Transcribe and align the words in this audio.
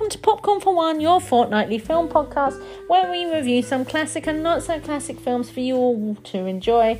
welcome 0.00 0.18
to 0.18 0.18
Popcorn 0.18 0.60
for 0.60 0.74
One, 0.74 0.98
your 0.98 1.20
fortnightly 1.20 1.78
film 1.78 2.08
podcast 2.08 2.58
where 2.88 3.10
we 3.10 3.30
review 3.30 3.60
some 3.60 3.84
classic 3.84 4.26
and 4.26 4.42
not 4.42 4.62
so 4.62 4.80
classic 4.80 5.20
films 5.20 5.50
for 5.50 5.60
you 5.60 5.76
all 5.76 6.14
to 6.14 6.46
enjoy. 6.46 6.98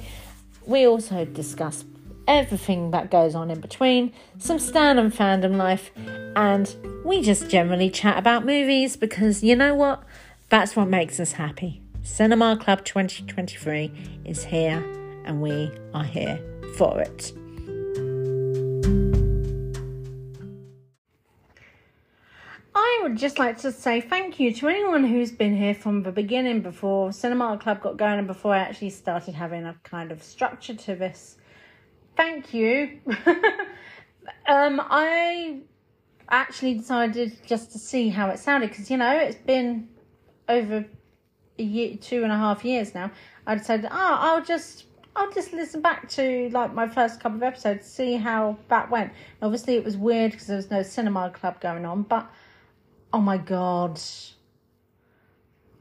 We 0.66 0.87
also 0.87 1.24
discuss 1.24 1.87
everything 2.28 2.90
that 2.90 3.10
goes 3.10 3.34
on 3.34 3.51
in 3.51 3.58
between, 3.58 4.12
some 4.37 4.58
Stan 4.58 4.98
and 4.98 5.10
fandom 5.10 5.56
life, 5.56 5.90
and 6.37 6.76
we 7.02 7.22
just 7.22 7.48
generally 7.48 7.88
chat 7.88 8.19
about 8.19 8.44
movies 8.44 8.98
because 8.98 9.42
you 9.42 9.56
know 9.56 9.74
what? 9.74 10.03
That's 10.51 10.76
what 10.76 10.88
makes 10.88 11.19
us 11.19 11.32
happy. 11.32 11.80
Cinema 12.03 12.58
Club 12.58 12.85
2023 12.85 14.21
is 14.26 14.44
here 14.44 14.85
and 15.24 15.40
we 15.40 15.72
are 15.94 16.05
here 16.05 16.39
for 16.77 17.01
it. 17.01 17.33
Just 23.20 23.38
like 23.38 23.59
to 23.59 23.70
say 23.70 24.01
thank 24.01 24.41
you 24.41 24.51
to 24.55 24.69
anyone 24.69 25.05
who's 25.05 25.30
been 25.30 25.55
here 25.55 25.74
from 25.74 26.02
the 26.02 26.11
beginning 26.11 26.62
before 26.62 27.12
Cinema 27.12 27.59
Club 27.59 27.83
got 27.83 27.98
going 27.98 28.19
and 28.19 28.27
before 28.27 28.55
I 28.55 28.61
actually 28.61 28.88
started 28.88 29.34
having 29.34 29.66
a 29.66 29.77
kind 29.84 30.11
of 30.11 30.23
structure 30.23 30.74
to 30.74 30.95
this. 30.95 31.37
Thank 32.16 32.55
you. 32.55 32.98
um, 34.48 34.80
I 34.88 35.59
actually 36.30 36.75
decided 36.75 37.37
just 37.47 37.73
to 37.73 37.78
see 37.78 38.09
how 38.09 38.30
it 38.30 38.38
sounded 38.38 38.70
because 38.70 38.91
you 38.91 38.97
know 38.97 39.14
it's 39.14 39.37
been 39.37 39.91
over 40.48 40.87
a 41.59 41.62
year, 41.62 41.98
two 41.98 42.23
and 42.23 42.33
a 42.33 42.37
half 42.39 42.64
years 42.64 42.95
now. 42.95 43.11
I 43.47 43.55
decided, 43.56 43.84
oh, 43.84 43.91
I'll 43.92 44.42
just 44.42 44.84
I'll 45.14 45.30
just 45.30 45.52
listen 45.52 45.83
back 45.83 46.09
to 46.11 46.48
like 46.55 46.73
my 46.73 46.89
first 46.89 47.20
couple 47.20 47.37
of 47.37 47.42
episodes, 47.42 47.87
see 47.87 48.16
how 48.16 48.56
that 48.69 48.91
went. 48.91 49.12
Obviously, 49.42 49.75
it 49.75 49.84
was 49.84 49.98
weird 49.98 50.33
because 50.33 50.47
there 50.47 50.56
was 50.56 50.70
no 50.70 50.83
cinema 50.83 51.28
club 51.28 51.61
going 51.61 51.84
on, 51.84 52.05
but 52.05 52.30
oh 53.12 53.20
my 53.20 53.39
god, 53.39 54.00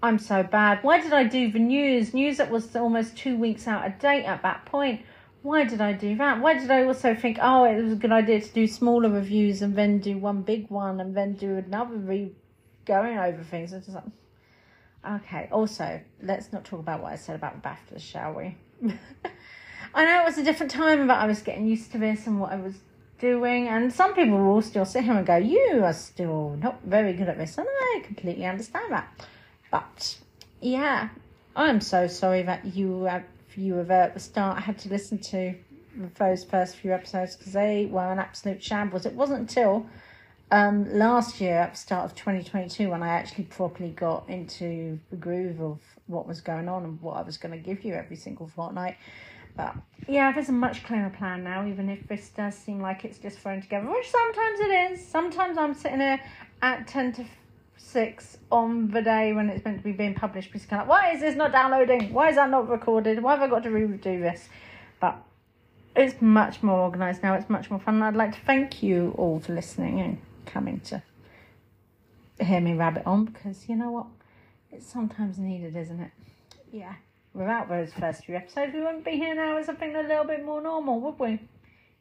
I'm 0.01 0.19
so 0.19 0.43
bad. 0.43 0.79
Why 0.81 1.01
did 1.01 1.13
I 1.13 1.23
do 1.23 1.51
the 1.51 1.59
news? 1.59 2.13
News 2.13 2.37
that 2.37 2.49
was 2.49 2.75
almost 2.75 3.17
two 3.17 3.37
weeks 3.37 3.67
out 3.67 3.85
of 3.85 3.99
date 3.99 4.23
at 4.23 4.41
that 4.43 4.65
point. 4.65 5.01
Why 5.41 5.63
did 5.63 5.81
I 5.81 5.93
do 5.93 6.15
that? 6.17 6.41
Why 6.41 6.57
did 6.57 6.69
I 6.69 6.83
also 6.83 7.15
think, 7.15 7.37
oh, 7.41 7.63
it 7.63 7.81
was 7.81 7.93
a 7.93 7.97
good 7.97 8.11
idea 8.11 8.41
to 8.41 8.49
do 8.49 8.67
smaller 8.67 9.09
reviews 9.09 9.61
and 9.61 9.75
then 9.75 9.99
do 9.99 10.17
one 10.17 10.41
big 10.41 10.69
one 10.69 10.99
and 10.99 11.15
then 11.15 11.33
do 11.33 11.57
another 11.57 11.95
re 11.95 12.31
going 12.85 13.17
over 13.17 13.43
things? 13.43 13.71
Just 13.71 13.89
like, 13.89 14.03
okay. 15.07 15.49
Also, 15.51 16.01
let's 16.21 16.51
not 16.51 16.65
talk 16.65 16.79
about 16.79 17.01
what 17.01 17.13
I 17.13 17.15
said 17.15 17.35
about 17.35 17.61
the 17.61 17.69
BAFTAs, 17.69 18.01
shall 18.01 18.33
we? 18.33 18.57
I 19.93 20.05
know 20.05 20.21
it 20.21 20.25
was 20.25 20.37
a 20.37 20.43
different 20.43 20.71
time, 20.71 21.07
but 21.07 21.17
I 21.17 21.25
was 21.25 21.41
getting 21.41 21.67
used 21.67 21.91
to 21.93 21.97
this 21.97 22.27
and 22.27 22.39
what 22.39 22.51
I 22.51 22.57
was 22.57 22.75
doing. 23.19 23.67
And 23.67 23.91
some 23.91 24.13
people 24.13 24.37
will 24.37 24.61
still 24.61 24.85
sit 24.85 25.03
here 25.03 25.13
and 25.13 25.25
go, 25.25 25.37
You 25.37 25.81
are 25.83 25.93
still 25.93 26.57
not 26.61 26.81
very 26.83 27.13
good 27.13 27.29
at 27.29 27.37
this. 27.37 27.57
And 27.57 27.67
I 27.69 28.01
completely 28.03 28.45
understand 28.45 28.91
that. 28.91 29.27
But 29.71 30.17
yeah, 30.61 31.09
I'm 31.55 31.81
so 31.81 32.07
sorry 32.07 32.43
that 32.43 32.65
you, 32.65 33.05
uh, 33.05 33.21
you 33.55 33.75
were 33.75 33.83
there 33.83 34.03
at 34.03 34.13
the 34.13 34.19
start. 34.19 34.57
I 34.57 34.61
had 34.61 34.79
to 34.79 34.89
listen 34.89 35.17
to 35.19 35.55
those 36.17 36.43
first 36.43 36.77
few 36.77 36.93
episodes 36.93 37.35
because 37.35 37.53
they 37.53 37.85
were 37.85 38.11
an 38.11 38.19
absolute 38.19 38.63
shambles. 38.63 39.05
It 39.05 39.13
wasn't 39.13 39.41
until 39.41 39.85
um, 40.51 40.91
last 40.97 41.39
year, 41.39 41.59
at 41.59 41.73
the 41.73 41.77
start 41.77 42.05
of 42.05 42.15
2022, 42.15 42.89
when 42.89 43.03
I 43.03 43.09
actually 43.09 43.43
properly 43.45 43.91
got 43.91 44.27
into 44.29 44.99
the 45.11 45.15
groove 45.15 45.61
of 45.61 45.79
what 46.07 46.27
was 46.27 46.41
going 46.41 46.67
on 46.67 46.83
and 46.85 46.99
what 47.01 47.17
I 47.17 47.21
was 47.21 47.37
going 47.37 47.51
to 47.51 47.57
give 47.59 47.83
you 47.83 47.93
every 47.93 48.15
single 48.15 48.47
fortnight. 48.47 48.97
But 49.59 49.75
yeah, 50.07 50.31
there's 50.31 50.47
a 50.47 50.53
much 50.53 50.85
clearer 50.85 51.09
plan 51.09 51.43
now, 51.43 51.67
even 51.67 51.89
if 51.89 52.07
this 52.07 52.29
does 52.29 52.55
seem 52.55 52.79
like 52.79 53.03
it's 53.03 53.17
just 53.17 53.39
thrown 53.39 53.61
together, 53.61 53.89
which 53.89 54.09
sometimes 54.09 54.59
it 54.61 54.91
is. 54.91 55.05
Sometimes 55.05 55.57
I'm 55.57 55.73
sitting 55.73 55.97
there 55.97 56.21
at 56.61 56.87
10 56.87 57.11
to 57.13 57.25
6 57.75 58.37
on 58.53 58.89
the 58.91 59.01
day 59.01 59.33
when 59.33 59.49
it's 59.49 59.65
meant 59.65 59.79
to 59.79 59.83
be 59.83 59.91
being 59.91 60.13
published, 60.13 60.53
because 60.53 60.65
kind 60.65 60.81
of, 60.81 60.87
why 60.87 61.11
is 61.11 61.19
this 61.19 61.35
not 61.35 61.51
downloading? 61.51 62.13
Why 62.13 62.29
is 62.29 62.37
that 62.37 62.49
not 62.49 62.69
recorded? 62.69 63.21
Why 63.21 63.33
have 63.33 63.41
I 63.41 63.47
got 63.49 63.63
to 63.63 63.69
redo 63.69 64.21
this? 64.21 64.47
But 65.01 65.17
it's 65.93 66.21
much 66.21 66.63
more 66.63 66.79
organised 66.79 67.21
now, 67.21 67.33
it's 67.33 67.49
much 67.49 67.69
more 67.69 67.81
fun. 67.81 68.01
I'd 68.01 68.15
like 68.15 68.31
to 68.31 68.41
thank 68.45 68.81
you 68.81 69.13
all 69.17 69.41
for 69.41 69.53
listening 69.53 69.99
and 69.99 70.21
coming 70.45 70.79
to 70.85 71.03
hear 72.39 72.61
me 72.61 72.75
rabbit 72.75 73.03
on, 73.05 73.25
because 73.25 73.67
you 73.67 73.75
know 73.75 73.91
what? 73.91 74.05
It's 74.71 74.89
sometimes 74.89 75.37
needed, 75.37 75.75
isn't 75.75 75.99
it? 75.99 76.11
Yeah 76.71 76.93
without 77.33 77.69
those 77.69 77.93
first 77.93 78.25
few 78.25 78.35
episodes, 78.35 78.73
we 78.73 78.81
wouldn't 78.81 79.05
be 79.05 79.11
here 79.11 79.35
now 79.35 79.55
with 79.55 79.65
something 79.65 79.95
a 79.95 80.01
little 80.01 80.25
bit 80.25 80.43
more 80.43 80.61
normal, 80.61 80.99
would 80.99 81.19
we? 81.19 81.39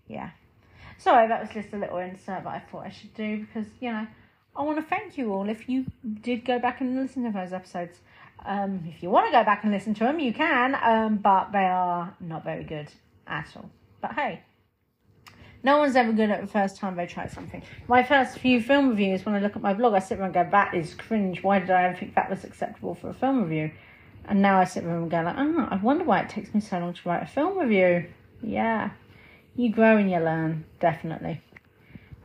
Yeah. 0.06 0.30
Sorry, 0.98 1.28
that 1.28 1.40
was 1.40 1.50
just 1.50 1.72
a 1.72 1.76
little 1.76 1.98
insert 1.98 2.44
that 2.44 2.46
I 2.46 2.58
thought 2.58 2.86
I 2.86 2.90
should 2.90 3.14
do 3.14 3.46
because, 3.46 3.66
you 3.80 3.92
know, 3.92 4.06
I 4.56 4.62
want 4.62 4.78
to 4.78 4.82
thank 4.82 5.16
you 5.16 5.32
all 5.32 5.48
if 5.48 5.68
you 5.68 5.86
did 6.22 6.44
go 6.44 6.58
back 6.58 6.80
and 6.80 7.00
listen 7.00 7.24
to 7.24 7.30
those 7.30 7.52
episodes. 7.52 7.98
Um, 8.44 8.84
if 8.88 9.02
you 9.02 9.10
want 9.10 9.26
to 9.26 9.32
go 9.32 9.44
back 9.44 9.62
and 9.62 9.72
listen 9.72 9.94
to 9.94 10.04
them, 10.04 10.18
you 10.18 10.32
can, 10.32 10.76
um, 10.82 11.18
but 11.18 11.52
they 11.52 11.64
are 11.64 12.16
not 12.20 12.44
very 12.44 12.64
good 12.64 12.88
at 13.26 13.48
all. 13.56 13.70
But 14.00 14.12
hey, 14.14 14.42
no 15.62 15.78
one's 15.78 15.96
ever 15.96 16.12
good 16.12 16.30
at 16.30 16.40
the 16.40 16.46
first 16.46 16.76
time 16.76 16.96
they 16.96 17.06
try 17.06 17.26
something. 17.26 17.62
My 17.88 18.02
first 18.02 18.38
few 18.38 18.60
film 18.60 18.90
reviews, 18.90 19.24
when 19.26 19.34
I 19.34 19.40
look 19.40 19.56
at 19.56 19.62
my 19.62 19.74
blog, 19.74 19.94
I 19.94 19.98
sit 19.98 20.18
there 20.18 20.24
and 20.24 20.34
go, 20.34 20.46
that 20.50 20.74
is 20.74 20.94
cringe. 20.94 21.42
Why 21.42 21.58
did 21.58 21.70
I 21.70 21.84
ever 21.84 21.96
think 21.96 22.14
that 22.14 22.30
was 22.30 22.44
acceptable 22.44 22.94
for 22.94 23.10
a 23.10 23.14
film 23.14 23.42
review? 23.42 23.70
And 24.28 24.42
now 24.42 24.60
I 24.60 24.64
sit 24.64 24.84
there 24.84 24.94
and 24.94 25.10
go 25.10 25.22
like, 25.22 25.36
oh, 25.38 25.68
I 25.70 25.76
wonder 25.76 26.04
why 26.04 26.20
it 26.20 26.28
takes 26.28 26.52
me 26.52 26.60
so 26.60 26.78
long 26.78 26.92
to 26.92 27.08
write 27.08 27.22
a 27.22 27.26
film 27.26 27.58
review. 27.58 28.06
Yeah, 28.42 28.90
you 29.56 29.72
grow 29.72 29.96
and 29.96 30.10
you 30.10 30.18
learn, 30.18 30.64
definitely. 30.80 31.40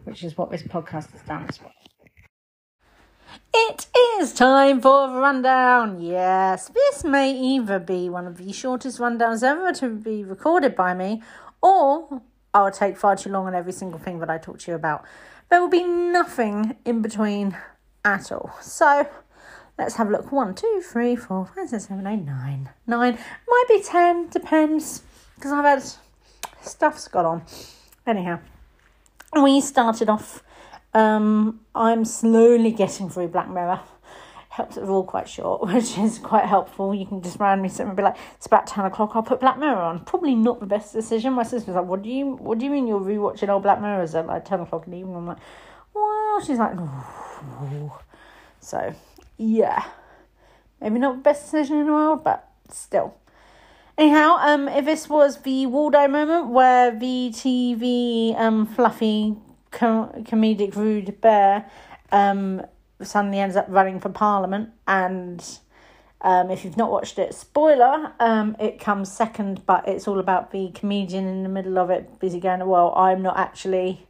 Which 0.03 0.23
is 0.23 0.37
what 0.37 0.51
this 0.51 0.63
podcast 0.63 1.07
as 1.15 1.61
well. 1.61 1.71
It 3.53 3.87
is 4.19 4.33
time 4.33 4.81
for 4.81 5.07
the 5.07 5.15
rundown. 5.15 6.01
Yes, 6.01 6.69
this 6.69 7.03
may 7.03 7.31
either 7.31 7.79
be 7.79 8.09
one 8.09 8.27
of 8.27 8.37
the 8.37 8.51
shortest 8.51 8.99
rundowns 8.99 9.41
ever 9.41 9.71
to 9.73 9.89
be 9.89 10.23
recorded 10.23 10.75
by 10.75 10.93
me, 10.93 11.23
or 11.61 12.21
I'll 12.53 12.71
take 12.71 12.97
far 12.97 13.15
too 13.15 13.29
long 13.29 13.47
on 13.47 13.55
every 13.55 13.71
single 13.71 13.99
thing 13.99 14.19
that 14.19 14.29
I 14.29 14.37
talk 14.37 14.59
to 14.59 14.71
you 14.71 14.75
about. 14.75 15.05
There 15.49 15.61
will 15.61 15.69
be 15.69 15.83
nothing 15.83 16.75
in 16.83 17.01
between 17.01 17.57
at 18.03 18.31
all. 18.31 18.51
So, 18.61 19.07
Let's 19.77 19.95
have 19.95 20.07
a 20.07 20.11
look. 20.11 20.31
One, 20.31 20.53
two, 20.53 20.83
three, 20.85 21.15
four, 21.15 21.49
five, 21.55 21.69
six, 21.69 21.87
seven, 21.87 22.05
eight, 22.05 22.23
nine. 22.23 22.69
Nine. 22.85 23.17
Might 23.47 23.65
be 23.67 23.81
ten, 23.81 24.29
depends. 24.29 25.01
Because 25.35 25.51
I've 25.51 25.65
had 25.65 25.83
stuff's 26.61 27.07
got 27.07 27.25
on. 27.25 27.43
Anyhow, 28.05 28.39
we 29.41 29.61
started 29.61 30.09
off. 30.09 30.43
Um, 30.93 31.61
I'm 31.73 32.05
slowly 32.05 32.71
getting 32.71 33.09
through 33.09 33.29
Black 33.29 33.49
Mirror. 33.49 33.79
Helps 34.49 34.75
they're 34.75 34.85
all 34.85 35.03
quite 35.03 35.27
short, 35.27 35.61
which 35.73 35.97
is 35.97 36.19
quite 36.19 36.45
helpful. 36.45 36.93
You 36.93 37.07
can 37.07 37.23
just 37.23 37.39
randomly 37.39 37.69
sit 37.69 37.87
and 37.87 37.95
be 37.95 38.03
like, 38.03 38.17
"It's 38.35 38.45
about 38.45 38.67
ten 38.67 38.85
o'clock. 38.85 39.13
I'll 39.15 39.23
put 39.23 39.39
Black 39.39 39.57
Mirror 39.57 39.81
on." 39.81 40.05
Probably 40.05 40.35
not 40.35 40.59
the 40.59 40.67
best 40.67 40.93
decision. 40.93 41.33
My 41.33 41.41
sister's 41.41 41.73
like, 41.73 41.85
"What 41.85 42.03
do 42.03 42.09
you 42.09 42.35
What 42.35 42.59
do 42.59 42.65
you 42.65 42.71
mean 42.71 42.85
you're 42.85 42.99
rewatching 42.99 43.49
old 43.49 43.63
Black 43.63 43.81
Mirrors 43.81 44.13
at 44.13 44.27
like 44.27 44.45
ten 44.45 44.59
o'clock 44.59 44.85
in 44.85 44.91
the 44.91 44.99
evening?" 44.99 45.15
I'm 45.15 45.27
like, 45.27 45.39
"Well," 45.95 46.41
she's 46.45 46.59
like. 46.59 46.77
"So 48.59 48.93
yeah, 49.37 49.85
maybe 50.81 50.99
not 50.99 51.15
the 51.15 51.21
best 51.21 51.45
decision 51.45 51.79
in 51.79 51.85
the 51.87 51.93
world, 51.93 52.23
but 52.23 52.49
still. 52.69 53.15
Anyhow, 53.97 54.37
um, 54.39 54.67
if 54.67 54.85
this 54.85 55.07
was 55.07 55.41
the 55.41 55.67
Waldo 55.67 56.07
moment 56.07 56.47
where 56.47 56.91
the 56.91 57.29
TV 57.31 58.35
um 58.39 58.65
fluffy 58.65 59.35
com- 59.71 60.09
comedic 60.23 60.75
rude 60.75 61.21
bear 61.21 61.69
um 62.11 62.63
suddenly 63.01 63.39
ends 63.39 63.55
up 63.55 63.65
running 63.69 63.99
for 63.99 64.09
parliament 64.09 64.69
and 64.87 65.59
um, 66.23 66.49
if 66.49 66.63
you've 66.63 66.77
not 66.77 66.89
watched 66.89 67.19
it, 67.19 67.35
spoiler, 67.35 68.13
um, 68.21 68.55
it 68.57 68.79
comes 68.79 69.11
second, 69.11 69.65
but 69.65 69.87
it's 69.89 70.07
all 70.07 70.19
about 70.19 70.51
the 70.51 70.71
comedian 70.73 71.27
in 71.27 71.43
the 71.43 71.49
middle 71.49 71.77
of 71.77 71.89
it, 71.89 72.17
busy 72.19 72.39
going, 72.39 72.65
well, 72.65 72.93
I'm 72.95 73.21
not 73.21 73.37
actually 73.37 74.07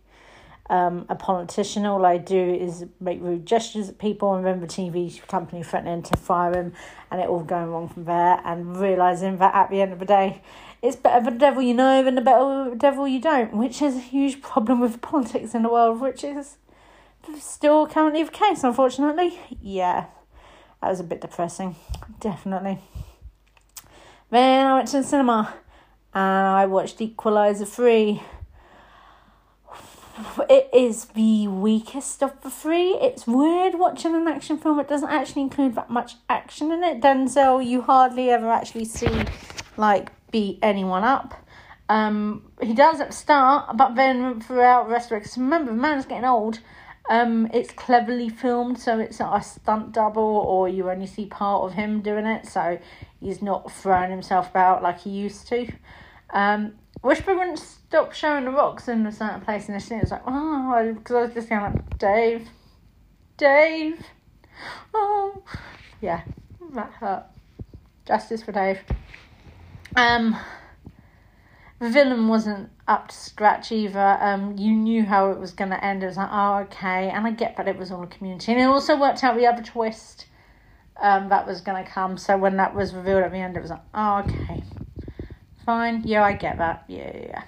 um, 0.70 1.06
a 1.10 1.16
politician. 1.16 1.86
All 1.86 2.06
I 2.06 2.18
do 2.18 2.54
is 2.54 2.86
make 3.00 3.22
rude 3.22 3.46
gestures 3.46 3.90
at 3.90 3.98
people 3.98 4.34
and 4.34 4.62
the 4.62 4.68
TV 4.68 5.26
company 5.28 5.64
threatening 5.64 6.04
to 6.04 6.18
fire 6.18 6.54
him 6.54 6.74
and 7.12 7.22
it 7.22 7.28
all 7.28 7.44
going 7.44 7.70
wrong 7.70 7.90
from 7.90 8.06
there 8.06 8.42
and 8.46 8.78
realising 8.78 9.38
that 9.38 9.54
at 9.54 9.70
the 9.70 9.82
end 9.82 9.94
of 9.94 10.00
the 10.00 10.06
day 10.06 10.42
it's 10.84 10.98
better 10.98 11.24
the 11.24 11.38
devil 11.38 11.62
you 11.62 11.74
know 11.74 12.04
than 12.04 12.16
the 12.16 12.22
better 12.22 12.76
devil 12.76 13.08
you 13.08 13.20
don't, 13.20 13.54
which 13.54 13.82
is 13.82 13.96
a 13.96 14.02
huge 14.02 14.42
problem 14.42 14.82
with 14.82 15.02
politics 15.02 15.56
in 15.56 15.64
the 15.64 15.70
world, 15.70 16.02
which 16.02 16.26
is 16.26 16.58
still 17.40 17.88
currently 17.88 18.22
the 18.22 18.32
case, 18.32 18.66
unfortunately. 18.66 19.40
Yeah, 19.62 20.08
that 20.82 20.90
was 20.90 21.00
a 21.00 21.06
bit 21.06 21.22
depressing, 21.22 21.78
definitely. 22.20 22.80
Then 24.30 24.68
I 24.68 24.74
went 24.76 24.90
to 24.90 24.98
the 24.98 25.04
cinema 25.04 25.54
and 26.14 26.48
I 26.48 26.66
watched 26.66 27.00
Equalizer 27.00 27.66
3 27.66 28.22
it 30.50 30.70
is 30.74 31.06
the 31.06 31.48
weakest 31.48 32.22
of 32.22 32.42
the 32.42 32.50
three. 32.50 32.92
It's 32.92 33.26
weird 33.26 33.76
watching 33.76 34.16
an 34.16 34.28
action 34.28 34.58
film. 34.58 34.80
It 34.80 34.88
doesn't 34.88 35.10
actually 35.10 35.42
include 35.44 35.76
that 35.76 35.90
much 35.90 36.16
action 36.30 36.72
in 36.72 36.84
it. 36.84 37.02
Denzel, 37.02 37.66
you 37.66 37.82
hardly 37.82 38.30
ever 38.30 38.50
actually 38.52 38.86
see 38.86 39.26
like 39.78 40.12
beat 40.32 40.60
anyone 40.62 41.04
up. 41.04 41.34
Um, 41.90 42.52
he 42.62 42.74
does 42.74 43.02
at 43.02 43.10
the 43.10 43.16
start, 43.16 43.76
but 43.76 43.96
then 43.96 44.40
throughout 44.42 44.88
the 44.88 44.94
rest 44.94 45.12
of 45.12 45.18
it, 45.18 45.20
because 45.22 45.38
remember, 45.38 45.72
the 45.72 45.78
man's 45.78 46.06
getting 46.06 46.26
old, 46.26 46.60
Um, 47.10 47.50
it's 47.54 47.72
cleverly 47.72 48.30
filmed, 48.30 48.80
so 48.80 48.98
it's 49.00 49.20
not 49.20 49.40
a 49.40 49.44
stunt 49.44 49.92
double, 49.92 50.24
or 50.24 50.70
you 50.70 50.90
only 50.90 51.08
see 51.08 51.26
part 51.26 51.64
of 51.64 51.74
him 51.74 52.02
doing 52.02 52.26
it, 52.26 52.48
so 52.48 52.80
he's 53.20 53.42
not 53.42 53.72
throwing 53.72 54.10
himself 54.10 54.50
about 54.50 54.82
like 54.82 55.02
he 55.02 55.10
used 55.10 55.48
to. 55.50 55.68
Um, 56.34 56.74
wouldn't 57.04 57.60
stop 57.94 58.12
showing 58.12 58.46
the 58.46 58.50
rocks 58.50 58.88
in 58.88 59.06
a 59.06 59.12
certain 59.12 59.40
place, 59.42 59.70
and 59.70 59.80
it 59.80 60.02
was 60.02 60.10
like, 60.10 60.24
oh, 60.26 60.96
because 60.98 61.16
I 61.16 61.22
was 61.22 61.34
just 61.36 61.48
going 61.48 61.62
like, 61.62 62.00
Dave, 62.00 62.48
Dave, 63.38 64.00
oh, 64.96 65.44
yeah, 66.02 66.24
that 66.74 66.90
hurt. 66.94 67.26
Justice 68.08 68.42
for 68.42 68.52
Dave. 68.52 68.80
Um, 69.96 70.36
villain 71.80 72.28
wasn't 72.28 72.72
up 72.88 73.10
to 73.10 73.16
scratch 73.16 73.72
either. 73.72 74.18
Um, 74.20 74.58
you 74.58 74.72
knew 74.72 75.04
how 75.04 75.30
it 75.30 75.40
was 75.40 75.52
going 75.52 75.70
to 75.70 75.86
end. 75.86 76.02
It 76.02 76.08
was 76.08 76.18
like, 76.18 76.30
oh, 76.32 76.56
okay. 76.62 77.12
And 77.12 77.28
I 77.28 77.32
get 77.32 77.58
that 77.58 77.68
it 77.68 77.78
was 77.78 77.92
all 77.92 78.02
a 78.02 78.08
community. 78.08 78.54
And 78.54 78.60
it 78.60 78.66
also 78.66 79.00
worked 79.00 79.24
out 79.24 79.38
the 79.38 79.46
other 79.46 79.62
twist 79.62 80.26
um, 81.00 81.30
that 81.30 81.46
was 81.46 81.62
going 81.62 81.86
to 81.86 81.88
come. 81.88 82.18
So 82.18 82.38
when 82.38 82.58
that 82.58 82.74
was 82.74 82.92
revealed 82.96 83.22
at 83.24 83.32
the 83.32 83.38
end, 83.38 83.56
it 83.56 83.62
was 83.62 83.70
like, 83.70 83.84
oh, 83.94 84.24
okay. 84.28 84.64
Fine. 85.64 86.02
Yeah, 86.06 86.24
I 86.24 86.34
get 86.34 86.58
that. 86.58 86.86
Yeah, 86.88 87.12
yeah, 87.14 87.26
yeah. 87.28 87.44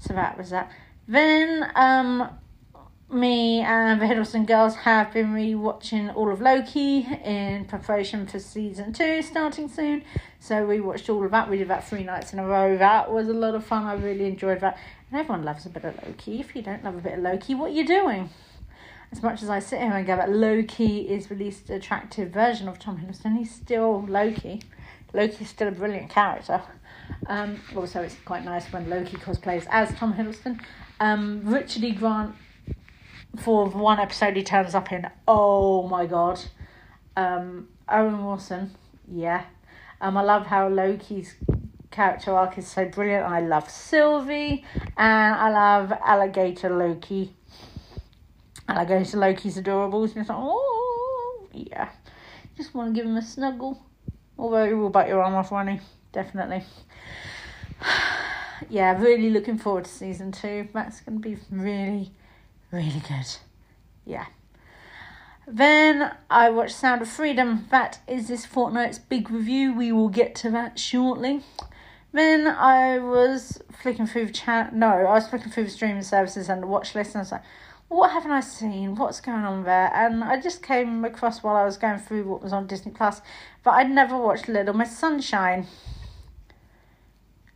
So 0.00 0.14
that 0.14 0.36
was 0.36 0.50
that. 0.50 0.70
Then 1.06 1.70
um, 1.74 2.28
me 3.12 3.60
and 3.60 4.00
the 4.00 4.06
Hiddleston 4.06 4.46
girls 4.46 4.74
have 4.76 5.12
been 5.12 5.34
rewatching 5.34 6.14
all 6.14 6.32
of 6.32 6.40
Loki 6.40 7.06
in 7.24 7.64
preparation 7.66 8.26
for 8.26 8.38
season 8.38 8.92
two 8.92 9.22
starting 9.22 9.68
soon. 9.68 10.02
So 10.38 10.64
we 10.66 10.80
watched 10.80 11.08
all 11.10 11.24
of 11.24 11.30
that. 11.32 11.50
We 11.50 11.58
did 11.58 11.68
that 11.68 11.86
three 11.88 12.04
nights 12.04 12.32
in 12.32 12.38
a 12.38 12.46
row. 12.46 12.76
That 12.76 13.12
was 13.12 13.28
a 13.28 13.32
lot 13.32 13.54
of 13.54 13.64
fun. 13.64 13.84
I 13.84 13.94
really 13.94 14.26
enjoyed 14.26 14.60
that. 14.60 14.78
And 15.10 15.20
everyone 15.20 15.44
loves 15.44 15.66
a 15.66 15.70
bit 15.70 15.84
of 15.84 15.96
Loki. 16.06 16.40
If 16.40 16.54
you 16.54 16.62
don't 16.62 16.84
love 16.84 16.96
a 16.96 17.00
bit 17.00 17.14
of 17.14 17.20
Loki, 17.20 17.54
what 17.54 17.70
are 17.70 17.74
you 17.74 17.86
doing? 17.86 18.30
As 19.12 19.22
much 19.24 19.42
as 19.42 19.50
I 19.50 19.58
sit 19.58 19.80
here 19.80 19.92
and 19.92 20.06
go, 20.06 20.14
that 20.14 20.30
Loki 20.30 21.00
is 21.08 21.26
the 21.26 21.34
least 21.34 21.68
attractive 21.68 22.30
version 22.30 22.68
of 22.68 22.78
Tom 22.78 22.98
Hiddleston, 22.98 23.36
he's 23.36 23.52
still 23.52 24.06
Loki. 24.06 24.62
Loki's 25.12 25.48
still 25.48 25.66
a 25.66 25.72
brilliant 25.72 26.10
character. 26.10 26.62
Um, 27.26 27.60
also, 27.76 28.02
it's 28.02 28.16
quite 28.24 28.44
nice 28.44 28.72
when 28.72 28.88
Loki 28.88 29.16
cosplays 29.16 29.66
as 29.70 29.94
Tom 29.94 30.14
Hiddleston. 30.14 30.60
Um, 30.98 31.42
Richard 31.44 31.84
E. 31.84 31.92
Grant 31.92 32.34
for 33.38 33.68
one 33.68 34.00
episode 34.00 34.36
he 34.36 34.42
turns 34.42 34.74
up 34.74 34.90
in 34.92 35.08
oh 35.28 35.86
my 35.88 36.06
god. 36.06 36.40
Um 37.16 37.68
owen 37.88 38.24
wilson 38.24 38.72
yeah. 39.10 39.44
Um 40.00 40.16
i 40.16 40.22
love 40.22 40.46
how 40.46 40.68
loki's 40.68 41.34
character 41.90 42.32
arc 42.32 42.58
is 42.58 42.66
so 42.66 42.86
brilliant. 42.86 43.24
I 43.24 43.40
love 43.40 43.70
sylvie 43.70 44.64
and 44.96 45.34
i 45.34 45.50
love 45.50 45.92
alligator 46.04 46.70
loki. 46.70 47.34
Alligator 48.68 49.18
loki's 49.18 49.56
adorable. 49.56 50.04
It's 50.04 50.16
like 50.16 50.26
oh 50.30 51.48
yeah. 51.52 51.90
Just 52.56 52.74
want 52.74 52.94
to 52.94 52.98
give 52.98 53.08
him 53.08 53.16
a 53.16 53.22
snuggle. 53.22 53.80
Although 54.38 54.66
he 54.66 54.74
will 54.74 54.90
bite 54.90 55.08
your 55.08 55.22
arm 55.22 55.34
off 55.34 55.52
running 55.52 55.80
definitely 56.12 56.64
yeah 58.68 59.00
really 59.00 59.30
looking 59.30 59.58
forward 59.58 59.84
to 59.84 59.90
season 59.90 60.32
two 60.32 60.68
that's 60.72 61.00
going 61.00 61.20
to 61.20 61.28
be 61.28 61.36
really 61.50 62.12
really 62.70 63.02
good. 63.08 63.26
Yeah. 64.04 64.26
Then 65.46 66.12
I 66.28 66.50
watched 66.50 66.76
Sound 66.76 67.02
of 67.02 67.08
Freedom. 67.08 67.66
That 67.70 68.00
is 68.06 68.28
this 68.28 68.46
fortnight's 68.46 68.98
big 68.98 69.30
review. 69.30 69.74
We 69.74 69.90
will 69.92 70.08
get 70.08 70.34
to 70.36 70.50
that 70.50 70.78
shortly. 70.78 71.42
Then 72.12 72.46
I 72.46 72.98
was 72.98 73.60
flicking 73.82 74.06
through 74.06 74.26
the 74.26 74.32
chat. 74.32 74.74
No, 74.74 74.88
I 74.88 75.14
was 75.14 75.28
flicking 75.28 75.50
through 75.50 75.64
the 75.64 75.70
streaming 75.70 76.02
services 76.02 76.48
and 76.48 76.62
the 76.62 76.66
watch 76.66 76.94
list, 76.94 77.14
and 77.14 77.20
I 77.20 77.22
was 77.22 77.32
like, 77.32 77.42
"What 77.88 78.10
haven't 78.10 78.32
I 78.32 78.40
seen? 78.40 78.96
What's 78.96 79.20
going 79.20 79.44
on 79.44 79.64
there?" 79.64 79.90
And 79.94 80.22
I 80.22 80.40
just 80.40 80.62
came 80.62 81.04
across 81.04 81.42
while 81.42 81.56
I 81.56 81.64
was 81.64 81.76
going 81.76 81.98
through 81.98 82.24
what 82.24 82.42
was 82.42 82.52
on 82.52 82.66
Disney 82.66 82.92
Plus, 82.92 83.22
but 83.62 83.72
I'd 83.72 83.90
never 83.90 84.18
watched 84.18 84.48
Little 84.48 84.74
Miss 84.74 84.96
Sunshine. 84.96 85.66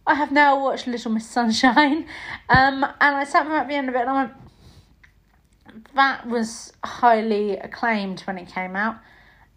I 0.07 0.15
have 0.15 0.33
now 0.33 0.63
watched 0.63 0.87
Little 0.87 1.13
Miss 1.13 1.27
Sunshine, 1.27 2.07
um, 2.49 2.85
and 2.85 3.17
I 3.17 3.25
sat 3.25 3.47
at 3.47 3.69
the 3.69 3.75
end 3.75 3.89
of 3.89 3.95
it, 3.95 4.03
and 4.03 4.11
I 4.11 4.15
went, 4.15 4.33
that 5.95 6.27
was 6.27 6.73
highly 6.85 7.57
acclaimed 7.57 8.21
when 8.23 8.39
it 8.39 8.49
came 8.49 8.77
out. 8.77 8.97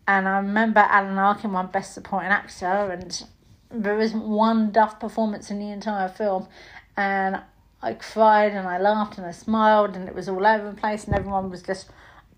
And 0.07 0.27
I 0.27 0.37
remember 0.37 0.79
Alan 0.79 1.17
Arkin 1.17 1.51
won 1.51 1.67
Best 1.67 1.93
Supporting 1.93 2.29
Actor, 2.29 2.65
and 2.65 3.23
there 3.69 3.99
isn't 3.99 4.23
one 4.23 4.71
duff 4.71 4.99
performance 4.99 5.51
in 5.51 5.59
the 5.59 5.69
entire 5.69 6.07
film. 6.07 6.47
And 6.95 7.41
I 7.81 7.93
cried 7.93 8.53
and 8.53 8.67
I 8.67 8.79
laughed 8.79 9.17
and 9.17 9.27
I 9.27 9.31
smiled, 9.31 9.97
and 9.97 10.07
it 10.07 10.15
was 10.15 10.29
all 10.29 10.47
over 10.47 10.71
the 10.71 10.77
place, 10.77 11.03
and 11.03 11.13
everyone 11.13 11.49
was 11.49 11.61
just 11.61 11.89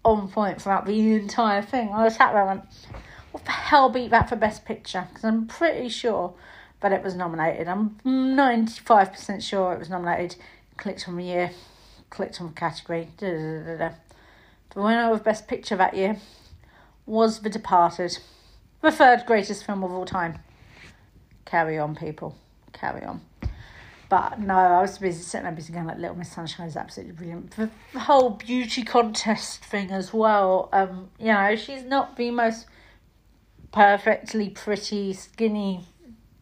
on 0.03 0.29
point 0.29 0.61
throughout 0.61 0.87
the 0.87 1.13
entire 1.15 1.61
thing. 1.61 1.89
I 1.93 2.09
sat 2.09 2.33
there 2.33 2.41
and 2.41 2.61
went, 2.61 2.69
what 3.31 3.45
the 3.45 3.51
hell 3.51 3.89
beat 3.89 4.09
that 4.09 4.29
for 4.29 4.35
Best 4.35 4.65
Picture? 4.65 5.05
Because 5.07 5.23
I'm 5.23 5.45
pretty 5.45 5.89
sure 5.89 6.33
that 6.81 6.91
it 6.91 7.03
was 7.03 7.15
nominated. 7.15 7.67
I'm 7.67 7.97
95% 8.05 9.41
sure 9.41 9.73
it 9.73 9.79
was 9.79 9.89
nominated. 9.89 10.37
Clicked 10.77 11.07
on 11.09 11.17
the 11.17 11.23
year 11.25 11.51
clicked 12.09 12.41
on 12.41 12.47
the 12.47 12.53
category. 12.53 13.09
Da, 13.17 13.63
da, 13.63 13.77
da. 13.77 13.89
The 14.73 14.81
winner 14.81 15.11
of 15.11 15.23
Best 15.23 15.47
Picture 15.47 15.75
that 15.77 15.95
year 15.95 16.17
was 17.05 17.39
The 17.41 17.49
Departed, 17.49 18.19
the 18.81 18.91
third 18.91 19.25
greatest 19.25 19.65
film 19.65 19.83
of 19.83 19.91
all 19.91 20.05
time. 20.05 20.39
Carry 21.45 21.79
on, 21.79 21.95
people. 21.95 22.37
Carry 22.71 23.03
on. 23.03 23.21
But 24.09 24.39
no, 24.39 24.55
I 24.55 24.81
was 24.81 24.97
busy 24.97 25.21
sitting 25.21 25.43
there 25.43 25.53
busy 25.53 25.71
going 25.71 25.85
like 25.85 25.97
Little 25.97 26.15
Miss 26.15 26.31
Sunshine 26.31 26.67
is 26.67 26.75
absolutely 26.75 27.15
brilliant. 27.15 27.51
The 27.51 27.99
whole 27.99 28.31
beauty 28.31 28.83
contest 28.83 29.63
thing 29.65 29.91
as 29.91 30.13
well. 30.13 30.69
Um, 30.73 31.09
you 31.19 31.27
know, 31.27 31.55
she's 31.55 31.83
not 31.83 32.17
the 32.17 32.31
most 32.31 32.65
perfectly 33.71 34.49
pretty, 34.49 35.13
skinny, 35.13 35.85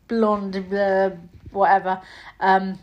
blonde, 0.07 0.69
blah, 0.69 1.11
whatever. 1.51 2.01
Um, 2.39 2.79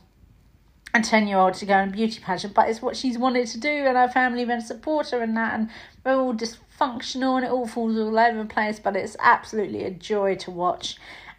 a 0.94 1.02
10 1.02 1.26
year 1.26 1.38
old 1.38 1.54
to 1.54 1.66
go 1.66 1.78
in 1.78 1.88
a 1.88 1.92
beauty 1.92 2.20
pageant, 2.20 2.54
but 2.54 2.68
it's 2.68 2.80
what 2.80 2.96
she's 2.96 3.18
wanted 3.18 3.48
to 3.48 3.58
do, 3.58 3.68
and 3.68 3.96
her 3.96 4.08
family 4.08 4.44
then 4.44 4.60
support 4.60 5.10
her 5.10 5.22
in 5.22 5.34
that, 5.34 5.54
and 5.54 5.68
we're 6.04 6.14
all 6.14 6.34
dysfunctional 6.34 7.36
and 7.36 7.44
it 7.44 7.50
all 7.50 7.66
falls 7.66 7.96
all 7.98 8.16
over 8.16 8.38
the 8.38 8.48
place, 8.48 8.78
but 8.78 8.94
it's 8.94 9.16
absolutely 9.18 9.82
a 9.84 9.90
joy 9.90 10.36
to 10.36 10.50
watch. 10.50 10.96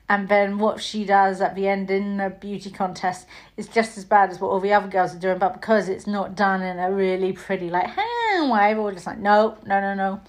And 0.08 0.30
then 0.30 0.60
what 0.60 0.84
she 0.84 1.04
does 1.04 1.42
at 1.42 1.56
the 1.56 1.68
end 1.68 1.90
in 1.90 2.18
the 2.18 2.30
beauty 2.30 2.70
contest 2.70 3.28
is 3.58 3.68
just 3.68 3.98
as 3.98 4.06
bad 4.06 4.30
as 4.30 4.40
what 4.40 4.50
all 4.50 4.60
the 4.60 4.74
other 4.74 4.88
girls 4.88 5.16
are 5.16 5.20
doing, 5.20 5.40
but 5.40 5.54
because 5.54 5.90
it's 5.90 6.06
not 6.06 6.36
done 6.36 6.62
in 6.62 6.78
a 6.78 6.92
really 6.92 7.32
pretty, 7.32 7.70
like, 7.70 7.88
hey, 7.88 8.50
way, 8.50 8.76
we're 8.76 8.94
just 8.94 9.08
like, 9.08 9.18
no, 9.18 9.58
no, 9.66 9.80
no, 9.82 9.96
no. 9.96 10.22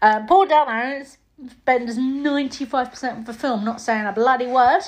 Uh, 0.00 0.24
Paul 0.26 0.46
Dano 0.46 1.04
spends 1.50 1.96
95% 1.96 3.18
of 3.18 3.26
the 3.26 3.34
film 3.34 3.64
not 3.64 3.80
saying 3.80 4.06
a 4.06 4.12
bloody 4.12 4.46
word, 4.46 4.82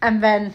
and 0.00 0.22
then 0.22 0.54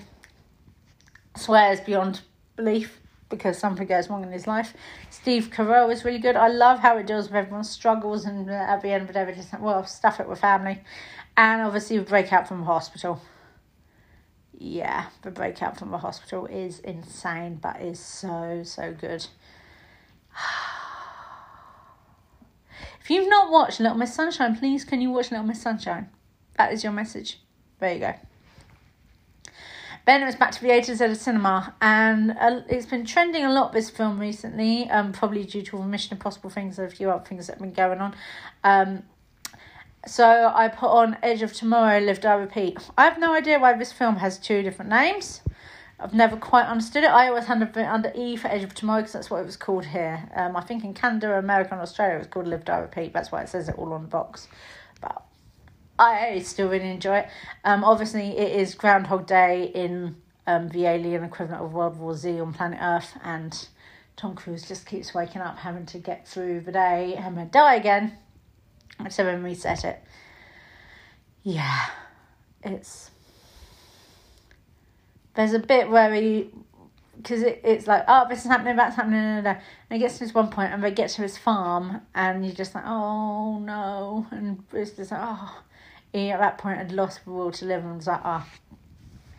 swears 1.35 1.79
beyond 1.81 2.21
belief 2.55 2.99
because 3.29 3.57
something 3.57 3.85
goes 3.87 4.09
wrong 4.09 4.23
in 4.23 4.31
his 4.31 4.47
life. 4.47 4.73
Steve 5.09 5.49
Carell 5.51 5.91
is 5.91 6.05
really 6.05 6.19
good. 6.19 6.35
I 6.35 6.47
love 6.47 6.79
how 6.79 6.97
it 6.97 7.07
deals 7.07 7.27
with 7.27 7.35
everyone's 7.35 7.69
struggles 7.69 8.25
and 8.25 8.49
uh, 8.49 8.53
at 8.53 8.81
the 8.81 8.89
end 8.89 9.09
of 9.09 9.13
the 9.13 9.33
just 9.33 9.59
well, 9.59 9.85
stuff 9.85 10.19
it 10.19 10.27
with 10.27 10.39
family. 10.39 10.81
And 11.35 11.61
obviously, 11.61 11.97
the 11.97 12.05
breakout 12.05 12.47
from 12.47 12.59
the 12.61 12.65
hospital. 12.65 13.21
Yeah, 14.57 15.07
the 15.21 15.29
breakout 15.29 15.77
from 15.77 15.91
the 15.91 15.99
hospital 15.99 16.47
is 16.47 16.79
insane, 16.79 17.59
but 17.61 17.79
is 17.81 17.99
so, 17.99 18.63
so 18.63 18.93
good. 18.93 19.27
If 23.07 23.11
you've 23.11 23.29
not 23.29 23.49
watched 23.49 23.79
Little 23.79 23.97
Miss 23.97 24.13
Sunshine, 24.13 24.57
please 24.57 24.83
can 24.83 24.99
you 24.99 25.11
watch 25.11 25.31
Little 25.31 25.45
Miss 25.45 25.61
Sunshine? 25.61 26.09
That 26.57 26.73
is 26.73 26.83
your 26.83 26.91
message. 26.91 27.39
There 27.79 27.93
you 27.93 27.99
go. 28.01 28.13
Then 30.05 30.23
it 30.23 30.25
was 30.25 30.35
back 30.35 30.51
to 30.51 30.61
the 30.61 30.71
A 30.71 30.81
to 30.81 30.93
Z 30.93 31.15
cinema, 31.15 31.73
and 31.79 32.31
uh, 32.31 32.63
it's 32.67 32.85
been 32.85 33.05
trending 33.05 33.45
a 33.45 33.49
lot. 33.49 33.71
This 33.71 33.89
film 33.89 34.19
recently, 34.19 34.89
um, 34.89 35.13
probably 35.13 35.45
due 35.45 35.61
to 35.61 35.77
all 35.77 35.83
the 35.83 35.87
Mission 35.87 36.17
Impossible 36.17 36.49
things 36.49 36.79
and 36.79 36.91
a 36.91 36.93
few 36.93 37.09
other 37.09 37.23
things 37.23 37.47
that 37.47 37.53
have 37.53 37.61
been 37.61 37.71
going 37.71 38.01
on. 38.01 38.13
Um, 38.65 39.03
so 40.05 40.51
I 40.53 40.67
put 40.67 40.89
on 40.89 41.15
Edge 41.23 41.43
of 41.43 41.53
Tomorrow, 41.53 41.99
Live 41.99 42.19
Die 42.19 42.33
Repeat. 42.33 42.77
I 42.97 43.05
have 43.05 43.19
no 43.19 43.33
idea 43.33 43.57
why 43.57 43.71
this 43.77 43.93
film 43.93 44.17
has 44.17 44.37
two 44.37 44.61
different 44.63 44.91
names. 44.91 45.39
I've 45.99 46.13
never 46.13 46.37
quite 46.37 46.67
understood 46.67 47.03
it. 47.03 47.09
I 47.09 47.27
always 47.27 47.45
had 47.45 47.61
it 47.61 47.75
under 47.77 48.11
E 48.15 48.35
for 48.35 48.49
Edge 48.49 48.63
of 48.63 48.75
Tomorrow 48.75 49.01
because 49.01 49.13
that's 49.13 49.31
what 49.31 49.39
it 49.39 49.45
was 49.45 49.57
called 49.57 49.85
here. 49.85 50.29
Um, 50.35 50.55
I 50.55 50.61
think 50.61 50.83
in 50.83 50.93
Canada, 50.93 51.37
America, 51.37 51.71
and 51.71 51.81
Australia 51.81 52.15
it 52.15 52.19
was 52.19 52.27
called 52.27 52.47
Live 52.47 52.65
Die 52.65 52.77
Repeat. 52.77 53.13
That's 53.13 53.31
why 53.31 53.41
it 53.41 53.49
says 53.49 53.67
it 53.67 53.75
all 53.77 53.93
on 53.93 54.03
the 54.03 54.07
box. 54.07 54.47
But 55.01 55.23
I 55.97 56.39
still 56.39 56.69
really 56.69 56.91
enjoy 56.91 57.19
it. 57.19 57.29
Um, 57.63 57.83
obviously, 57.83 58.37
it 58.37 58.59
is 58.59 58.75
Groundhog 58.75 59.25
Day 59.25 59.71
in 59.73 60.17
um, 60.45 60.69
the 60.69 60.85
alien 60.85 61.23
equivalent 61.23 61.63
of 61.63 61.73
World 61.73 61.97
War 61.97 62.13
Z 62.15 62.39
on 62.39 62.53
planet 62.53 62.79
Earth, 62.79 63.17
and 63.23 63.67
Tom 64.15 64.35
Cruise 64.35 64.67
just 64.67 64.85
keeps 64.85 65.15
waking 65.15 65.41
up, 65.41 65.57
having 65.57 65.87
to 65.87 65.97
get 65.97 66.27
through 66.27 66.61
the 66.61 66.71
day, 66.71 67.15
having 67.17 67.43
to 67.43 67.51
die 67.51 67.75
again. 67.75 68.17
So 69.09 69.23
then 69.23 69.43
reset 69.43 69.83
it. 69.83 70.03
Yeah, 71.41 71.87
it's. 72.61 73.09
There's 75.37 75.53
a 75.53 75.59
bit 75.59 75.91
where 75.91 76.11
he 76.15 76.49
because 77.15 77.43
it, 77.43 77.61
it's 77.63 77.85
like, 77.85 78.03
oh, 78.07 78.25
this 78.27 78.39
is 78.39 78.45
happening, 78.45 78.75
that's 78.75 78.95
happening, 78.95 79.19
and 79.19 79.57
it 79.91 79.99
gets 79.99 80.15
to 80.15 80.25
this 80.25 80.33
one 80.33 80.49
point, 80.49 80.73
and 80.73 80.83
they 80.83 80.89
get 80.89 81.11
to 81.11 81.21
his 81.21 81.37
farm, 81.37 82.01
and 82.15 82.43
you're 82.43 82.55
just 82.55 82.73
like, 82.73 82.85
oh 82.87 83.59
no, 83.59 84.25
and 84.31 84.67
Bruce 84.69 84.91
just 84.91 85.11
like, 85.11 85.19
oh, 85.23 85.61
he 86.11 86.31
at 86.31 86.39
that 86.39 86.57
point 86.57 86.79
had 86.79 86.91
lost 86.91 87.23
the 87.23 87.31
will 87.31 87.51
to 87.51 87.65
live, 87.65 87.83
and 87.83 87.97
was 87.97 88.07
like, 88.07 88.21
oh, 88.25 88.45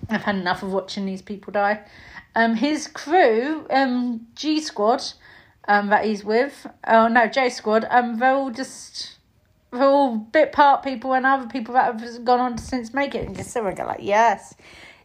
I've 0.09 0.23
had 0.23 0.37
enough 0.37 0.63
of 0.63 0.73
watching 0.73 1.05
these 1.05 1.21
people 1.21 1.53
die. 1.53 1.81
Um, 2.37 2.55
his 2.55 2.87
crew, 2.87 3.67
um, 3.71 4.29
G 4.37 4.61
Squad, 4.61 5.03
um, 5.67 5.89
that 5.89 6.05
he's 6.05 6.25
with, 6.25 6.65
oh 6.87 7.09
no, 7.09 7.27
J 7.27 7.49
Squad, 7.51 7.87
um, 7.91 8.21
they're 8.21 8.35
all 8.35 8.51
just 8.51 9.19
they're 9.73 9.83
all 9.83 10.17
bit 10.17 10.53
part 10.53 10.85
people 10.85 11.13
and 11.13 11.27
other 11.27 11.49
people 11.49 11.75
that 11.75 12.01
have 12.01 12.25
gone 12.25 12.41
on 12.41 12.57
since 12.57 12.95
make 12.95 13.15
it 13.15 13.27
and 13.27 13.37
just 13.37 13.51
sit 13.51 13.65
and 13.65 13.77
go 13.77 13.85
like, 13.85 14.01
yes, 14.01 14.55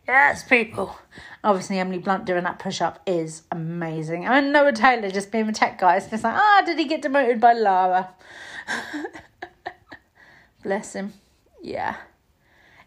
yes, 0.08 0.44
people. 0.44 0.98
Obviously, 1.44 1.80
Emily 1.80 1.98
Blunt 1.98 2.26
doing 2.26 2.44
that 2.44 2.60
push 2.60 2.82
up 2.82 3.02
is 3.06 3.44
amazing. 3.52 4.28
I 4.28 4.40
Noah 4.40 4.72
Taylor 4.72 5.10
just 5.10 5.32
being 5.32 5.48
the 5.48 5.54
tech 5.54 5.80
guy, 5.80 5.98
it's 5.98 6.08
just 6.08 6.24
like, 6.24 6.36
ah, 6.36 6.62
oh, 6.62 6.66
did 6.66 6.80
he 6.80 6.86
get 6.86 7.02
demoted 7.02 7.40
by 7.40 7.54
Lara? 7.54 8.10
Bless 10.64 10.94
him. 10.94 11.14
Yeah. 11.62 11.98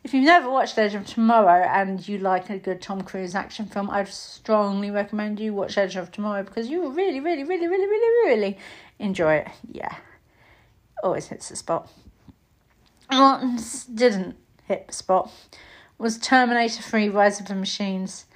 If 0.07 0.15
you've 0.15 0.25
never 0.25 0.49
watched 0.49 0.79
Edge 0.79 0.95
of 0.95 1.05
Tomorrow 1.05 1.67
and 1.67 2.07
you 2.07 2.19
like 2.19 2.49
a 2.49 2.59
good 2.59 2.81
Tom 2.81 3.01
Cruise 3.03 3.35
action 3.35 3.67
film, 3.67 3.91
I'd 3.91 4.07
strongly 4.07 4.91
recommend 4.91 5.41
you 5.41 5.53
watch 5.53 5.77
Edge 5.77 5.97
of 5.97 6.13
Tomorrow 6.13 6.45
because 6.45 6.69
you 6.69 6.81
will 6.81 6.93
really, 6.93 7.19
really, 7.19 7.43
really, 7.43 7.67
really, 7.67 7.87
really, 7.87 8.31
really 8.31 8.59
enjoy 9.01 9.35
it. 9.35 9.49
Yeah. 9.71 9.97
Always 11.03 11.27
hits 11.27 11.49
the 11.49 11.57
spot. 11.57 11.91
What 13.09 13.43
didn't 13.93 14.37
hit 14.69 14.87
the 14.87 14.93
spot 14.93 15.31
was 15.99 16.19
Terminator 16.19 16.83
3 16.83 17.09
Rise 17.09 17.41
of 17.41 17.47
the 17.47 17.55
Machines. 17.55 18.27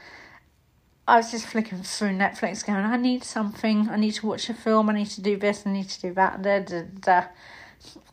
I 1.07 1.17
was 1.17 1.31
just 1.31 1.47
flicking 1.47 1.83
through 1.83 2.11
Netflix 2.11 2.65
going, 2.65 2.85
I 2.85 2.97
need 2.97 3.25
something, 3.25 3.89
I 3.91 3.97
need 3.97 4.13
to 4.13 4.27
watch 4.27 4.49
a 4.49 4.55
film, 4.55 4.89
I 4.89 4.95
need 4.95 5.09
to 5.09 5.21
do 5.21 5.37
this, 5.37 5.67
I 5.67 5.73
need 5.73 5.89
to 5.89 6.01
do 6.01 6.15
that, 6.15 6.41
da, 6.41 6.61
da, 6.61 6.83
da. 7.01 7.25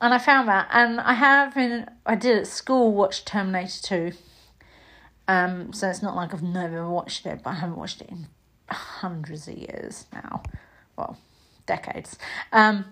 And 0.02 0.14
I 0.14 0.18
found 0.18 0.48
that, 0.48 0.68
and 0.72 1.00
I 1.00 1.14
have 1.14 1.56
in, 1.58 1.88
I 2.06 2.16
did 2.16 2.38
at 2.38 2.48
school 2.48 2.94
watch 2.94 3.24
Terminator 3.24 3.82
2. 3.82 4.12
Um, 5.28 5.74
so 5.74 5.90
it's 5.90 6.02
not 6.02 6.16
like 6.16 6.34
I've 6.34 6.42
never 6.42 6.90
watched 6.90 7.26
it, 7.26 7.42
but 7.44 7.52
I 7.52 7.54
haven't 7.56 7.78
watched 7.78 8.02
it 8.02 8.10
in 8.10 8.28
hundreds 8.70 9.48
of 9.48 9.58
years 9.58 10.06
now. 10.14 10.42
Well, 10.98 11.18
decades. 11.66 12.18
Um, 12.52 12.86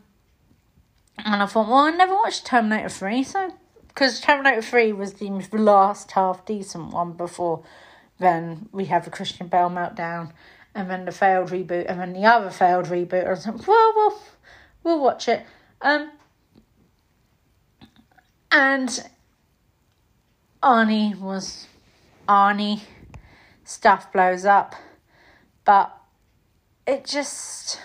and 1.17 1.41
I 1.41 1.45
thought, 1.45 1.67
well, 1.67 1.77
I 1.77 1.91
never 1.91 2.13
watched 2.13 2.45
Terminator 2.45 2.89
3, 2.89 3.23
so 3.23 3.53
because 3.95 4.19
Terminator 4.19 4.61
3 4.61 4.93
was 4.93 5.13
the 5.13 5.29
last 5.53 6.11
half 6.11 6.45
decent 6.45 6.91
one 6.91 7.13
before 7.13 7.63
then 8.19 8.69
we 8.71 8.85
have 8.85 9.05
the 9.05 9.11
Christian 9.11 9.47
Bale 9.47 9.69
meltdown, 9.69 10.31
and 10.73 10.89
then 10.89 11.05
the 11.05 11.11
failed 11.11 11.49
reboot, 11.49 11.85
and 11.87 11.99
then 11.99 12.13
the 12.13 12.25
other 12.25 12.49
failed 12.49 12.85
reboot. 12.85 13.27
I 13.27 13.31
was 13.31 13.45
like, 13.45 13.67
well, 13.67 13.93
we'll, 13.95 14.21
we'll 14.83 15.03
watch 15.03 15.27
it. 15.27 15.45
Um, 15.81 16.11
and 18.51 19.09
Arnie 20.63 21.17
was 21.19 21.67
Arnie. 22.27 22.81
Stuff 23.65 24.13
blows 24.13 24.45
up, 24.45 24.75
but 25.65 25.95
it 26.85 27.05
just. 27.05 27.79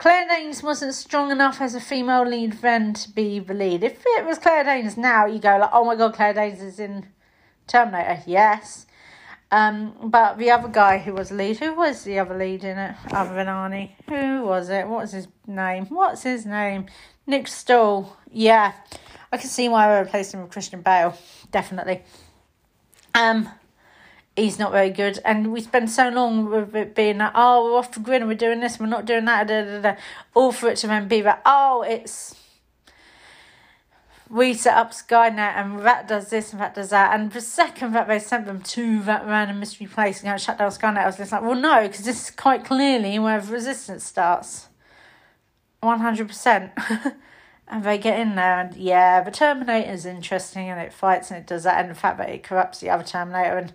Claire 0.00 0.26
Danes 0.28 0.62
wasn't 0.62 0.94
strong 0.94 1.30
enough 1.30 1.60
as 1.60 1.74
a 1.74 1.80
female 1.80 2.26
lead 2.26 2.54
then 2.62 2.94
to 2.94 3.10
be 3.10 3.38
the 3.38 3.52
lead. 3.52 3.84
If 3.84 4.02
it 4.06 4.24
was 4.24 4.38
Claire 4.38 4.64
Danes 4.64 4.96
now, 4.96 5.26
you 5.26 5.38
go 5.38 5.58
like, 5.58 5.68
oh 5.74 5.84
my 5.84 5.94
god, 5.94 6.14
Claire 6.14 6.32
Danes 6.32 6.62
is 6.62 6.80
in 6.80 7.06
Terminator, 7.66 8.22
yes. 8.26 8.86
Um, 9.52 9.94
but 10.04 10.38
the 10.38 10.52
other 10.52 10.68
guy 10.68 10.96
who 10.96 11.12
was 11.12 11.30
lead, 11.30 11.58
who 11.58 11.74
was 11.74 12.02
the 12.04 12.18
other 12.18 12.34
lead 12.34 12.64
in 12.64 12.78
it, 12.78 12.94
other 13.10 13.34
than 13.34 13.46
Arnie? 13.46 13.90
Who 14.08 14.44
was 14.44 14.70
it? 14.70 14.88
What's 14.88 15.12
his 15.12 15.28
name? 15.46 15.84
What's 15.90 16.22
his 16.22 16.46
name? 16.46 16.86
Nick 17.26 17.46
Stahl. 17.46 18.16
Yeah, 18.32 18.72
I 19.30 19.36
can 19.36 19.50
see 19.50 19.68
why 19.68 19.86
I 19.86 20.00
replaced 20.00 20.32
him 20.32 20.40
with 20.40 20.50
Christian 20.50 20.80
Bale. 20.80 21.14
Definitely. 21.50 22.04
Um, 23.14 23.50
he's 24.40 24.58
not 24.58 24.72
very 24.72 24.90
good, 24.90 25.18
and 25.24 25.52
we 25.52 25.60
spend 25.60 25.90
so 25.90 26.08
long 26.08 26.50
with 26.50 26.74
it 26.74 26.94
being 26.94 27.18
like, 27.18 27.32
oh, 27.34 27.64
we're 27.64 27.78
off 27.78 27.92
the 27.92 28.00
grid 28.00 28.22
and 28.22 28.28
we're 28.28 28.36
doing 28.36 28.60
this, 28.60 28.78
we're 28.78 28.86
not 28.86 29.04
doing 29.04 29.24
that, 29.26 29.46
da, 29.46 29.62
da, 29.62 29.80
da, 29.80 30.00
all 30.34 30.52
for 30.52 30.68
it 30.68 30.76
to 30.78 30.86
then 30.86 31.08
be 31.08 31.20
that, 31.20 31.42
oh, 31.44 31.82
it's 31.82 32.34
we 34.30 34.54
set 34.54 34.76
up 34.76 34.92
Skynet 34.92 35.56
and 35.56 35.80
that 35.80 36.06
does 36.06 36.30
this 36.30 36.52
and 36.52 36.60
that 36.60 36.74
does 36.74 36.90
that. 36.90 37.18
And 37.18 37.32
the 37.32 37.40
second 37.40 37.92
that 37.92 38.06
they 38.06 38.20
sent 38.20 38.46
them 38.46 38.62
to 38.62 39.02
that 39.02 39.26
random 39.26 39.58
mystery 39.58 39.88
place 39.88 40.22
and 40.22 40.38
to 40.38 40.42
shut 40.42 40.58
down 40.58 40.70
Skynet, 40.70 40.98
I 40.98 41.06
was 41.06 41.16
just 41.16 41.32
like, 41.32 41.42
well, 41.42 41.56
no, 41.56 41.88
because 41.88 42.04
this 42.04 42.28
is 42.28 42.30
quite 42.30 42.64
clearly 42.64 43.18
where 43.18 43.40
resistance 43.40 44.04
starts. 44.04 44.68
100%. 45.82 47.14
and 47.68 47.84
they 47.84 47.98
get 47.98 48.20
in 48.20 48.36
there 48.36 48.60
and 48.60 48.76
yeah, 48.76 49.20
the 49.20 49.32
Terminator 49.32 49.90
is 49.90 50.06
interesting 50.06 50.68
and 50.68 50.80
it 50.80 50.92
fights 50.92 51.32
and 51.32 51.40
it 51.40 51.46
does 51.46 51.64
that. 51.64 51.80
And 51.80 51.90
the 51.90 51.98
fact 51.98 52.18
that 52.18 52.30
it 52.30 52.44
corrupts 52.44 52.78
the 52.78 52.90
other 52.90 53.04
Terminator 53.04 53.58
and 53.58 53.72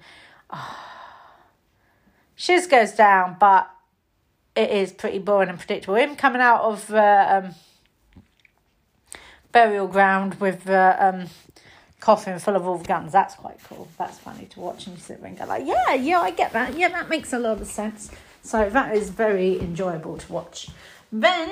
shiz 2.35 2.67
goes 2.67 2.93
down, 2.93 3.37
but 3.39 3.69
it 4.55 4.69
is 4.69 4.91
pretty 4.91 5.19
boring 5.19 5.49
and 5.49 5.59
predictable. 5.59 5.95
Him 5.95 6.15
coming 6.15 6.41
out 6.41 6.61
of. 6.61 6.93
Uh, 6.93 7.43
um, 7.43 7.55
burial 9.55 9.87
ground 9.87 10.35
with 10.41 10.65
the 10.65 10.97
um, 10.99 11.27
coffin 12.01 12.37
full 12.39 12.57
of 12.57 12.67
all 12.67 12.77
the 12.77 12.83
guns. 12.83 13.13
That's 13.13 13.35
quite 13.35 13.57
cool. 13.63 13.87
That's 13.97 14.19
funny 14.19 14.47
to 14.47 14.59
watch 14.59 14.85
and 14.85 14.97
you 14.97 15.01
sit 15.01 15.21
there 15.21 15.29
and 15.29 15.39
go 15.39 15.45
like, 15.45 15.65
yeah, 15.65 15.93
yeah, 15.93 16.19
I 16.19 16.31
get 16.31 16.51
that. 16.51 16.77
Yeah, 16.77 16.89
that 16.89 17.07
makes 17.07 17.31
a 17.31 17.39
lot 17.39 17.61
of 17.61 17.67
sense. 17.67 18.11
So 18.41 18.69
that 18.69 18.93
is 18.93 19.09
very 19.09 19.57
enjoyable 19.61 20.17
to 20.17 20.33
watch. 20.33 20.67
Then 21.09 21.51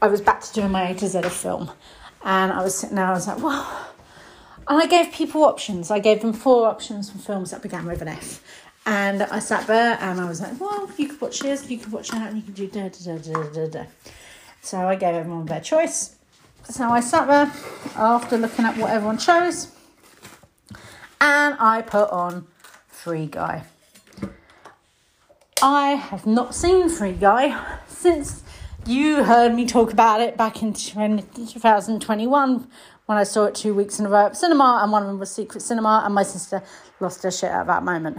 I 0.00 0.06
was 0.06 0.22
back 0.22 0.40
to 0.40 0.52
doing 0.54 0.70
my 0.70 0.88
A 0.88 0.94
to 0.94 1.06
Z 1.06 1.18
of 1.18 1.32
film, 1.34 1.70
and 2.24 2.50
I 2.50 2.62
was 2.62 2.76
sitting 2.76 2.96
there. 2.96 3.04
I 3.04 3.12
was 3.12 3.28
like, 3.28 3.42
well, 3.42 3.91
and 4.68 4.82
I 4.82 4.86
gave 4.86 5.12
people 5.12 5.44
options. 5.44 5.90
I 5.90 5.98
gave 5.98 6.20
them 6.20 6.32
four 6.32 6.66
options 6.66 7.10
for 7.10 7.18
films 7.18 7.50
that 7.50 7.62
began 7.62 7.86
with 7.86 8.02
an 8.02 8.08
F. 8.08 8.42
And 8.84 9.22
I 9.22 9.38
sat 9.38 9.66
there 9.66 9.96
and 10.00 10.20
I 10.20 10.28
was 10.28 10.40
like, 10.40 10.60
well, 10.60 10.90
you 10.96 11.08
could 11.08 11.20
watch 11.20 11.40
this, 11.40 11.70
you 11.70 11.78
could 11.78 11.92
watch 11.92 12.10
that, 12.10 12.32
and 12.32 12.36
you 12.36 12.42
could 12.42 12.54
do 12.54 12.66
da 12.66 12.88
da 12.88 13.16
da 13.16 13.32
da 13.32 13.42
da 13.52 13.66
da. 13.68 13.84
So 14.60 14.78
I 14.78 14.96
gave 14.96 15.14
everyone 15.14 15.46
their 15.46 15.60
choice. 15.60 16.16
So 16.68 16.88
I 16.88 17.00
sat 17.00 17.26
there 17.26 17.52
after 17.96 18.38
looking 18.38 18.64
at 18.64 18.76
what 18.76 18.90
everyone 18.90 19.18
chose 19.18 19.72
and 21.22 21.56
I 21.60 21.82
put 21.82 22.10
on 22.10 22.48
Free 22.88 23.26
Guy. 23.26 23.62
I 25.62 25.90
have 25.92 26.26
not 26.26 26.54
seen 26.54 26.88
Free 26.88 27.12
Guy 27.12 27.78
since 27.86 28.42
you 28.84 29.22
heard 29.22 29.54
me 29.54 29.64
talk 29.64 29.92
about 29.92 30.20
it 30.20 30.36
back 30.36 30.62
in 30.62 30.72
2021 30.72 32.68
when 33.12 33.18
I 33.18 33.24
saw 33.24 33.44
it 33.44 33.54
two 33.54 33.74
weeks 33.74 34.00
in 34.00 34.06
a 34.06 34.08
row 34.08 34.24
at 34.24 34.36
cinema, 34.38 34.80
and 34.82 34.90
one 34.90 35.02
of 35.02 35.08
them 35.08 35.18
was 35.18 35.30
Secret 35.30 35.60
Cinema, 35.60 36.02
and 36.04 36.14
my 36.14 36.22
sister 36.22 36.62
lost 36.98 37.22
her 37.24 37.30
shit 37.30 37.50
at 37.50 37.66
that 37.66 37.82
moment. 37.82 38.18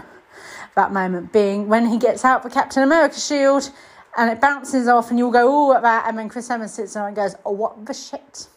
That 0.76 0.92
moment 0.92 1.34
being 1.34 1.68
when 1.68 1.88
he 1.88 1.98
gets 1.98 2.24
out 2.24 2.44
the 2.44 2.50
Captain 2.50 2.84
America 2.84 3.20
shield 3.20 3.72
and 4.16 4.30
it 4.30 4.40
bounces 4.40 4.88
off, 4.88 5.10
and 5.10 5.18
you'll 5.18 5.32
go, 5.32 5.48
oh, 5.50 5.76
at 5.76 5.82
that. 5.82 6.08
And 6.08 6.20
then 6.20 6.30
Chris 6.30 6.50
Evans 6.52 6.76
sits 6.76 6.94
there 6.94 7.08
and 7.08 7.16
goes, 7.16 7.34
oh, 7.44 7.52
what 7.52 7.86
the 7.86 7.94
shit? 7.94 8.48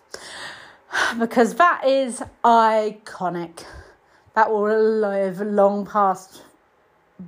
Because 1.19 1.55
that 1.55 1.87
is 1.87 2.23
iconic. 2.45 3.65
That 4.35 4.51
will 4.51 5.01
live 5.01 5.41
long 5.41 5.87
past 5.87 6.43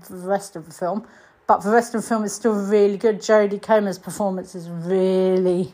the 0.08 0.16
rest 0.16 0.54
of 0.54 0.66
the 0.66 0.72
film. 0.72 1.06
But 1.46 1.62
the 1.62 1.70
rest 1.70 1.94
of 1.94 2.02
the 2.02 2.08
film 2.08 2.24
is 2.24 2.34
still 2.34 2.52
really 2.52 2.98
good. 2.98 3.20
Jodie 3.20 3.60
Comer's 3.60 3.98
performance 3.98 4.54
is 4.54 4.68
really 4.68 5.72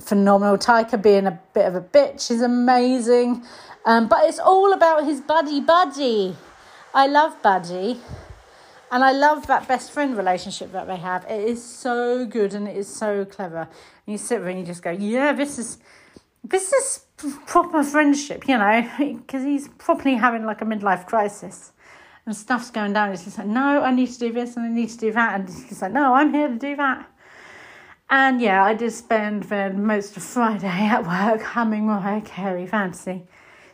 phenomenal. 0.00 0.56
Taika 0.56 1.00
being 1.00 1.26
a 1.26 1.40
bit 1.54 1.66
of 1.66 1.74
a 1.74 1.80
bitch 1.80 2.30
is 2.30 2.42
amazing. 2.42 3.44
Um, 3.84 4.08
but 4.08 4.24
it's 4.24 4.38
all 4.38 4.72
about 4.72 5.04
his 5.04 5.20
buddy 5.20 5.60
buddy. 5.60 6.36
I 6.94 7.06
love 7.06 7.40
Buddy. 7.42 8.00
And 8.90 9.02
I 9.02 9.12
love 9.12 9.46
that 9.46 9.66
best 9.66 9.90
friend 9.90 10.14
relationship 10.14 10.72
that 10.72 10.86
they 10.86 10.96
have. 10.96 11.24
It 11.24 11.48
is 11.48 11.64
so 11.64 12.26
good 12.26 12.52
and 12.52 12.68
it 12.68 12.76
is 12.76 12.86
so 12.86 13.24
clever. 13.24 13.60
And 13.60 14.12
you 14.12 14.18
sit 14.18 14.40
there 14.40 14.50
and 14.50 14.60
you 14.60 14.66
just 14.66 14.82
go, 14.82 14.90
yeah, 14.90 15.32
this 15.32 15.58
is 15.58 15.78
this 16.44 16.72
is 16.72 17.06
proper 17.46 17.82
friendship, 17.82 18.46
you 18.46 18.58
know, 18.58 18.90
because 18.98 19.44
he's 19.44 19.68
probably 19.78 20.14
having 20.14 20.44
like 20.44 20.60
a 20.60 20.66
midlife 20.66 21.06
crisis 21.06 21.72
and 22.26 22.36
stuff's 22.36 22.70
going 22.70 22.92
down. 22.92 23.10
He's 23.10 23.24
just 23.24 23.38
like, 23.38 23.46
no, 23.46 23.82
I 23.82 23.92
need 23.92 24.08
to 24.08 24.18
do 24.18 24.32
this 24.32 24.56
and 24.56 24.66
I 24.66 24.68
need 24.68 24.90
to 24.90 24.98
do 24.98 25.12
that. 25.12 25.40
And 25.40 25.48
he's 25.48 25.80
like, 25.80 25.92
no, 25.92 26.14
I'm 26.14 26.34
here 26.34 26.48
to 26.48 26.58
do 26.58 26.76
that. 26.76 27.08
And 28.12 28.40
yeah, 28.42 28.62
I 28.62 28.74
did 28.74 28.92
spend 28.92 29.50
most 29.50 30.16
of 30.16 30.22
Friday 30.22 30.66
at 30.68 31.06
work 31.06 31.42
humming 31.42 31.86
Mariah 31.86 32.20
Carey 32.20 32.66
fantasy. 32.66 33.24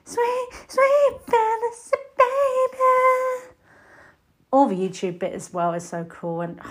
Sweet, 0.04 0.48
sweet 0.68 1.18
fantasy, 1.26 1.96
baby 2.16 3.54
all 4.50 4.66
the 4.66 4.74
YouTube 4.74 5.18
bit 5.18 5.32
as 5.32 5.52
well 5.52 5.72
is 5.74 5.86
so 5.86 6.04
cool 6.04 6.40
and 6.40 6.58
and 6.60 6.64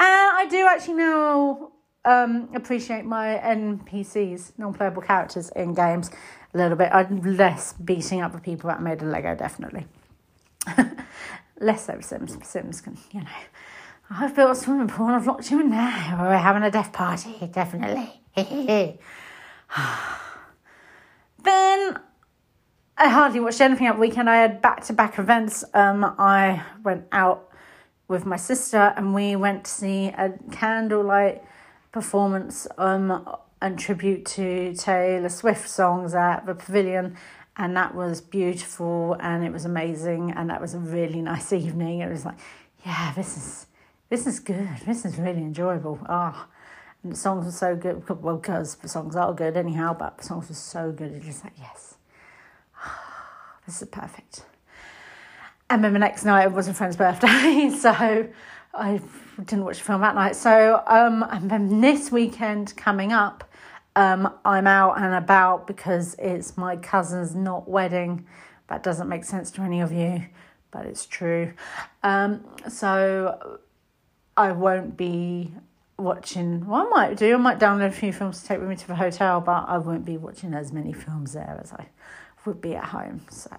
I 0.00 0.46
do 0.50 0.66
actually 0.66 0.94
now 0.94 1.70
um, 2.04 2.48
appreciate 2.54 3.04
my 3.04 3.40
NPCs, 3.42 4.52
non-playable 4.58 5.02
characters 5.02 5.50
in 5.56 5.72
games 5.72 6.10
a 6.52 6.58
little 6.58 6.76
bit. 6.76 6.90
I'm 6.92 7.36
less 7.36 7.72
beating 7.72 8.20
up 8.20 8.32
the 8.32 8.40
people 8.40 8.68
that 8.68 8.82
made 8.82 9.00
a 9.00 9.06
Lego, 9.06 9.34
definitely. 9.34 9.86
less 11.64 11.86
so 11.86 11.98
Sims. 12.00 12.36
Sims 12.42 12.80
can, 12.80 12.96
you 13.10 13.20
know. 13.20 13.26
I've 14.10 14.36
built 14.36 14.50
a 14.50 14.54
swimming 14.54 14.88
pool 14.88 15.06
and 15.06 15.16
I've 15.16 15.26
locked 15.26 15.50
you 15.50 15.60
in 15.60 15.70
there. 15.70 16.16
We're 16.18 16.36
having 16.36 16.62
a 16.62 16.70
death 16.70 16.92
party, 16.92 17.48
definitely. 17.50 18.12
then 21.42 21.98
I 22.96 23.08
hardly 23.08 23.40
watched 23.40 23.60
anything 23.60 23.86
at 23.86 23.94
the 23.94 24.00
weekend. 24.00 24.28
I 24.28 24.36
had 24.36 24.60
back 24.60 24.84
to 24.84 24.92
back 24.92 25.18
events. 25.18 25.64
Um, 25.72 26.04
I 26.18 26.62
went 26.84 27.06
out 27.12 27.50
with 28.06 28.26
my 28.26 28.36
sister 28.36 28.92
and 28.96 29.14
we 29.14 29.36
went 29.36 29.64
to 29.64 29.70
see 29.70 30.06
a 30.08 30.34
candlelight 30.52 31.42
performance 31.90 32.66
um, 32.76 33.26
and 33.62 33.78
tribute 33.78 34.26
to 34.26 34.74
Taylor 34.74 35.30
Swift 35.30 35.68
songs 35.68 36.14
at 36.14 36.44
the 36.44 36.54
Pavilion. 36.54 37.16
And 37.56 37.76
that 37.76 37.94
was 37.94 38.20
beautiful 38.20 39.16
and 39.20 39.44
it 39.44 39.52
was 39.52 39.64
amazing. 39.64 40.32
And 40.32 40.50
that 40.50 40.60
was 40.60 40.74
a 40.74 40.78
really 40.78 41.22
nice 41.22 41.52
evening. 41.52 42.00
It 42.00 42.10
was 42.10 42.24
like, 42.24 42.38
yeah, 42.84 43.12
this 43.14 43.36
is 43.36 43.66
this 44.10 44.26
is 44.26 44.38
good. 44.38 44.68
This 44.86 45.04
is 45.04 45.16
really 45.18 45.42
enjoyable. 45.42 45.98
Ah, 46.08 46.46
oh, 46.46 46.54
and 47.02 47.12
the 47.12 47.16
songs 47.16 47.46
were 47.46 47.52
so 47.52 47.74
good. 47.74 48.08
Well, 48.08 48.36
because 48.36 48.76
the 48.76 48.88
songs 48.88 49.16
are 49.16 49.32
good 49.32 49.56
anyhow, 49.56 49.94
but 49.94 50.18
the 50.18 50.24
songs 50.24 50.48
were 50.48 50.54
so 50.54 50.92
good. 50.92 51.12
It's 51.12 51.24
just 51.24 51.44
like, 51.44 51.54
yes, 51.58 51.96
this 53.66 53.82
is 53.82 53.88
perfect. 53.88 54.44
And 55.70 55.82
then 55.82 55.92
the 55.92 55.98
next 55.98 56.24
night 56.24 56.44
it 56.44 56.52
was 56.52 56.68
a 56.68 56.74
friend's 56.74 56.96
birthday, 56.96 57.70
so 57.78 58.28
I 58.74 59.00
didn't 59.38 59.64
watch 59.64 59.78
the 59.78 59.84
film 59.84 60.00
that 60.02 60.14
night. 60.14 60.36
So, 60.36 60.82
um, 60.86 61.24
and 61.30 61.50
then 61.50 61.80
this 61.80 62.12
weekend 62.12 62.76
coming 62.76 63.12
up, 63.12 63.44
um, 63.96 64.32
I'm 64.44 64.66
out 64.66 64.98
and 64.98 65.14
about 65.14 65.66
because 65.66 66.14
it's 66.18 66.56
my 66.56 66.76
cousin's 66.76 67.34
not 67.34 67.68
wedding. 67.68 68.26
That 68.68 68.82
doesn't 68.82 69.08
make 69.08 69.24
sense 69.24 69.50
to 69.52 69.62
any 69.62 69.80
of 69.80 69.92
you, 69.92 70.24
but 70.70 70.86
it's 70.86 71.06
true. 71.06 71.52
Um, 72.02 72.44
so 72.68 73.60
I 74.36 74.52
won't 74.52 74.96
be 74.96 75.52
watching. 75.98 76.66
Well, 76.66 76.86
I 76.86 76.88
might 76.88 77.16
do. 77.16 77.34
I 77.34 77.36
might 77.36 77.58
download 77.60 77.86
a 77.86 77.92
few 77.92 78.12
films 78.12 78.42
to 78.42 78.48
take 78.48 78.58
with 78.58 78.68
me 78.68 78.76
to 78.76 78.86
the 78.88 78.96
hotel, 78.96 79.40
but 79.40 79.68
I 79.68 79.78
won't 79.78 80.04
be 80.04 80.16
watching 80.16 80.54
as 80.54 80.72
many 80.72 80.92
films 80.92 81.34
there 81.34 81.60
as 81.62 81.72
I 81.72 81.86
would 82.44 82.60
be 82.60 82.74
at 82.74 82.84
home. 82.84 83.24
So, 83.30 83.50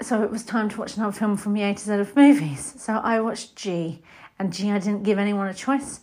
so 0.00 0.22
it 0.22 0.30
was 0.30 0.42
time 0.42 0.68
to 0.70 0.78
watch 0.78 0.96
another 0.96 1.12
film 1.12 1.36
from 1.36 1.52
the 1.54 1.62
A 1.62 1.74
to 1.74 1.80
Z 1.80 1.92
of 1.94 2.16
movies. 2.16 2.74
So 2.78 2.94
I 2.94 3.20
watched 3.20 3.56
G, 3.56 4.02
and 4.38 4.52
G. 4.52 4.70
I 4.70 4.78
didn't 4.78 5.02
give 5.02 5.18
anyone 5.18 5.48
a 5.48 5.54
choice. 5.54 6.00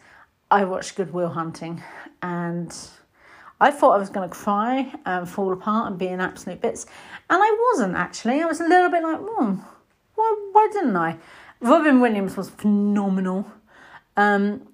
I 0.51 0.65
watched 0.65 0.95
Good 0.95 1.13
Will 1.13 1.29
Hunting, 1.29 1.83
and 2.21 2.75
I 3.61 3.71
thought 3.71 3.95
I 3.95 3.97
was 3.97 4.09
going 4.09 4.29
to 4.29 4.33
cry 4.33 4.93
and 5.05 5.27
fall 5.27 5.51
apart 5.51 5.89
and 5.89 5.99
be 5.99 6.07
in 6.07 6.21
absolute 6.21 6.61
bits, 6.61 6.85
and 7.29 7.41
I 7.41 7.71
wasn't 7.71 7.95
actually. 7.95 8.41
I 8.41 8.45
was 8.45 8.61
a 8.61 8.67
little 8.67 8.89
bit 8.89 9.03
like, 9.03 9.19
hmm, 9.19 9.55
why, 10.15 10.49
why 10.51 10.69
didn't 10.71 10.95
I? 10.95 11.17
Robin 11.61 11.99
Williams 11.99 12.37
was 12.37 12.49
phenomenal. 12.49 13.51
Um, 14.15 14.67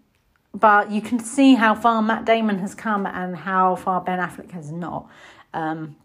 but 0.53 0.89
you 0.89 1.01
can 1.01 1.19
see 1.19 1.55
how 1.55 1.75
far 1.75 2.01
Matt 2.01 2.25
Damon 2.25 2.59
has 2.59 2.73
come 2.73 3.05
and 3.05 3.35
how 3.35 3.75
far 3.75 3.99
Ben 4.01 4.19
Affleck 4.19 4.51
has 4.51 4.71
not. 4.71 5.09
Um, 5.53 5.97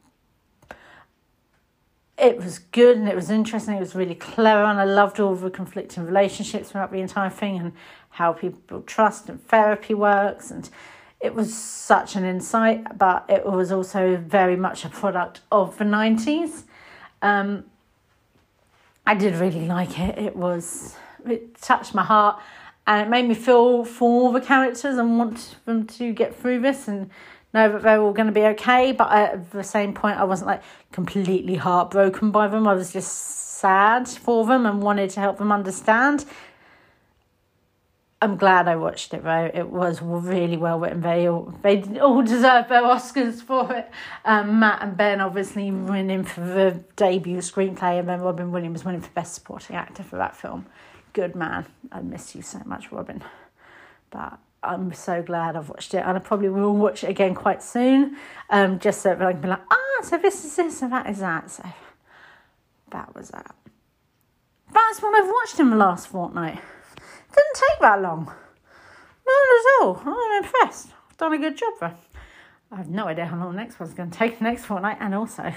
it 2.19 2.37
was 2.37 2.59
good 2.59 2.99
and 2.99 3.09
it 3.09 3.15
was 3.15 3.31
interesting. 3.31 3.77
It 3.77 3.81
was 3.81 3.95
really 3.95 4.15
clever, 4.15 4.65
and 4.65 4.81
I 4.81 4.85
loved 4.85 5.21
all 5.21 5.35
the 5.35 5.51
conflicting 5.51 6.05
relationships 6.05 6.71
throughout 6.71 6.93
the 6.93 7.01
entire 7.01 7.31
thing 7.31 7.59
and 7.59 7.73
how 8.11 8.33
people 8.33 8.83
trust 8.83 9.29
and 9.29 9.43
therapy 9.47 9.95
works. 9.95 10.51
And 10.51 10.69
it 11.21 11.35
was 11.35 11.57
such 11.57 12.17
an 12.17 12.25
insight, 12.25 12.99
but 12.99 13.25
it 13.29 13.45
was 13.45 13.71
also 13.71 14.17
very 14.17 14.57
much 14.57 14.85
a 14.85 14.89
product 14.89 15.41
of 15.53 15.77
the 15.77 15.85
90s. 15.85 16.65
Um, 17.21 17.65
I 19.07 19.15
did 19.15 19.35
really 19.35 19.67
like 19.67 19.99
it. 19.99 20.19
It 20.19 20.37
was 20.37 20.97
it 21.27 21.61
touched 21.61 21.95
my 21.95 22.03
heart 22.03 22.41
and 22.87 23.07
it 23.07 23.11
made 23.11 23.29
me 23.29 23.35
feel 23.35 23.85
for 23.85 24.33
the 24.33 24.41
characters 24.41 24.97
and 24.97 25.19
want 25.19 25.57
them 25.67 25.87
to 25.87 26.13
get 26.13 26.35
through 26.35 26.61
this 26.61 26.89
and 26.89 27.11
know 27.53 27.71
that 27.73 27.83
they're 27.83 28.01
all 28.01 28.13
going 28.13 28.27
to 28.27 28.33
be 28.33 28.45
okay. 28.45 28.93
But 28.93 29.13
at 29.13 29.51
the 29.51 29.65
same 29.65 29.93
point, 29.93 30.19
I 30.19 30.25
wasn't 30.25 30.49
like 30.49 30.63
completely 30.93 31.57
heartbroken 31.57 32.31
by 32.31 32.49
them. 32.49 32.67
I 32.67 32.75
was 32.75 32.93
just 32.93 33.13
sad 33.59 34.09
for 34.09 34.47
them 34.47 34.65
and 34.65 34.83
wanted 34.83 35.11
to 35.11 35.21
help 35.21 35.39
them 35.39 35.53
understand. 35.53 36.25
I'm 38.23 38.37
glad 38.37 38.69
I 38.69 38.77
watched 38.77 39.15
it 39.15 39.25
though. 39.25 39.51
It 39.53 39.71
was 39.71 40.03
really 40.03 40.59
well 40.59 40.79
written. 40.79 41.01
They 41.01 41.27
all 41.27 41.55
they 41.63 41.83
all 41.99 42.23
deserve 42.23 42.69
their 42.69 42.83
Oscars 42.83 43.43
for 43.43 43.73
it. 43.73 43.91
Um, 44.27 44.61
Matt 44.61 44.83
and 44.83 44.97
Ben 44.97 45.23
obviously 45.23 45.71
winning 45.71 46.25
for 46.25 46.43
the 46.43 46.85
debut 46.97 47.39
screenplay, 47.39 47.99
and 47.99 48.09
then 48.09 48.21
Robin 48.21 48.53
Williams 48.53 48.85
winning 48.85 49.01
for 49.01 49.11
best 49.11 49.35
supporting 49.35 49.77
actor 49.77 50.03
for 50.03 50.17
that 50.17 50.37
film. 50.37 50.67
Good 51.15 51.35
man. 51.35 51.65
I 51.91 52.03
miss 52.03 52.35
you 52.35 52.43
so 52.43 52.61
much, 52.67 52.93
Robin. 52.93 53.25
But 54.11 54.39
I'm 54.63 54.93
so 54.93 55.23
glad 55.23 55.57
I've 55.57 55.71
watched 55.71 55.95
it, 55.95 56.05
and 56.05 56.17
I 56.17 56.21
probably 56.21 56.51
will 56.51 56.77
watch 56.77 57.03
it 57.03 57.09
again 57.09 57.35
quite 57.35 57.63
soon. 57.63 58.19
Um, 58.51 58.79
just 58.79 59.01
so 59.01 59.15
that 59.15 59.23
I 59.23 59.33
can 59.33 59.41
be 59.41 59.49
like, 59.49 59.63
ah, 59.71 60.03
so 60.03 60.19
this 60.19 60.45
is 60.45 60.55
this, 60.57 60.83
and 60.83 60.93
that 60.93 61.09
is 61.09 61.21
that. 61.21 61.51
So 61.51 61.65
that 62.91 63.15
was 63.15 63.31
that. 63.31 63.55
That's 64.73 65.01
what 65.01 65.15
I've 65.15 65.31
watched 65.31 65.59
in 65.59 65.71
the 65.71 65.77
last 65.77 66.09
fortnight. 66.09 66.61
That 67.81 68.03
long. 68.03 68.27
Not 68.27 68.37
at 69.27 69.81
all. 69.81 70.03
I'm 70.05 70.45
impressed. 70.45 70.89
I've 71.11 71.17
done 71.17 71.33
a 71.33 71.39
good 71.39 71.57
job 71.57 71.73
there. 71.81 71.95
I 72.71 72.77
have 72.77 72.91
no 72.91 73.07
idea 73.07 73.25
how 73.25 73.39
long 73.39 73.53
the 73.53 73.57
next 73.57 73.81
one's 73.81 73.95
going 73.95 74.11
to 74.11 74.19
take 74.19 74.39
the 74.39 74.45
next 74.45 74.65
fortnight, 74.65 74.99
and 75.01 75.15
also, 75.15 75.53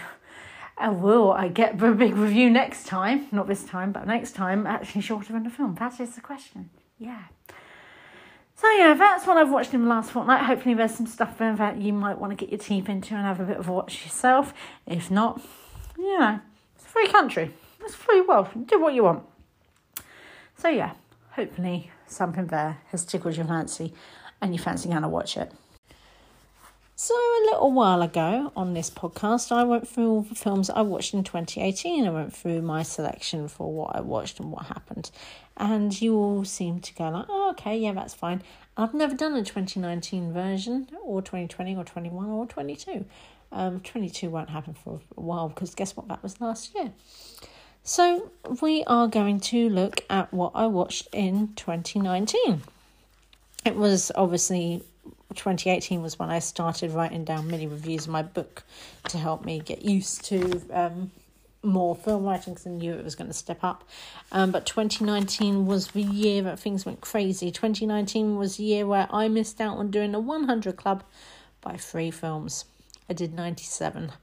uh, 0.78 0.92
will 0.94 1.32
I 1.32 1.50
get 1.50 1.82
a 1.82 1.92
big 1.92 2.16
review 2.16 2.50
next 2.50 2.88
time? 2.88 3.28
Not 3.32 3.48
this 3.48 3.64
time, 3.66 3.92
but 3.92 4.08
next 4.08 4.36
time, 4.36 4.66
actually 4.66 5.02
shorter 5.02 5.34
than 5.34 5.44
the 5.44 5.50
film. 5.50 5.76
That 5.76 6.00
is 6.00 6.16
the 6.16 6.22
question. 6.22 6.70
Yeah. 6.98 7.24
So 8.56 8.72
yeah, 8.72 8.94
that's 8.94 9.28
what 9.28 9.36
I've 9.36 9.52
watched 9.52 9.74
in 9.74 9.84
the 9.84 9.90
last 9.90 10.12
fortnight. 10.12 10.46
Hopefully, 10.46 10.76
there's 10.76 10.96
some 10.96 11.08
stuff 11.08 11.38
there 11.38 11.56
that 11.58 11.82
you 11.82 11.92
might 11.92 12.18
want 12.18 12.32
to 12.32 12.38
get 12.38 12.50
your 12.50 12.60
teeth 12.60 12.88
into 12.88 13.16
and 13.16 13.26
have 13.26 13.42
a 13.42 13.46
bit 13.46 13.58
of 13.58 13.68
a 13.68 13.74
watch 13.74 14.06
yourself. 14.06 14.54
If 14.88 15.12
not, 15.12 15.42
you 15.98 16.18
know, 16.18 16.40
it's 16.76 16.86
a 16.86 16.88
free 16.88 17.10
country. 17.10 17.52
It's 17.82 17.96
free 17.96 18.22
world. 18.22 18.48
Do 18.66 18.80
what 18.80 18.94
you 18.94 19.04
want. 19.04 19.24
So 20.58 20.70
yeah, 20.70 20.94
hopefully 21.32 21.92
something 22.08 22.48
there 22.48 22.78
has 22.92 23.06
tickled 23.06 23.36
your 23.36 23.46
fancy 23.46 23.94
and 24.42 24.54
you 24.54 24.60
fancy 24.60 24.90
going 24.90 25.02
to 25.02 25.08
watch 25.08 25.38
it. 25.38 25.52
So, 26.96 27.16
a 27.16 27.42
little 27.52 27.72
while 27.72 28.04
ago 28.04 28.52
on 28.56 28.74
this 28.74 28.90
podcast, 28.92 29.52
I 29.52 29.64
went 29.64 29.88
through 29.88 30.10
all 30.10 30.22
the 30.22 30.36
films 30.36 30.70
I 30.70 30.82
watched 30.82 31.14
in 31.16 31.24
2018. 31.24 32.06
I 32.06 32.12
went 32.12 32.34
through 32.36 32.62
my 32.62 32.84
selection 32.84 33.48
for 33.48 33.74
what 33.74 33.96
I 33.96 34.02
watched 34.02 34.40
and 34.40 34.52
what 34.52 34.68
happened. 34.68 35.10
And 35.58 36.00
you 36.00 36.16
all 36.16 36.46
seem 36.46 36.80
to 36.82 36.94
go 36.94 37.10
like, 37.10 37.26
oh, 37.30 37.50
okay, 37.52 37.78
yeah, 37.78 37.94
that's 37.94 38.14
fine. 38.14 38.44
I've 38.78 38.94
never 38.94 39.16
done 39.16 39.34
a 39.34 39.44
2019 39.44 40.34
version, 40.34 40.88
or 41.04 41.22
2020, 41.22 41.76
or 41.76 41.84
21, 41.84 42.30
or 42.30 42.46
22. 42.46 43.06
Um, 43.52 43.80
22 43.82 44.30
won't 44.30 44.52
happen 44.52 44.74
for 44.74 45.00
a 45.18 45.22
while 45.22 45.50
because 45.50 45.74
guess 45.74 45.98
what? 45.98 46.08
That 46.08 46.22
was 46.22 46.40
last 46.40 46.76
year. 46.76 46.94
So, 47.86 48.32
we 48.62 48.86
are 48.86 49.08
going 49.10 49.42
to 49.42 49.68
look 49.68 50.06
at 50.10 50.34
what 50.34 50.54
I 50.56 50.68
watched 50.68 51.10
in 51.12 51.50
2019. 51.56 52.62
It 53.66 53.76
was 53.76 54.10
obviously 54.16 54.84
2018 55.36 56.02
was 56.02 56.18
when 56.18 56.30
I 56.30 56.40
started 56.40 56.92
writing 56.92 57.26
down 57.26 57.50
mini 57.50 57.68
reviews 57.68 58.06
of 58.06 58.12
my 58.12 58.22
book 58.22 58.64
to 59.10 59.18
help 59.18 59.44
me 59.44 59.60
get 59.60 59.82
used 59.82 60.24
to 60.26 60.62
um, 60.72 61.12
more 61.62 61.94
film 61.94 62.24
writing 62.24 62.54
because 62.54 62.68
I 62.68 62.70
knew 62.70 62.94
it 62.94 63.04
was 63.04 63.16
going 63.16 63.28
to 63.30 63.34
step 63.34 63.66
up. 63.66 63.84
Um, 64.32 64.52
but 64.52 64.66
2019 64.66 65.66
was 65.66 65.88
the 65.88 66.04
year 66.04 66.42
that 66.44 66.60
things 66.60 66.86
went 66.86 67.02
crazy. 67.02 67.52
2019 67.52 68.38
was 68.38 68.56
the 68.56 68.64
year 68.64 68.88
where 68.88 69.08
I 69.12 69.28
missed 69.28 69.60
out 69.60 69.78
on 69.78 69.92
doing 69.92 70.14
the 70.14 70.22
100 70.22 70.78
Club 70.78 71.04
by 71.60 71.76
three 71.76 72.12
films. 72.12 72.64
I 73.10 73.14
did 73.14 73.34
97 73.34 74.14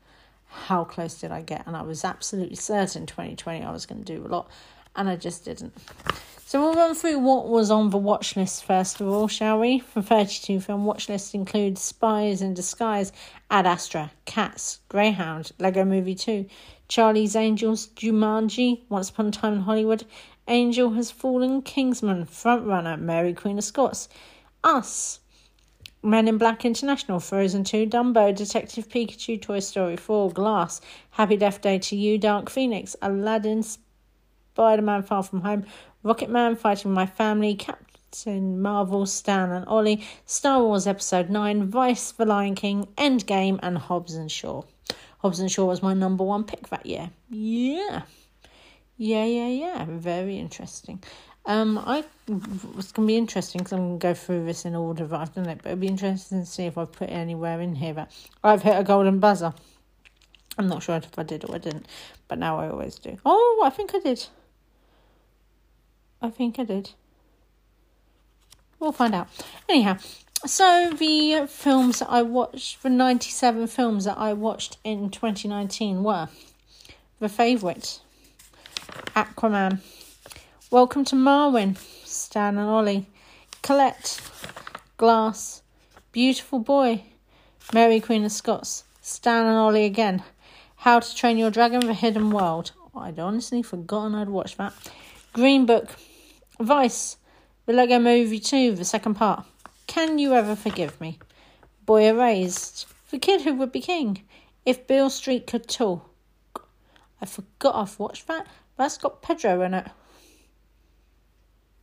how 0.51 0.85
close 0.85 1.21
did 1.21 1.31
I 1.33 1.43
get? 1.43 1.67
And 1.67 1.77
I 1.77 1.83
was 1.83 2.05
absolutely 2.05 2.57
certain 2.57 3.07
2020 3.07 3.63
I 3.65 3.71
was 3.71 3.87
going 3.87 4.03
to 4.03 4.17
do 4.17 4.27
a 4.27 4.29
lot, 4.29 4.51
and 4.97 5.09
I 5.09 5.17
just 5.17 5.45
didn't. 5.45 5.73
So 6.45 6.61
we'll 6.61 6.75
run 6.75 6.97
through 6.97 7.21
what 7.21 7.49
was 7.49 7.71
on 7.71 7.91
the 7.91 7.97
watch 7.97 8.35
list 8.35 8.65
first 8.65 9.01
of 9.01 9.07
all, 9.07 9.29
shall 9.29 9.61
we? 9.61 9.79
For 9.79 10.03
32 10.03 10.61
film 10.61 10.85
watch 10.85 11.09
list 11.09 11.33
includes 11.33 11.81
Spies 11.81 12.43
in 12.43 12.55
Disguise, 12.55 13.13
Ad 13.53 13.67
Astra, 13.67 14.11
Cats, 14.25 14.81
Greyhound, 14.89 15.53
Lego 15.61 15.85
Movie 15.85 16.17
2, 16.17 16.47
Charlie's 16.89 17.37
Angels, 17.37 17.87
Jumanji, 17.95 18.81
Once 18.89 19.11
Upon 19.11 19.29
a 19.29 19.31
Time 19.31 19.53
in 19.53 19.61
Hollywood, 19.61 20.05
Angel 20.49 20.91
Has 20.91 21.13
Fallen, 21.13 21.63
Kingsman, 21.63 22.27
Frontrunner, 22.27 22.99
Mary 22.99 23.33
Queen 23.33 23.59
of 23.59 23.63
Scots, 23.63 24.09
Us, 24.65 25.21
Men 26.03 26.29
in 26.29 26.39
Black 26.39 26.65
International, 26.65 27.21
Frozen 27.21 27.65
2, 27.65 27.87
Dumbo, 27.87 28.35
Detective 28.35 28.89
Pikachu, 28.89 29.41
Toy 29.41 29.61
Story 29.61 29.97
4, 29.97 30.31
Glass, 30.31 30.81
Happy 31.11 31.37
Death 31.37 31.61
Day 31.61 31.79
to 31.79 31.97
You, 31.97 32.17
Dark 32.17 32.49
Phoenix, 32.49 32.97
Aladdin, 33.03 33.63
Spider 33.63 34.81
Man 34.81 35.03
Far 35.03 35.23
From 35.23 35.43
Home, 35.43 35.67
Rocket 36.03 36.31
Man, 36.31 36.57
Fighting 36.57 36.93
My 36.93 37.05
Family, 37.05 37.55
Captain 37.55 38.63
Marvel, 38.63 39.05
Stan 39.05 39.51
and 39.51 39.67
Ollie, 39.67 40.03
Star 40.25 40.63
Wars 40.63 40.87
Episode 40.87 41.29
9, 41.29 41.67
Vice, 41.67 42.13
The 42.13 42.25
Lion 42.25 42.55
King, 42.55 42.89
Endgame, 42.97 43.61
and 43.63 43.77
Hobbs 43.77 44.15
and 44.15 44.33
Shaw. 44.33 44.63
Hobbs 45.19 45.39
and 45.39 45.53
Shaw 45.53 45.67
was 45.67 45.83
my 45.83 45.93
number 45.93 46.25
one 46.25 46.45
pick 46.45 46.69
that 46.69 46.87
year. 46.87 47.11
Yeah. 47.29 48.03
Yeah, 48.97 49.25
yeah, 49.27 49.49
yeah. 49.49 49.87
Very 49.87 50.39
interesting. 50.39 51.03
Um, 51.46 51.79
I 51.79 52.05
it's 52.79 52.92
gonna 52.92 53.09
be 53.09 53.16
interesting 53.16 53.61
because 53.61 53.72
I'm 53.72 53.98
gonna 53.98 53.98
go 53.98 54.14
through 54.14 54.44
this 54.44 54.64
in 54.64 54.74
order 54.74 55.07
that 55.07 55.20
I've 55.20 55.35
done 55.35 55.48
it, 55.48 55.59
but 55.62 55.70
it'll 55.70 55.81
be 55.81 55.87
interesting 55.87 56.40
to 56.40 56.46
see 56.46 56.64
if 56.64 56.76
I've 56.76 56.92
put 56.92 57.11
anywhere 57.11 57.61
in 57.61 57.74
here 57.74 57.94
that 57.94 58.12
I've 58.44 58.62
hit 58.62 58.79
a 58.79 58.85
golden 58.85 59.18
buzzer. 59.18 59.55
I'm 60.59 60.68
not 60.68 60.83
sure 60.83 60.96
if 60.96 61.18
I 61.18 61.22
did 61.22 61.48
or 61.48 61.55
I 61.55 61.59
didn't, 61.59 61.87
but 62.29 62.38
now 62.38 62.59
I 62.59 62.68
always 62.68 62.96
do. 62.96 63.18
Oh, 63.24 63.62
I 63.64 63.70
think 63.70 63.94
I 63.94 64.00
did. 64.00 64.26
I 66.20 66.29
think 66.29 66.59
I 66.59 66.64
did. 66.64 66.90
We'll 68.79 68.92
find 68.92 69.14
out. 69.14 69.29
Anyhow, 69.68 69.98
so 70.44 70.90
the 70.98 71.46
films 71.48 72.00
that 72.00 72.11
I 72.11 72.22
watched, 72.22 72.83
the 72.83 72.90
97 72.90 73.66
films 73.66 74.05
that 74.05 74.18
I 74.18 74.33
watched 74.33 74.79
in 74.85 75.11
2019 75.11 76.03
were 76.03 76.29
The 77.18 77.29
Favourite, 77.29 78.00
Aquaman, 79.16 79.81
Welcome 80.73 81.05
to 81.07 81.17
Marwen, 81.17 81.77
Stan 82.05 82.57
and 82.57 82.69
Ollie, 82.69 83.07
Colette, 83.61 84.21
Glass, 84.99 85.63
Beautiful 86.13 86.61
Boy, 86.61 87.03
Mary 87.75 87.99
Queen 87.99 88.25
of 88.25 88.31
Scots, 88.31 88.85
Stan 89.01 89.47
and 89.47 89.57
Ollie 89.57 89.85
again, 89.85 90.23
how 90.77 91.01
to 91.01 91.17
Train 91.17 91.39
Your 91.39 91.51
Dragon 91.51 91.85
The 91.85 91.93
Hidden 91.93 92.31
World. 92.31 92.71
I'd 92.95 93.19
honestly 93.19 93.65
forgotten 93.65 94.15
I'd 94.15 94.29
watched 94.29 94.59
that. 94.59 94.73
Green 95.33 95.67
Book. 95.67 95.89
Vice. 96.61 97.17
The 97.67 97.73
Lego 97.73 97.99
Movie 97.99 98.39
2, 98.39 98.77
the 98.77 98.85
second 98.85 99.15
part. 99.15 99.45
Can 99.89 100.21
You 100.21 100.35
Ever 100.35 100.55
Forgive 100.55 101.01
Me? 101.01 101.19
Boy 101.85 102.07
Erased. 102.09 102.87
The 103.11 103.19
Kid 103.19 103.41
Who 103.41 103.55
Would 103.55 103.73
Be 103.73 103.81
King. 103.81 104.23
If 104.65 104.87
Beale 104.87 105.11
Street 105.11 105.49
Could 105.49 105.69
Talk. 105.69 106.09
I 107.21 107.27
forgot 107.27 107.75
I've 107.75 107.99
watched 107.99 108.29
that. 108.29 108.47
That's 108.77 108.99
got 108.99 109.21
Pedro 109.21 109.63
in 109.63 109.75
it. 109.75 109.89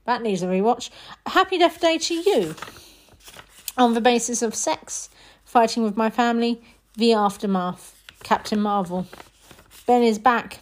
That 0.08 0.22
needs 0.22 0.42
a 0.42 0.48
rewatch. 0.48 0.90
Happy 1.26 1.58
Death 1.58 1.82
Day 1.82 1.98
to 1.98 2.14
You. 2.14 2.56
On 3.78 3.94
the 3.94 4.02
basis 4.02 4.42
of 4.42 4.56
sex. 4.56 5.10
Fighting 5.44 5.84
with 5.84 5.98
my 5.98 6.10
family. 6.10 6.62
The 6.96 7.12
Aftermath. 7.12 7.94
Captain 8.24 8.62
Marvel. 8.62 9.06
Ben 9.86 10.04
is 10.04 10.18
back, 10.18 10.62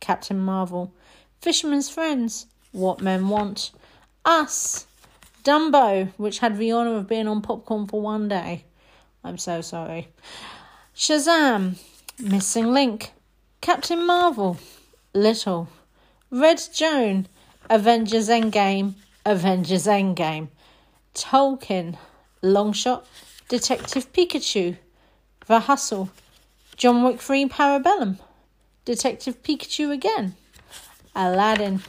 Captain 0.00 0.38
Marvel. 0.38 0.94
Fisherman's 1.40 1.90
Friends, 1.90 2.46
What 2.72 3.02
Men 3.02 3.28
Want. 3.28 3.70
Us, 4.24 4.86
Dumbo, 5.44 6.12
which 6.16 6.38
had 6.38 6.56
the 6.56 6.72
honour 6.72 6.96
of 6.96 7.06
being 7.06 7.28
on 7.28 7.42
popcorn 7.42 7.86
for 7.86 8.00
one 8.00 8.28
day. 8.28 8.64
I'm 9.22 9.36
so 9.36 9.60
sorry. 9.60 10.08
Shazam, 10.94 11.76
Missing 12.18 12.72
Link, 12.72 13.12
Captain 13.60 14.06
Marvel, 14.06 14.58
Little, 15.14 15.68
Red 16.30 16.60
Joan, 16.74 17.28
Avengers 17.68 18.28
Endgame, 18.28 18.94
Avengers 19.24 19.86
Endgame, 19.86 20.48
Tolkien, 21.14 21.96
Longshot, 22.42 23.04
Detective 23.48 24.12
Pikachu, 24.12 24.76
The 25.46 25.60
Hustle, 25.60 26.10
John 26.76 27.02
Wick 27.02 27.20
3 27.20 27.46
Parabellum, 27.46 28.20
Detective 28.84 29.42
Pikachu 29.42 29.92
again, 29.92 30.36
Aladdin, 31.14 31.82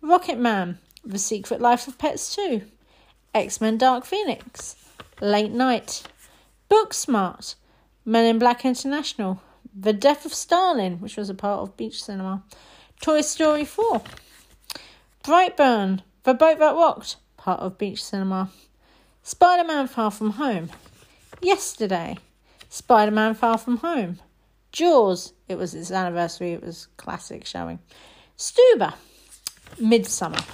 Rocket 0.00 0.38
Man, 0.38 0.78
The 1.04 1.18
Secret 1.18 1.60
Life 1.60 1.86
of 1.86 1.96
Pets 1.96 2.34
2, 2.34 2.62
X 3.34 3.60
Men 3.60 3.78
Dark 3.78 4.04
Phoenix, 4.04 4.74
Late 5.20 5.52
Night, 5.52 6.02
Booksmart, 6.68 7.54
Men 8.04 8.24
in 8.24 8.38
Black 8.40 8.64
International, 8.64 9.40
The 9.78 9.92
Death 9.92 10.24
of 10.24 10.34
Stalin, 10.34 11.00
which 11.00 11.16
was 11.16 11.30
a 11.30 11.34
part 11.34 11.60
of 11.60 11.76
Beach 11.76 12.02
Cinema, 12.02 12.42
Toy 13.00 13.20
Story 13.20 13.64
4, 13.64 14.02
Brightburn, 15.24 16.02
The 16.24 16.34
Boat 16.34 16.58
That 16.58 16.74
Rocked, 16.74 17.16
part 17.38 17.60
of 17.60 17.78
Beach 17.78 18.04
Cinema, 18.04 18.50
Spider 19.22 19.66
Man 19.66 19.86
Far 19.86 20.10
From 20.10 20.32
Home, 20.32 20.68
Yesterday, 21.40 22.18
Spider 22.68 23.10
Man 23.10 23.34
Far 23.34 23.56
From 23.56 23.78
Home. 23.78 24.18
Jaws, 24.70 25.32
it 25.48 25.56
was 25.56 25.74
its 25.74 25.90
anniversary, 25.90 26.52
it 26.52 26.62
was 26.62 26.88
classic 26.98 27.46
showing. 27.46 27.78
Stuber, 28.36 28.92
Midsommar. 29.80 30.44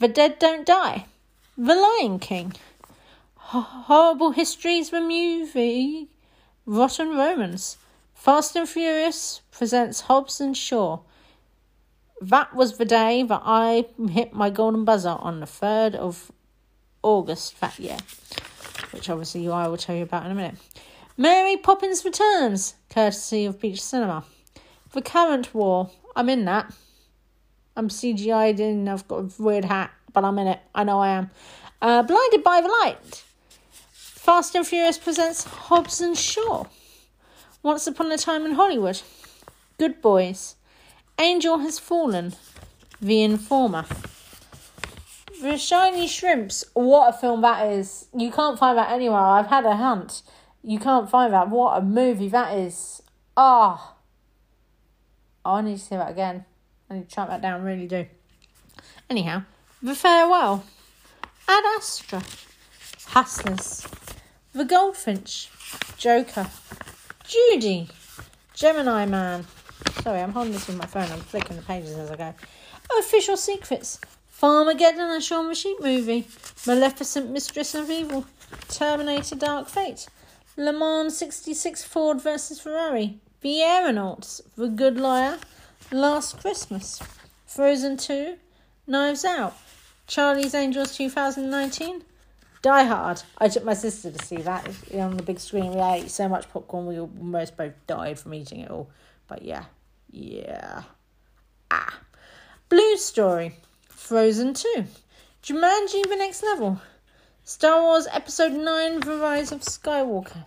The 0.00 0.08
Dead 0.08 0.40
Don't 0.40 0.66
Die. 0.66 1.06
The 1.56 1.74
Lion 1.76 2.18
King. 2.18 2.54
Horrible 3.36 4.32
Histories, 4.32 4.90
the 4.90 5.00
movie. 5.00 6.08
Rotten 6.66 7.10
Romans. 7.10 7.76
Fast 8.14 8.56
and 8.56 8.68
Furious 8.68 9.42
presents 9.52 10.02
Hobbs 10.02 10.40
and 10.40 10.56
Shaw. 10.56 10.98
That 12.20 12.54
was 12.54 12.78
the 12.78 12.84
day 12.84 13.22
that 13.22 13.42
I 13.44 13.86
hit 14.10 14.32
my 14.32 14.50
golden 14.50 14.84
buzzer 14.84 15.16
on 15.18 15.40
the 15.40 15.46
3rd 15.46 15.94
of 15.94 16.32
August 17.02 17.60
that 17.60 17.78
year 17.78 17.98
which 18.96 19.10
obviously 19.10 19.48
I 19.48 19.68
will 19.68 19.76
tell 19.76 19.94
you 19.94 20.02
about 20.02 20.24
in 20.24 20.32
a 20.32 20.34
minute. 20.34 20.56
Mary 21.16 21.56
Poppins 21.56 22.04
Returns, 22.04 22.74
courtesy 22.90 23.44
of 23.44 23.60
Beach 23.60 23.82
Cinema. 23.82 24.24
The 24.92 25.02
Current 25.02 25.54
War, 25.54 25.90
I'm 26.14 26.28
in 26.28 26.44
that. 26.46 26.72
I'm 27.76 27.88
CGI'd 27.88 28.58
in, 28.60 28.88
I've 28.88 29.06
got 29.06 29.16
a 29.16 29.42
weird 29.42 29.66
hat, 29.66 29.90
but 30.12 30.24
I'm 30.24 30.38
in 30.38 30.46
it. 30.46 30.60
I 30.74 30.84
know 30.84 31.00
I 31.00 31.10
am. 31.10 31.30
Uh, 31.82 32.02
Blinded 32.02 32.42
by 32.42 32.60
the 32.62 32.68
Light. 32.68 33.24
Fast 33.92 34.54
and 34.54 34.66
Furious 34.66 34.98
presents 34.98 35.44
Hobbs 35.44 36.00
and 36.00 36.16
Shaw. 36.16 36.64
Once 37.62 37.86
Upon 37.86 38.10
a 38.10 38.16
Time 38.16 38.46
in 38.46 38.52
Hollywood. 38.52 39.02
Good 39.78 40.00
Boys. 40.00 40.56
Angel 41.18 41.58
Has 41.58 41.78
Fallen. 41.78 42.34
The 43.00 43.22
Informer. 43.22 43.86
The 45.40 45.56
Shiny 45.56 46.06
Shrimps. 46.06 46.64
What 46.74 47.14
a 47.14 47.18
film 47.18 47.40
that 47.40 47.66
is. 47.72 48.08
You 48.14 48.30
can't 48.30 48.58
find 48.58 48.76
that 48.76 48.90
anywhere. 48.90 49.18
I've 49.18 49.46
had 49.46 49.64
a 49.64 49.76
hunt. 49.76 50.22
You 50.62 50.78
can't 50.78 51.08
find 51.08 51.32
that. 51.32 51.48
What 51.48 51.78
a 51.78 51.82
movie 51.82 52.28
that 52.28 52.56
is. 52.58 53.02
Ah. 53.36 53.96
Oh. 55.44 55.50
I 55.50 55.62
need 55.62 55.78
to 55.78 55.84
see 55.84 55.96
that 55.96 56.10
again. 56.10 56.44
I 56.90 56.94
need 56.94 57.08
to 57.08 57.14
track 57.14 57.28
that 57.28 57.40
down, 57.40 57.62
really 57.62 57.86
do. 57.86 58.06
Anyhow, 59.08 59.44
The 59.82 59.94
Farewell. 59.94 60.64
Ad 61.48 61.64
Astra. 61.76 62.22
Hustlers. 63.06 63.86
The 64.52 64.64
Goldfinch. 64.64 65.50
Joker. 65.96 66.48
Judy. 67.26 67.88
Gemini 68.54 69.06
Man. 69.06 69.46
Sorry, 70.06 70.20
I'm 70.20 70.30
holding 70.30 70.52
this 70.52 70.68
with 70.68 70.78
my 70.78 70.86
phone. 70.86 71.10
I'm 71.10 71.18
flicking 71.18 71.56
the 71.56 71.62
pages 71.62 71.98
as 71.98 72.12
I 72.12 72.14
go. 72.14 72.32
Official 73.00 73.36
Secrets. 73.36 73.98
Farmageddon, 74.40 75.16
a 75.16 75.20
Shaun 75.20 75.48
the 75.48 75.54
Sheep 75.56 75.82
movie. 75.82 76.28
Maleficent, 76.64 77.28
Mistress 77.28 77.74
of 77.74 77.90
Evil. 77.90 78.24
Terminator, 78.68 79.34
Dark 79.34 79.68
Fate. 79.68 80.06
Le 80.56 80.72
Mans 80.72 81.18
66 81.18 81.82
Ford 81.82 82.22
versus 82.22 82.60
Ferrari. 82.60 83.18
The 83.40 83.62
Aeronauts. 83.62 84.40
The 84.54 84.68
Good 84.68 84.96
Liar. 84.96 85.40
Last 85.90 86.38
Christmas. 86.38 87.02
Frozen 87.48 87.96
2. 87.96 88.36
Knives 88.86 89.24
Out. 89.24 89.56
Charlie's 90.06 90.54
Angels 90.54 90.96
2019. 90.96 92.04
Die 92.62 92.84
Hard. 92.84 93.24
I 93.38 93.48
took 93.48 93.64
my 93.64 93.74
sister 93.74 94.12
to 94.12 94.24
see 94.24 94.36
that 94.36 94.68
on 94.94 95.16
the 95.16 95.24
big 95.24 95.40
screen. 95.40 95.74
We 95.74 95.80
ate 95.80 96.12
so 96.12 96.28
much 96.28 96.48
popcorn, 96.48 96.86
we 96.86 97.00
almost 97.00 97.56
both 97.56 97.74
died 97.88 98.20
from 98.20 98.34
eating 98.34 98.60
it 98.60 98.70
all. 98.70 98.88
But 99.26 99.42
yeah, 99.42 99.64
yeah. 100.10 100.82
Ah. 101.70 101.98
Blue 102.68 102.96
Story. 102.96 103.56
Frozen 104.06 104.54
2, 104.54 104.84
Jumanji 105.42 106.08
The 106.08 106.14
Next 106.16 106.40
Level, 106.44 106.80
Star 107.42 107.82
Wars 107.82 108.06
Episode 108.12 108.52
9 108.52 109.00
The 109.00 109.16
Rise 109.16 109.50
of 109.50 109.62
Skywalker, 109.62 110.44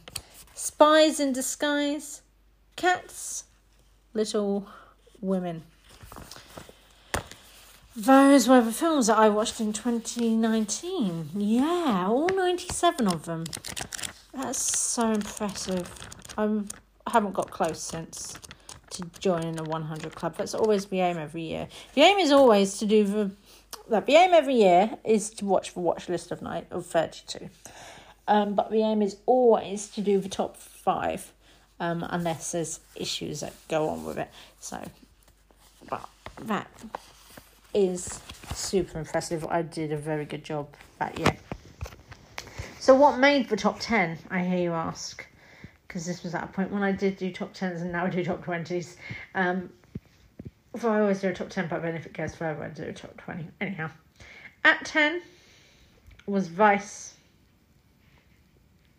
Spies 0.53 1.19
in 1.19 1.33
Disguise, 1.33 2.21
Cats, 2.77 3.43
Little 4.13 4.65
Women. 5.19 5.63
Those 7.97 8.47
were 8.47 8.61
the 8.61 8.71
films 8.71 9.07
that 9.07 9.17
I 9.17 9.27
watched 9.27 9.59
in 9.59 9.73
2019. 9.73 11.31
Yeah, 11.35 12.05
all 12.07 12.29
97 12.29 13.07
of 13.09 13.25
them. 13.25 13.43
That's 14.33 14.57
so 14.57 15.11
impressive. 15.11 15.93
I'm, 16.37 16.69
I 17.05 17.11
haven't 17.11 17.33
got 17.33 17.51
close 17.51 17.81
since 17.81 18.39
to 18.91 19.03
joining 19.19 19.55
the 19.55 19.63
100 19.63 20.15
club. 20.15 20.35
That's 20.37 20.53
always 20.53 20.85
the 20.85 20.99
aim 20.99 21.17
every 21.17 21.43
year. 21.43 21.67
The 21.93 22.01
aim 22.01 22.17
is 22.17 22.31
always 22.31 22.77
to 22.79 22.85
do 22.85 23.03
the 23.03 23.31
that 23.89 24.05
the 24.05 24.15
aim 24.15 24.33
every 24.33 24.55
year 24.55 24.97
is 25.03 25.29
to 25.31 25.45
watch 25.45 25.73
the 25.73 25.79
watch 25.79 26.09
list 26.09 26.31
of 26.31 26.41
night 26.41 26.65
of 26.71 26.85
32 26.85 27.49
um, 28.27 28.55
but 28.55 28.71
the 28.71 28.81
aim 28.81 29.01
is 29.01 29.17
always 29.25 29.87
to 29.89 30.01
do 30.01 30.19
the 30.19 30.29
top 30.29 30.57
five 30.57 31.31
um, 31.79 32.05
unless 32.09 32.51
there's 32.51 32.79
issues 32.95 33.39
that 33.41 33.53
go 33.67 33.89
on 33.89 34.05
with 34.05 34.17
it 34.17 34.29
so 34.59 34.83
but 35.87 36.07
that 36.41 36.67
is 37.73 38.19
super 38.53 38.99
impressive. 38.99 39.45
I 39.45 39.61
did 39.61 39.91
a 39.91 39.97
very 39.97 40.25
good 40.25 40.43
job 40.43 40.67
that 40.99 41.17
year. 41.19 41.37
So, 42.79 42.95
what 42.95 43.19
made 43.19 43.49
the 43.49 43.57
top 43.57 43.79
10? 43.79 44.17
I 44.29 44.43
hear 44.43 44.59
you 44.59 44.73
ask. 44.73 45.25
Because 45.89 46.05
this 46.05 46.21
was 46.21 46.35
at 46.35 46.43
a 46.43 46.47
point 46.47 46.71
when 46.71 46.83
I 46.83 46.91
did 46.91 47.17
do 47.17 47.31
top 47.31 47.51
10s 47.51 47.81
and 47.81 47.91
now 47.91 48.05
I 48.05 48.09
do 48.09 48.23
top 48.23 48.45
20s. 48.45 48.95
Um, 49.33 49.71
so 50.79 50.93
I 50.93 51.01
always 51.01 51.19
do 51.19 51.29
a 51.29 51.33
top 51.33 51.49
10, 51.49 51.67
but 51.67 51.81
then 51.81 51.95
if 51.95 52.05
it 52.05 52.13
goes 52.13 52.35
forever, 52.35 52.63
I 52.63 52.69
do 52.69 52.83
a 52.83 52.93
top 52.93 53.17
20. 53.17 53.47
Anyhow, 53.59 53.89
at 54.63 54.85
10 54.85 55.23
was 56.27 56.47
Vice. 56.47 57.15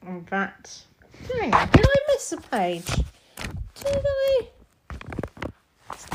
And 0.05 0.27
that. 0.27 0.83
Hang 1.29 1.55
on, 1.55 1.69
did 1.71 1.87
I 1.87 1.97
miss 2.09 2.33
a 2.33 2.39
page? 2.39 2.87
Did 2.87 4.05
I? 4.05 4.49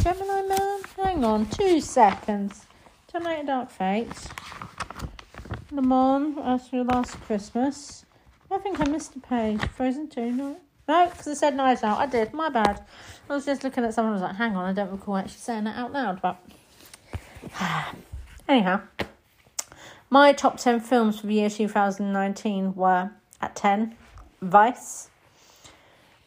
Gemini 0.02 0.42
Man? 0.42 0.82
Hang 0.98 1.24
on, 1.24 1.46
two 1.46 1.80
seconds. 1.80 2.66
Terminator 3.08 3.46
Dark 3.46 3.70
Fate. 3.70 4.10
Le 5.72 5.82
Mans, 5.82 6.36
last 6.38 7.22
Christmas. 7.22 8.06
I 8.52 8.58
think 8.60 8.80
I 8.80 8.86
missed 8.86 9.16
a 9.16 9.20
page. 9.20 9.62
Frozen 9.70 10.10
2, 10.10 10.32
no? 10.32 10.58
No, 10.88 11.10
because 11.10 11.28
it 11.28 11.36
said 11.36 11.56
Knives 11.56 11.84
Out. 11.84 11.98
I 11.98 12.06
did, 12.06 12.34
my 12.34 12.50
bad. 12.50 12.84
I 13.30 13.34
was 13.34 13.46
just 13.46 13.64
looking 13.64 13.84
at 13.84 13.94
someone 13.94 14.14
and 14.14 14.22
was 14.22 14.28
like, 14.30 14.38
hang 14.38 14.56
on, 14.56 14.66
I 14.66 14.74
don't 14.74 14.92
recall 14.92 15.18
actually 15.18 15.40
saying 15.40 15.64
that 15.64 15.76
out 15.76 15.92
loud, 15.92 16.22
but. 16.22 16.40
Anyhow, 18.48 18.82
my 20.10 20.32
top 20.34 20.58
10 20.58 20.80
films 20.82 21.20
for 21.20 21.28
the 21.28 21.34
year 21.34 21.50
2019 21.50 22.76
were 22.76 23.12
at 23.42 23.56
10, 23.56 23.96
Vice. 24.42 25.10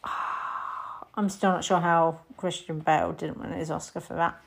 I'm 1.14 1.28
still 1.28 1.52
not 1.52 1.64
sure 1.64 1.80
how 1.80 2.20
Christian 2.36 2.80
Bale 2.80 3.12
didn't 3.12 3.38
win 3.38 3.52
his 3.52 3.70
Oscar 3.70 4.00
for 4.00 4.14
that 4.14 4.40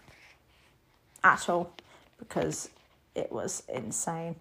at 1.24 1.48
all 1.48 1.72
because 2.20 2.70
it 3.16 3.32
was 3.32 3.64
insane. 3.74 4.36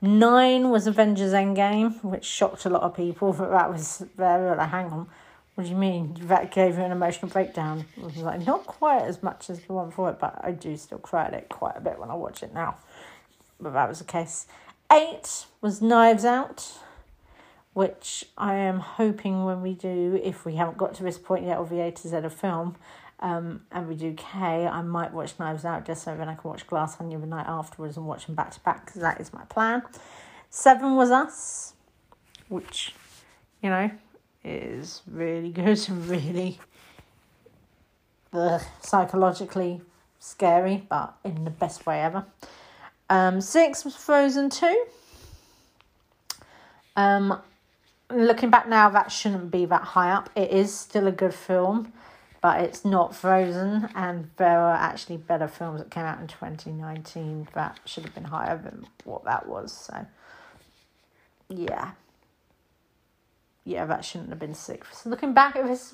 Nine 0.00 0.70
was 0.70 0.86
Avengers 0.86 1.32
Endgame, 1.32 2.02
which 2.04 2.24
shocked 2.24 2.64
a 2.64 2.70
lot 2.70 2.82
of 2.82 2.94
people, 2.94 3.32
but 3.38 3.50
that 3.50 3.70
was 3.70 4.04
very 4.16 4.56
like, 4.56 4.70
hang 4.70 4.86
on, 4.86 5.08
what 5.54 5.64
do 5.64 5.70
you 5.70 5.76
mean? 5.76 6.16
That 6.22 6.52
gave 6.52 6.78
you 6.78 6.84
an 6.84 6.92
emotional 6.92 7.30
breakdown. 7.30 7.84
Was 7.96 8.16
like, 8.18 8.46
not 8.46 8.64
quite 8.64 9.02
as 9.02 9.22
much 9.22 9.50
as 9.50 9.60
the 9.60 9.72
one 9.72 9.90
for 9.90 10.10
it, 10.10 10.20
but 10.20 10.38
I 10.42 10.52
do 10.52 10.76
still 10.76 10.98
cry 10.98 11.26
at 11.26 11.34
it 11.34 11.48
quite 11.48 11.76
a 11.76 11.80
bit 11.80 11.98
when 11.98 12.10
I 12.10 12.14
watch 12.14 12.44
it 12.44 12.54
now. 12.54 12.76
But 13.60 13.72
that 13.72 13.88
was 13.88 13.98
the 13.98 14.04
case. 14.04 14.46
Eight 14.92 15.46
was 15.60 15.82
Knives 15.82 16.24
Out, 16.24 16.78
which 17.74 18.24
I 18.38 18.54
am 18.54 18.78
hoping 18.78 19.44
when 19.44 19.60
we 19.60 19.74
do, 19.74 20.20
if 20.22 20.44
we 20.44 20.54
haven't 20.54 20.78
got 20.78 20.94
to 20.94 21.02
this 21.02 21.18
point 21.18 21.44
yet 21.44 21.58
of 21.58 21.70
the 21.70 21.80
A 21.80 21.90
to 21.90 22.08
Z 22.08 22.16
of 22.18 22.32
film, 22.32 22.76
um, 23.20 23.62
and 23.72 23.88
we 23.88 23.94
do 23.94 24.14
K, 24.14 24.66
I 24.66 24.82
might 24.82 25.12
watch 25.12 25.34
Knives 25.38 25.64
Out 25.64 25.84
just 25.84 26.04
so 26.04 26.16
then 26.16 26.28
I 26.28 26.34
can 26.34 26.50
watch 26.50 26.66
Glass 26.66 27.00
Onion 27.00 27.20
the 27.20 27.26
night 27.26 27.46
afterwards 27.48 27.96
and 27.96 28.06
watch 28.06 28.26
them 28.26 28.34
back 28.34 28.52
to 28.52 28.60
back 28.60 28.86
because 28.86 29.00
that 29.00 29.20
is 29.20 29.32
my 29.32 29.44
plan. 29.46 29.82
Seven 30.50 30.94
was 30.94 31.10
Us, 31.10 31.74
which, 32.48 32.94
you 33.62 33.70
know, 33.70 33.90
is 34.44 35.02
really 35.10 35.50
good 35.52 35.88
and 35.88 36.08
really 36.08 36.58
uh, 38.32 38.60
psychologically 38.80 39.80
scary, 40.20 40.86
but 40.88 41.14
in 41.24 41.44
the 41.44 41.50
best 41.50 41.86
way 41.86 42.00
ever. 42.00 42.24
Um, 43.10 43.40
six 43.40 43.84
was 43.84 43.96
Frozen 43.96 44.50
2. 44.50 44.84
Um, 46.96 47.40
looking 48.10 48.50
back 48.50 48.68
now, 48.68 48.90
that 48.90 49.10
shouldn't 49.10 49.50
be 49.50 49.64
that 49.66 49.82
high 49.82 50.10
up. 50.10 50.30
It 50.36 50.50
is 50.50 50.74
still 50.74 51.06
a 51.06 51.12
good 51.12 51.34
film, 51.34 51.92
but 52.40 52.62
it's 52.62 52.84
not 52.84 53.16
Frozen, 53.16 53.88
and 53.94 54.30
there 54.36 54.60
are 54.60 54.74
actually 54.74 55.16
better 55.16 55.48
films 55.48 55.80
that 55.80 55.90
came 55.90 56.04
out 56.04 56.20
in 56.20 56.28
2019 56.28 57.48
that 57.54 57.80
should 57.84 58.04
have 58.04 58.14
been 58.14 58.24
higher 58.24 58.56
than 58.56 58.86
what 59.04 59.24
that 59.24 59.48
was. 59.48 59.72
So, 59.72 60.06
yeah. 61.48 61.92
Yeah, 63.64 63.84
that 63.84 64.04
shouldn't 64.04 64.30
have 64.30 64.38
been 64.38 64.54
six. 64.54 65.02
So 65.02 65.10
looking 65.10 65.34
back, 65.34 65.54
was 65.56 65.92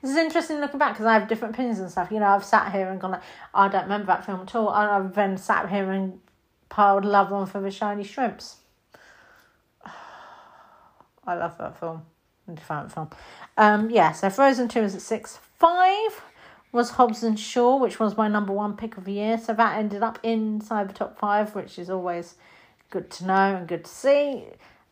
this 0.00 0.10
is 0.10 0.16
interesting 0.16 0.60
looking 0.60 0.78
back 0.78 0.92
because 0.92 1.06
I 1.06 1.14
have 1.14 1.26
different 1.26 1.54
opinions 1.54 1.80
and 1.80 1.90
stuff. 1.90 2.12
You 2.12 2.20
know, 2.20 2.26
I've 2.26 2.44
sat 2.44 2.70
here 2.70 2.88
and 2.88 3.00
gone 3.00 3.12
like, 3.12 3.22
I 3.52 3.66
don't 3.66 3.82
remember 3.82 4.06
that 4.06 4.24
film 4.24 4.42
at 4.42 4.54
all. 4.54 4.72
And 4.72 4.90
I've 4.90 5.14
then 5.14 5.36
sat 5.36 5.68
here 5.68 5.90
and 5.90 6.20
piled 6.68 7.04
love 7.04 7.32
on 7.32 7.46
for 7.46 7.60
the 7.60 7.70
shiny 7.70 8.04
shrimps. 8.04 8.58
I 11.26 11.34
love 11.34 11.58
that 11.58 11.80
film. 11.80 12.02
Different 12.48 12.92
film. 12.92 13.10
Um, 13.56 13.90
yeah, 13.90 14.12
so 14.12 14.30
Frozen 14.30 14.68
2 14.68 14.80
is 14.80 14.94
at 14.94 15.02
6. 15.02 15.40
5 15.58 16.22
was 16.72 16.90
Hobbs 16.90 17.22
and 17.22 17.38
Shaw, 17.38 17.76
which 17.76 17.98
was 17.98 18.16
my 18.16 18.28
number 18.28 18.52
one 18.52 18.76
pick 18.76 18.96
of 18.96 19.04
the 19.04 19.12
year. 19.12 19.38
So 19.38 19.54
that 19.54 19.78
ended 19.78 20.02
up 20.02 20.18
inside 20.22 20.88
the 20.90 20.92
top 20.92 21.18
5, 21.18 21.54
which 21.54 21.78
is 21.78 21.88
always 21.88 22.34
good 22.90 23.10
to 23.12 23.26
know 23.26 23.56
and 23.56 23.68
good 23.68 23.84
to 23.84 23.90
see. 23.90 24.44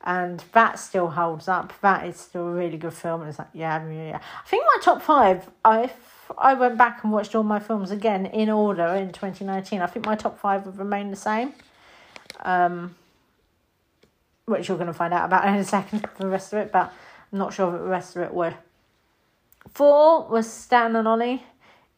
And 0.03 0.43
that 0.53 0.79
still 0.79 1.09
holds 1.09 1.49
up. 1.49 1.73
That 1.81 2.07
is 2.07 2.17
still 2.17 2.49
a 2.49 2.53
really 2.53 2.77
good 2.77 2.95
film. 2.95 3.23
It's 3.23 3.39
like, 3.39 3.49
yeah, 3.53 3.87
yeah. 3.91 4.19
I 4.19 4.49
think 4.49 4.65
my 4.67 4.83
top 4.83 5.03
5, 5.03 5.51
if 5.67 6.31
I 6.37 6.55
went 6.55 6.77
back 6.79 7.03
and 7.05 7.13
watched 7.13 7.35
all 7.35 7.43
my 7.43 7.59
films 7.59 7.91
again 7.91 8.27
in 8.27 8.51
order 8.51 8.87
in 8.87 9.13
2019, 9.13 9.81
I 9.81 9.87
think 9.87 10.07
my 10.07 10.17
top 10.17 10.39
5 10.39 10.67
would 10.67 10.79
remain 10.79 11.11
the 11.11 11.17
same. 11.17 11.55
Um, 12.41 12.95
which 14.47 14.69
you're 14.69 14.77
going 14.77 14.89
to 14.89 14.95
find 14.95 15.15
out 15.15 15.25
about 15.25 15.47
in 15.49 15.55
a 15.55 15.65
second 15.65 16.01
for 16.01 16.23
the 16.23 16.29
rest 16.29 16.53
of 16.53 16.59
it, 16.59 16.73
but 16.73 16.93
I'm 17.33 17.39
not 17.39 17.53
sure 17.53 17.73
that 17.73 17.79
the 17.79 17.85
rest 17.85 18.17
of 18.17 18.23
it 18.23 18.33
would. 18.33 18.55
Four 19.75 20.29
was 20.29 20.51
Stan 20.51 20.95
and 20.95 21.09
Ollie. 21.09 21.43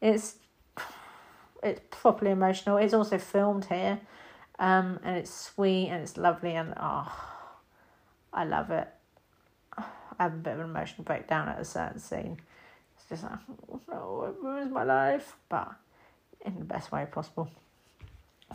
It's 0.01 0.35
it's 1.63 1.81
properly 1.91 2.31
emotional. 2.31 2.77
It's 2.77 2.93
also 2.93 3.19
filmed 3.19 3.65
here, 3.65 3.99
um, 4.57 4.99
and 5.03 5.17
it's 5.17 5.31
sweet 5.31 5.89
and 5.89 6.01
it's 6.01 6.17
lovely 6.17 6.55
and 6.55 6.73
oh, 6.79 7.11
I 8.33 8.45
love 8.45 8.71
it. 8.71 8.87
I 9.77 10.23
have 10.23 10.33
a 10.33 10.37
bit 10.37 10.53
of 10.53 10.59
an 10.61 10.69
emotional 10.71 11.03
breakdown 11.03 11.49
at 11.49 11.59
a 11.59 11.65
certain 11.65 11.99
scene. 11.99 12.37
It's 12.95 13.09
just 13.09 13.23
like, 13.23 13.39
oh, 13.91 14.23
it 14.23 14.43
ruins 14.43 14.71
my 14.71 14.83
life, 14.83 15.35
but 15.47 15.71
in 16.43 16.57
the 16.57 16.65
best 16.65 16.91
way 16.91 17.05
possible. 17.11 17.47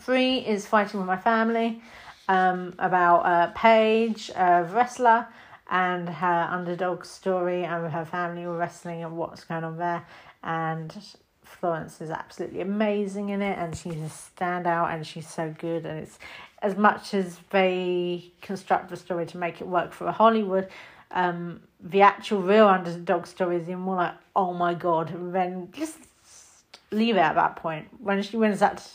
Three 0.01 0.39
is 0.39 0.65
fighting 0.65 0.99
with 0.99 1.07
my 1.07 1.17
family 1.17 1.81
um, 2.27 2.73
about 2.77 3.19
uh, 3.19 3.51
Paige, 3.55 4.31
a 4.35 4.63
wrestler, 4.63 5.27
and 5.73 6.07
her 6.07 6.47
underdog 6.51 7.03
story 7.03 7.63
and 7.63 7.91
her 7.91 8.05
family 8.05 8.45
were 8.45 8.55
wrestling 8.55 9.03
and 9.03 9.17
what's 9.17 9.43
going 9.43 9.63
on 9.63 9.75
there. 9.75 10.05
And 10.43 10.95
Florence 11.43 11.99
is 11.99 12.11
absolutely 12.11 12.61
amazing 12.61 13.29
in 13.29 13.41
it, 13.41 13.57
and 13.57 13.75
she's 13.75 13.95
a 13.95 14.11
standout, 14.11 14.93
and 14.93 15.05
she's 15.05 15.27
so 15.27 15.53
good. 15.57 15.87
And 15.87 15.97
it's 15.97 16.19
as 16.61 16.77
much 16.77 17.15
as 17.15 17.39
they 17.49 18.31
construct 18.39 18.91
the 18.91 18.97
story 18.97 19.25
to 19.25 19.37
make 19.39 19.61
it 19.61 19.67
work 19.67 19.93
for 19.93 20.11
Hollywood. 20.11 20.67
Um, 21.09 21.61
the 21.79 22.01
actual 22.01 22.43
real 22.43 22.67
underdog 22.67 23.25
story 23.25 23.55
is 23.55 23.63
even 23.63 23.79
more 23.79 23.95
like, 23.95 24.13
oh 24.35 24.53
my 24.53 24.75
god, 24.75 25.11
then 25.33 25.69
just 25.71 25.97
leave 26.91 27.15
it 27.15 27.21
at 27.21 27.33
that 27.33 27.55
point. 27.55 27.87
When 27.99 28.21
she 28.21 28.37
wins 28.37 28.59
that 28.59 28.87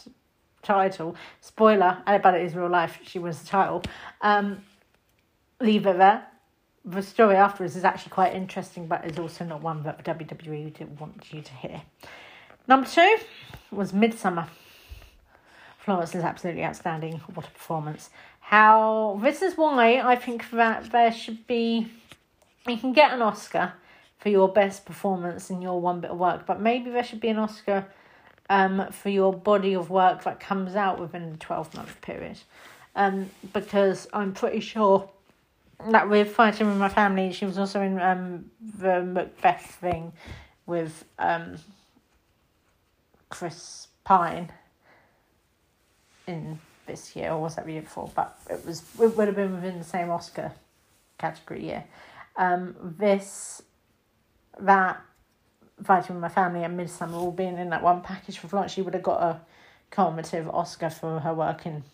title. 0.63 1.17
Spoiler, 1.41 1.99
but 2.07 2.35
it 2.35 2.43
is 2.43 2.55
real 2.55 2.69
life. 2.69 3.01
She 3.03 3.19
wins 3.19 3.41
the 3.41 3.49
title. 3.49 3.83
Um, 4.21 4.63
leave 5.61 5.85
it 5.85 5.99
there. 5.99 6.28
The 6.91 7.03
story 7.03 7.37
afterwards 7.37 7.77
is 7.77 7.85
actually 7.85 8.13
quite 8.13 8.35
interesting, 8.35 8.87
but 8.87 9.05
is 9.05 9.19
also 9.19 9.45
not 9.45 9.61
one 9.61 9.83
that 9.83 10.03
WWE 10.07 10.73
didn't 10.73 10.99
want 10.99 11.23
you 11.31 11.43
to 11.43 11.53
hear. 11.53 11.83
Number 12.67 12.89
two 12.89 13.19
was 13.71 13.93
Midsommar. 13.93 14.49
Florence 15.79 16.15
is 16.15 16.25
absolutely 16.25 16.65
outstanding. 16.65 17.19
What 17.35 17.47
a 17.47 17.51
performance! 17.51 18.09
How 18.41 19.21
this 19.23 19.43
is 19.43 19.59
why 19.59 20.01
I 20.01 20.17
think 20.17 20.49
that 20.51 20.91
there 20.91 21.13
should 21.13 21.47
be. 21.47 21.93
You 22.67 22.79
can 22.79 22.95
get 22.95 23.13
an 23.13 23.21
Oscar 23.21 23.75
for 24.19 24.31
your 24.31 24.49
best 24.49 24.87
performance 24.87 25.51
in 25.51 25.61
your 25.61 25.83
one 25.83 26.01
bit 26.01 26.11
of 26.11 26.19
work, 26.19 26.47
but 26.47 26.59
maybe 26.59 26.91
there 26.91 27.05
should 27.05 27.21
be 27.21 27.29
an 27.29 27.39
Oscar 27.39 27.87
um, 28.49 28.87
for 28.93 29.11
your 29.11 29.35
body 29.35 29.75
of 29.75 29.91
work 29.91 30.25
that 30.25 30.41
comes 30.41 30.75
out 30.75 30.99
within 30.99 31.33
the 31.33 31.37
12 31.37 31.75
month 31.75 32.01
period. 32.01 32.39
Um, 32.97 33.29
because 33.53 34.09
I'm 34.15 34.33
pretty 34.33 34.61
sure 34.61 35.11
that 35.87 36.09
with 36.09 36.31
Fighting 36.31 36.67
with 36.67 36.77
My 36.77 36.89
Family, 36.89 37.33
she 37.33 37.45
was 37.45 37.59
also 37.59 37.81
in 37.81 38.01
um, 38.01 38.51
the 38.79 39.03
Macbeth 39.03 39.77
thing 39.81 40.13
with 40.67 41.05
um, 41.19 41.57
Chris 43.31 43.89
Pine 44.05 44.51
in 46.27 46.59
this 46.87 47.15
year, 47.15 47.31
or 47.31 47.41
was 47.41 47.57
that 47.57 47.67
the 47.67 47.73
year 47.73 47.83
before? 47.83 48.11
But 48.15 48.39
it 48.51 48.65
was 48.67 48.83
it 49.01 49.17
would 49.17 49.29
have 49.29 49.37
been 49.37 49.55
within 49.55 49.79
the 49.79 49.85
same 49.85 50.11
Oscar 50.11 50.53
category 51.19 51.65
year. 51.65 51.85
Um, 52.37 52.75
this 52.99 53.63
that 54.61 55.01
Fighting 55.85 56.17
with 56.17 56.23
My 56.23 56.29
Family 56.29 56.65
and 56.65 56.79
Midsommar 56.79 57.15
all 57.15 57.31
being 57.31 57.57
in 57.57 57.71
that 57.71 57.83
one 57.83 58.01
package 58.01 58.39
for 58.39 58.49
Florence, 58.49 58.73
she 58.73 58.83
would 58.83 58.95
have 58.95 59.03
got 59.03 59.23
a 59.23 59.41
commemorative 59.91 60.49
Oscar 60.49 60.91
for 60.91 61.21
her 61.21 61.33
work 61.33 61.67
in 61.67 61.85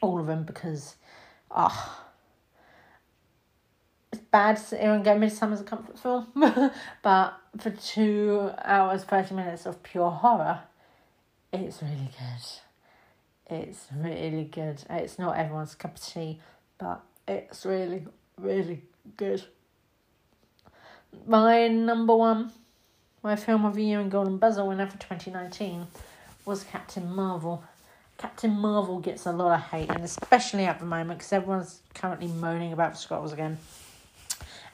all 0.00 0.18
of 0.18 0.26
them 0.26 0.42
because, 0.42 0.96
ah, 1.50 2.00
oh, 2.00 2.05
bad 4.36 4.56
to 4.58 4.62
sit 4.62 4.80
here 4.80 4.92
and 4.92 5.02
go 5.02 5.16
Midsommar's 5.16 5.62
a 5.62 5.64
comfort 5.64 5.98
film, 5.98 6.26
but 7.02 7.40
for 7.58 7.70
two 7.70 8.50
hours, 8.62 9.02
30 9.02 9.34
minutes 9.34 9.64
of 9.64 9.82
pure 9.82 10.10
horror, 10.10 10.60
it's 11.54 11.80
really 11.80 12.10
good. 12.18 13.56
It's 13.58 13.86
really 13.96 14.44
good. 14.44 14.84
It's 14.90 15.18
not 15.18 15.38
everyone's 15.38 15.74
cup 15.74 15.96
of 15.96 16.04
tea, 16.04 16.38
but 16.76 17.00
it's 17.26 17.64
really, 17.64 18.06
really 18.38 18.82
good. 19.16 19.42
My 21.26 21.68
number 21.68 22.14
one, 22.14 22.52
my 23.22 23.36
film 23.36 23.64
of 23.64 23.74
the 23.74 23.84
year 23.84 24.00
and 24.00 24.10
Golden 24.10 24.36
Buzzer 24.36 24.66
winner 24.66 24.86
for 24.86 24.98
2019 24.98 25.86
was 26.44 26.62
Captain 26.64 27.10
Marvel. 27.10 27.64
Captain 28.18 28.50
Marvel 28.50 28.98
gets 28.98 29.24
a 29.24 29.32
lot 29.32 29.54
of 29.54 29.62
hate, 29.62 29.88
and 29.88 30.04
especially 30.04 30.66
at 30.66 30.78
the 30.78 30.84
moment 30.84 31.20
because 31.20 31.32
everyone's 31.32 31.80
currently 31.94 32.28
moaning 32.28 32.74
about 32.74 32.92
the 32.92 33.32
again 33.32 33.56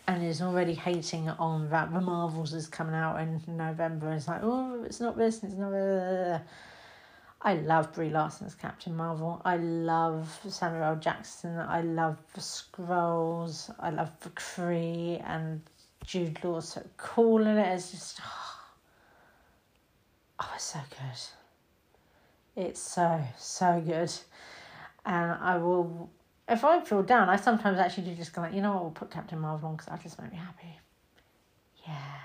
and 0.08 0.24
is 0.24 0.42
already 0.42 0.74
hating 0.74 1.30
on 1.30 1.70
that 1.70 1.92
the 1.92 2.00
Marvels 2.00 2.52
is 2.52 2.66
coming 2.66 2.94
out 2.94 3.20
in 3.20 3.40
November. 3.46 4.12
It's 4.12 4.28
like, 4.28 4.40
oh, 4.42 4.82
it's 4.84 5.00
not 5.00 5.16
this, 5.16 5.42
it's 5.42 5.54
not. 5.54 5.70
Blah. 5.70 6.40
I 7.44 7.54
love 7.54 7.92
Brie 7.92 8.10
Larson 8.10 8.46
as 8.46 8.54
Captain 8.54 8.96
Marvel. 8.96 9.42
I 9.44 9.56
love 9.56 10.40
Samuel 10.48 10.84
L. 10.84 10.96
Jackson. 10.96 11.58
I 11.58 11.80
love 11.80 12.16
the 12.34 12.40
Skrulls. 12.40 13.74
I 13.80 13.90
love 13.90 14.12
the 14.20 14.30
Kree 14.30 15.20
and 15.26 15.60
Jude 16.04 16.38
Law's 16.44 16.68
so 16.68 16.82
cool 16.96 17.46
in 17.46 17.58
it. 17.58 17.74
It's 17.74 17.90
just, 17.90 18.20
oh, 20.40 20.52
it's 20.54 20.64
so 20.64 20.80
good. 20.90 21.18
It's 22.54 22.80
so 22.80 23.18
so 23.38 23.80
good, 23.80 24.12
and 25.06 25.32
I 25.32 25.56
will 25.56 26.10
if 26.52 26.64
I 26.64 26.80
feel 26.80 27.02
down, 27.02 27.28
I 27.28 27.36
sometimes 27.36 27.78
actually 27.78 28.04
do 28.04 28.14
just 28.14 28.32
go 28.32 28.42
like, 28.42 28.54
you 28.54 28.60
know 28.60 28.72
what, 28.74 28.82
we'll 28.82 28.90
put 28.92 29.10
Captain 29.10 29.38
Marvel 29.38 29.68
on 29.68 29.76
because 29.76 29.86
that 29.86 30.02
just 30.02 30.20
make 30.20 30.30
me 30.30 30.38
happy. 30.38 30.78
Yeah, 31.86 32.20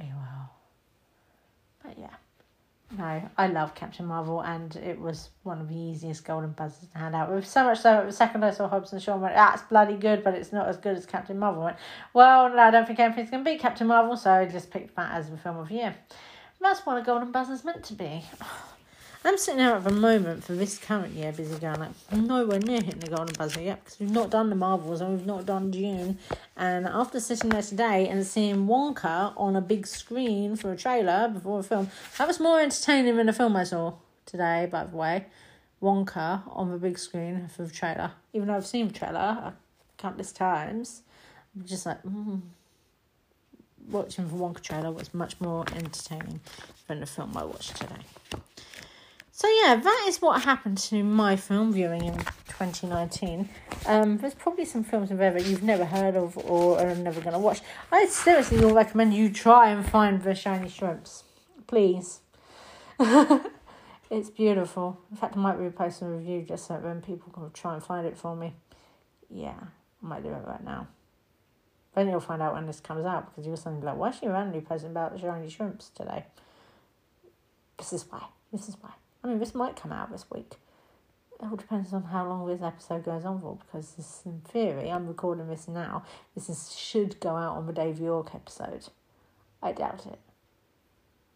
we 0.00 0.06
will. 0.06 0.50
But 1.84 1.98
yeah, 1.98 2.14
no, 2.96 3.28
I 3.36 3.46
love 3.48 3.74
Captain 3.74 4.06
Marvel, 4.06 4.40
and 4.40 4.74
it 4.76 4.98
was 4.98 5.30
one 5.42 5.60
of 5.60 5.68
the 5.68 5.76
easiest 5.76 6.24
golden 6.24 6.50
buzzers 6.52 6.88
to 6.88 6.98
hand 6.98 7.14
out. 7.14 7.32
With 7.32 7.46
so 7.46 7.64
much 7.64 7.80
so, 7.80 8.04
the 8.06 8.12
second 8.12 8.44
I 8.44 8.50
saw 8.50 8.68
Hobbs 8.68 8.92
and 8.92 9.02
Shaw, 9.02 9.16
went, 9.16 9.34
that's 9.34 9.62
bloody 9.62 9.96
good, 9.96 10.24
but 10.24 10.34
it's 10.34 10.52
not 10.52 10.68
as 10.68 10.76
good 10.76 10.96
as 10.96 11.04
Captain 11.04 11.38
Marvel. 11.38 11.62
Went, 11.62 11.76
well, 12.14 12.48
no, 12.48 12.58
I 12.58 12.70
don't 12.70 12.86
think 12.86 12.98
anything's 12.98 13.30
to 13.30 13.38
beat 13.42 13.60
Captain 13.60 13.86
Marvel, 13.86 14.16
so 14.16 14.30
I 14.30 14.46
just 14.46 14.70
picked 14.70 14.96
that 14.96 15.12
as 15.12 15.30
the 15.30 15.36
film 15.36 15.58
of 15.58 15.68
the 15.68 15.74
year. 15.74 15.96
that's 16.60 16.86
what 16.86 16.96
a 16.96 17.02
golden 17.02 17.32
buzzer's 17.32 17.64
meant 17.64 17.84
to 17.84 17.94
be. 17.94 18.24
I'm 19.26 19.38
sitting 19.38 19.60
out 19.60 19.78
at 19.78 19.82
the 19.82 19.90
moment 19.90 20.44
for 20.44 20.52
this 20.52 20.78
current 20.78 21.12
year 21.14 21.32
busy 21.32 21.58
going 21.58 21.80
like 21.80 21.90
nowhere 22.12 22.60
near 22.60 22.80
hitting 22.80 23.00
the 23.00 23.08
golden 23.08 23.34
buzzer 23.34 23.60
yet 23.60 23.84
because 23.84 23.98
we've 23.98 24.12
not 24.12 24.30
done 24.30 24.50
the 24.50 24.54
Marvels 24.54 25.00
and 25.00 25.10
we've 25.10 25.26
not 25.26 25.44
done 25.44 25.72
Dune. 25.72 26.18
And 26.56 26.86
after 26.86 27.18
sitting 27.18 27.50
there 27.50 27.62
today 27.62 28.06
and 28.06 28.24
seeing 28.24 28.68
Wonka 28.68 29.32
on 29.36 29.56
a 29.56 29.60
big 29.60 29.88
screen 29.88 30.54
for 30.54 30.70
a 30.70 30.76
trailer 30.76 31.28
before 31.28 31.58
a 31.58 31.64
film, 31.64 31.90
that 32.18 32.28
was 32.28 32.38
more 32.38 32.60
entertaining 32.60 33.16
than 33.16 33.26
the 33.26 33.32
film 33.32 33.56
I 33.56 33.64
saw 33.64 33.94
today, 34.26 34.68
by 34.70 34.84
the 34.84 34.96
way. 34.96 35.26
Wonka 35.82 36.42
on 36.46 36.70
the 36.70 36.78
big 36.78 36.96
screen 36.96 37.48
for 37.48 37.64
the 37.64 37.72
trailer. 37.72 38.12
Even 38.32 38.46
though 38.46 38.54
I've 38.54 38.64
seen 38.64 38.86
the 38.86 38.94
trailer 38.94 39.54
countless 39.98 40.30
times, 40.30 41.02
I'm 41.56 41.66
just 41.66 41.84
like, 41.84 42.00
mm. 42.04 42.42
watching 43.90 44.28
the 44.28 44.34
Wonka 44.34 44.60
trailer 44.60 44.92
was 44.92 45.12
much 45.12 45.40
more 45.40 45.64
entertaining 45.74 46.38
than 46.86 47.00
the 47.00 47.06
film 47.06 47.36
I 47.36 47.42
watched 47.42 47.74
today. 47.74 48.04
So 49.36 49.46
yeah, 49.48 49.76
that 49.76 50.04
is 50.08 50.22
what 50.22 50.44
happened 50.44 50.78
to 50.78 51.04
my 51.04 51.36
film 51.36 51.70
viewing 51.70 52.06
in 52.06 52.14
2019. 52.14 53.50
Um, 53.84 54.16
there's 54.16 54.32
probably 54.32 54.64
some 54.64 54.82
films 54.82 55.10
in 55.10 55.18
there 55.18 55.30
that 55.30 55.44
you've 55.44 55.62
never 55.62 55.84
heard 55.84 56.16
of 56.16 56.38
or 56.38 56.80
are 56.80 56.94
never 56.94 57.20
going 57.20 57.34
to 57.34 57.38
watch. 57.38 57.60
I 57.92 58.06
seriously 58.06 58.58
will 58.60 58.72
recommend 58.72 59.12
you 59.12 59.30
try 59.30 59.68
and 59.68 59.84
find 59.84 60.22
the 60.22 60.34
shiny 60.34 60.70
shrimps, 60.70 61.24
please. 61.66 62.20
it's 64.10 64.30
beautiful. 64.30 65.00
In 65.10 65.18
fact, 65.18 65.36
I 65.36 65.40
might 65.40 65.58
repost 65.58 66.00
a 66.00 66.06
review 66.06 66.40
just 66.40 66.66
so 66.66 66.76
when 66.76 67.02
people 67.02 67.30
can 67.30 67.50
try 67.50 67.74
and 67.74 67.84
find 67.84 68.06
it 68.06 68.16
for 68.16 68.34
me. 68.34 68.54
Yeah, 69.28 69.60
I 70.02 70.06
might 70.06 70.22
do 70.22 70.30
it 70.30 70.46
right 70.46 70.64
now. 70.64 70.88
Then 71.94 72.08
you'll 72.08 72.20
find 72.20 72.40
out 72.40 72.54
when 72.54 72.64
this 72.64 72.80
comes 72.80 73.04
out 73.04 73.26
because 73.26 73.46
you'll 73.46 73.58
suddenly 73.58 73.82
be 73.82 73.86
like, 73.86 73.98
why 73.98 74.08
is 74.08 74.16
she 74.16 74.28
randomly 74.28 74.62
posting 74.62 74.92
about 74.92 75.12
the 75.12 75.20
shiny 75.20 75.50
shrimps 75.50 75.90
today? 75.90 76.24
This 77.76 77.92
is 77.92 78.06
why. 78.08 78.28
This 78.50 78.70
is 78.70 78.78
why. 78.80 78.92
I 79.26 79.30
mean, 79.30 79.38
this 79.40 79.56
might 79.56 79.74
come 79.74 79.92
out 79.92 80.12
this 80.12 80.26
week. 80.30 80.54
It 81.40 81.44
all 81.44 81.56
depends 81.56 81.92
on 81.92 82.04
how 82.04 82.28
long 82.28 82.46
this 82.46 82.62
episode 82.62 83.04
goes 83.04 83.24
on 83.24 83.40
for, 83.40 83.58
because 83.58 83.94
this, 83.94 84.22
in 84.24 84.40
theory, 84.40 84.88
I'm 84.88 85.08
recording 85.08 85.48
this 85.48 85.66
now. 85.66 86.04
This 86.36 86.48
is, 86.48 86.74
should 86.76 87.18
go 87.18 87.30
out 87.30 87.56
on 87.56 87.66
the 87.66 87.72
Dave 87.72 87.98
York 88.00 88.34
episode. 88.34 88.86
I 89.60 89.72
doubt 89.72 90.06
it. 90.06 90.20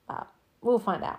But 0.06 0.28
we'll 0.60 0.78
find 0.78 1.02
out. 1.02 1.18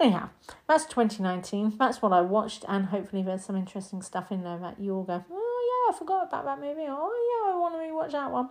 Anyhow, 0.00 0.30
that's 0.66 0.86
2019. 0.86 1.74
That's 1.76 2.00
what 2.00 2.14
I 2.14 2.22
watched, 2.22 2.64
and 2.66 2.86
hopefully 2.86 3.22
there's 3.22 3.44
some 3.44 3.56
interesting 3.56 4.00
stuff 4.00 4.32
in 4.32 4.44
there 4.44 4.58
that 4.58 4.80
you 4.80 4.94
all 4.94 5.02
go, 5.02 5.24
oh 5.30 5.88
yeah, 5.90 5.94
I 5.94 5.98
forgot 5.98 6.28
about 6.28 6.46
that 6.46 6.58
movie. 6.58 6.86
Oh 6.88 7.44
yeah, 7.46 7.52
I 7.52 7.58
want 7.58 7.74
to 7.74 7.80
rewatch 7.80 8.12
that 8.12 8.32
one. 8.32 8.48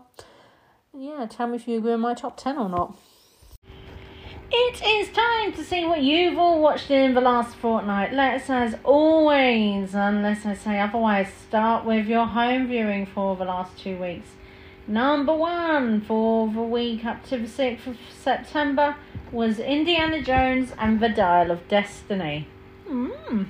Yeah, 0.93 1.25
tell 1.25 1.47
me 1.47 1.55
if 1.55 1.67
you 1.67 1.79
agree 1.79 1.91
with 1.91 2.01
my 2.01 2.13
top 2.13 2.37
10 2.37 2.59
or 2.59 2.69
not. 2.69 2.95
It 4.49 4.81
is 4.81 5.09
time 5.09 5.51
to 5.53 5.63
see 5.63 5.83
what 5.83 6.01
you've 6.01 6.37
all 6.37 6.61
watched 6.61 6.89
in 6.89 7.13
the 7.13 7.19
last 7.19 7.57
fortnight. 7.57 8.13
Let's, 8.13 8.49
as 8.49 8.75
always, 8.85 9.93
unless 9.93 10.45
I 10.45 10.53
say 10.53 10.79
otherwise, 10.79 11.27
start 11.47 11.83
with 11.83 12.07
your 12.07 12.25
home 12.25 12.67
viewing 12.67 13.07
for 13.07 13.35
the 13.35 13.43
last 13.43 13.77
two 13.77 13.97
weeks. 13.97 14.29
Number 14.87 15.35
one 15.35 15.99
for 15.99 16.47
the 16.47 16.61
week 16.61 17.03
up 17.03 17.25
to 17.25 17.37
the 17.37 17.47
6th 17.47 17.87
of 17.87 17.97
September 18.09 18.95
was 19.33 19.59
Indiana 19.59 20.21
Jones 20.21 20.71
and 20.79 21.01
the 21.01 21.09
Dial 21.09 21.51
of 21.51 21.67
Destiny. 21.67 22.47
Mm. 22.89 23.47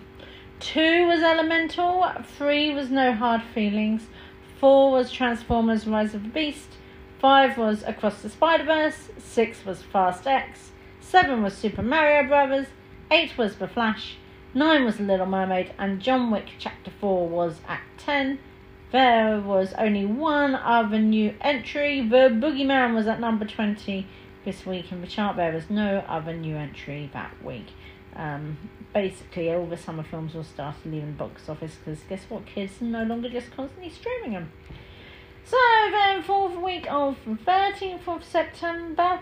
Two 0.59 1.05
was 1.05 1.21
Elemental, 1.21 2.11
three 2.23 2.73
was 2.73 2.89
No 2.89 3.13
Hard 3.13 3.43
Feelings, 3.43 4.07
four 4.59 4.91
was 4.93 5.11
Transformers 5.11 5.85
Rise 5.85 6.15
of 6.15 6.23
the 6.23 6.29
Beast, 6.29 6.69
five 7.19 7.55
was 7.55 7.83
Across 7.83 8.23
the 8.23 8.29
Spider 8.29 8.63
Verse, 8.63 9.09
six 9.19 9.63
was 9.63 9.83
Fast 9.83 10.25
X. 10.25 10.71
7 11.09 11.41
was 11.41 11.53
Super 11.53 11.81
Mario 11.81 12.27
Brothers, 12.27 12.67
8 13.09 13.37
was 13.37 13.55
The 13.55 13.67
Flash, 13.69 14.17
9 14.53 14.83
was 14.83 14.97
The 14.97 15.03
Little 15.03 15.25
Mermaid, 15.25 15.73
and 15.79 16.01
John 16.01 16.29
Wick 16.29 16.47
Chapter 16.59 16.91
4 16.99 17.29
was 17.29 17.61
at 17.65 17.79
10. 17.97 18.39
There 18.91 19.39
was 19.39 19.71
only 19.77 20.05
one 20.05 20.53
other 20.53 20.99
new 20.99 21.33
entry. 21.39 22.01
The 22.01 22.27
Boogeyman 22.29 22.93
was 22.93 23.07
at 23.07 23.21
number 23.21 23.45
20 23.45 24.05
this 24.43 24.65
week 24.65 24.91
in 24.91 24.99
the 24.99 25.07
chart. 25.07 25.37
There 25.37 25.53
was 25.53 25.69
no 25.69 26.03
other 26.09 26.33
new 26.33 26.57
entry 26.57 27.09
that 27.13 27.41
week. 27.41 27.67
Um, 28.13 28.57
basically, 28.93 29.49
all 29.53 29.65
the 29.65 29.77
summer 29.77 30.03
films 30.03 30.33
will 30.33 30.43
start 30.43 30.75
leaving 30.83 31.13
the 31.13 31.17
box 31.17 31.47
office 31.47 31.75
because 31.75 32.01
guess 32.09 32.25
what? 32.27 32.45
Kids 32.45 32.81
are 32.81 32.85
no 32.85 33.03
longer 33.03 33.29
just 33.29 33.49
constantly 33.55 33.91
streaming 33.91 34.33
them. 34.33 34.51
So 35.45 35.57
then, 35.89 36.21
for 36.21 36.49
the 36.49 36.59
week 36.59 36.85
of 36.91 37.15
the 37.25 37.35
13th 37.35 38.05
of 38.09 38.25
September, 38.25 39.21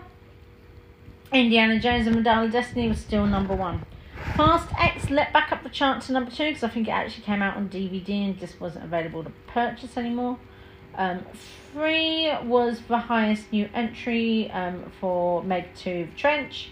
Indiana 1.32 1.80
Jones 1.80 2.06
and 2.06 2.16
the 2.16 2.22
Dial 2.22 2.44
of 2.44 2.52
Destiny 2.52 2.88
was 2.88 2.98
still 2.98 3.26
number 3.26 3.54
one. 3.54 3.84
Fast 4.36 4.68
X 4.78 5.10
let 5.10 5.32
back 5.32 5.52
up 5.52 5.62
the 5.62 5.68
chart 5.68 6.02
to 6.02 6.12
number 6.12 6.30
two 6.30 6.44
because 6.48 6.62
I 6.62 6.68
think 6.68 6.88
it 6.88 6.92
actually 6.92 7.24
came 7.24 7.42
out 7.42 7.56
on 7.56 7.68
DVD 7.68 8.10
and 8.10 8.38
just 8.38 8.60
wasn't 8.60 8.84
available 8.84 9.24
to 9.24 9.30
purchase 9.48 9.96
anymore. 9.96 10.38
Um, 10.94 11.24
three 11.72 12.32
was 12.42 12.80
the 12.88 12.98
highest 12.98 13.52
new 13.52 13.68
entry 13.74 14.50
um, 14.50 14.90
for 15.00 15.42
Meg 15.42 15.74
2 15.76 16.08
Trench, 16.16 16.70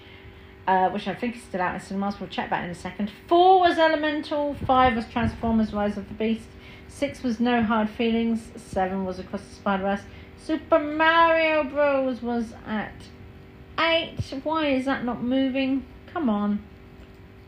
uh, 0.66 0.88
which 0.90 1.08
I 1.08 1.14
think 1.14 1.36
is 1.36 1.42
still 1.42 1.60
out 1.60 1.74
in 1.74 1.80
cinemas. 1.80 2.18
We'll 2.18 2.30
check 2.30 2.50
that 2.50 2.64
in 2.64 2.70
a 2.70 2.74
second. 2.74 3.10
Four 3.26 3.60
was 3.60 3.78
Elemental. 3.78 4.54
Five 4.66 4.96
was 4.96 5.06
Transformers 5.08 5.72
Rise 5.72 5.98
of 5.98 6.08
the 6.08 6.14
Beast. 6.14 6.46
Six 6.88 7.22
was 7.22 7.40
No 7.40 7.62
Hard 7.62 7.90
Feelings. 7.90 8.50
Seven 8.56 9.04
was 9.04 9.18
Across 9.18 9.42
the 9.42 9.54
Spider 9.56 9.82
Verse. 9.82 10.02
Super 10.38 10.78
Mario 10.78 11.64
Bros. 11.64 12.22
was 12.22 12.52
at 12.66 12.94
eight. 13.78 14.16
Why 14.42 14.68
is 14.68 14.84
that 14.86 15.04
not 15.04 15.22
moving? 15.22 15.84
Come 16.12 16.28
on. 16.28 16.62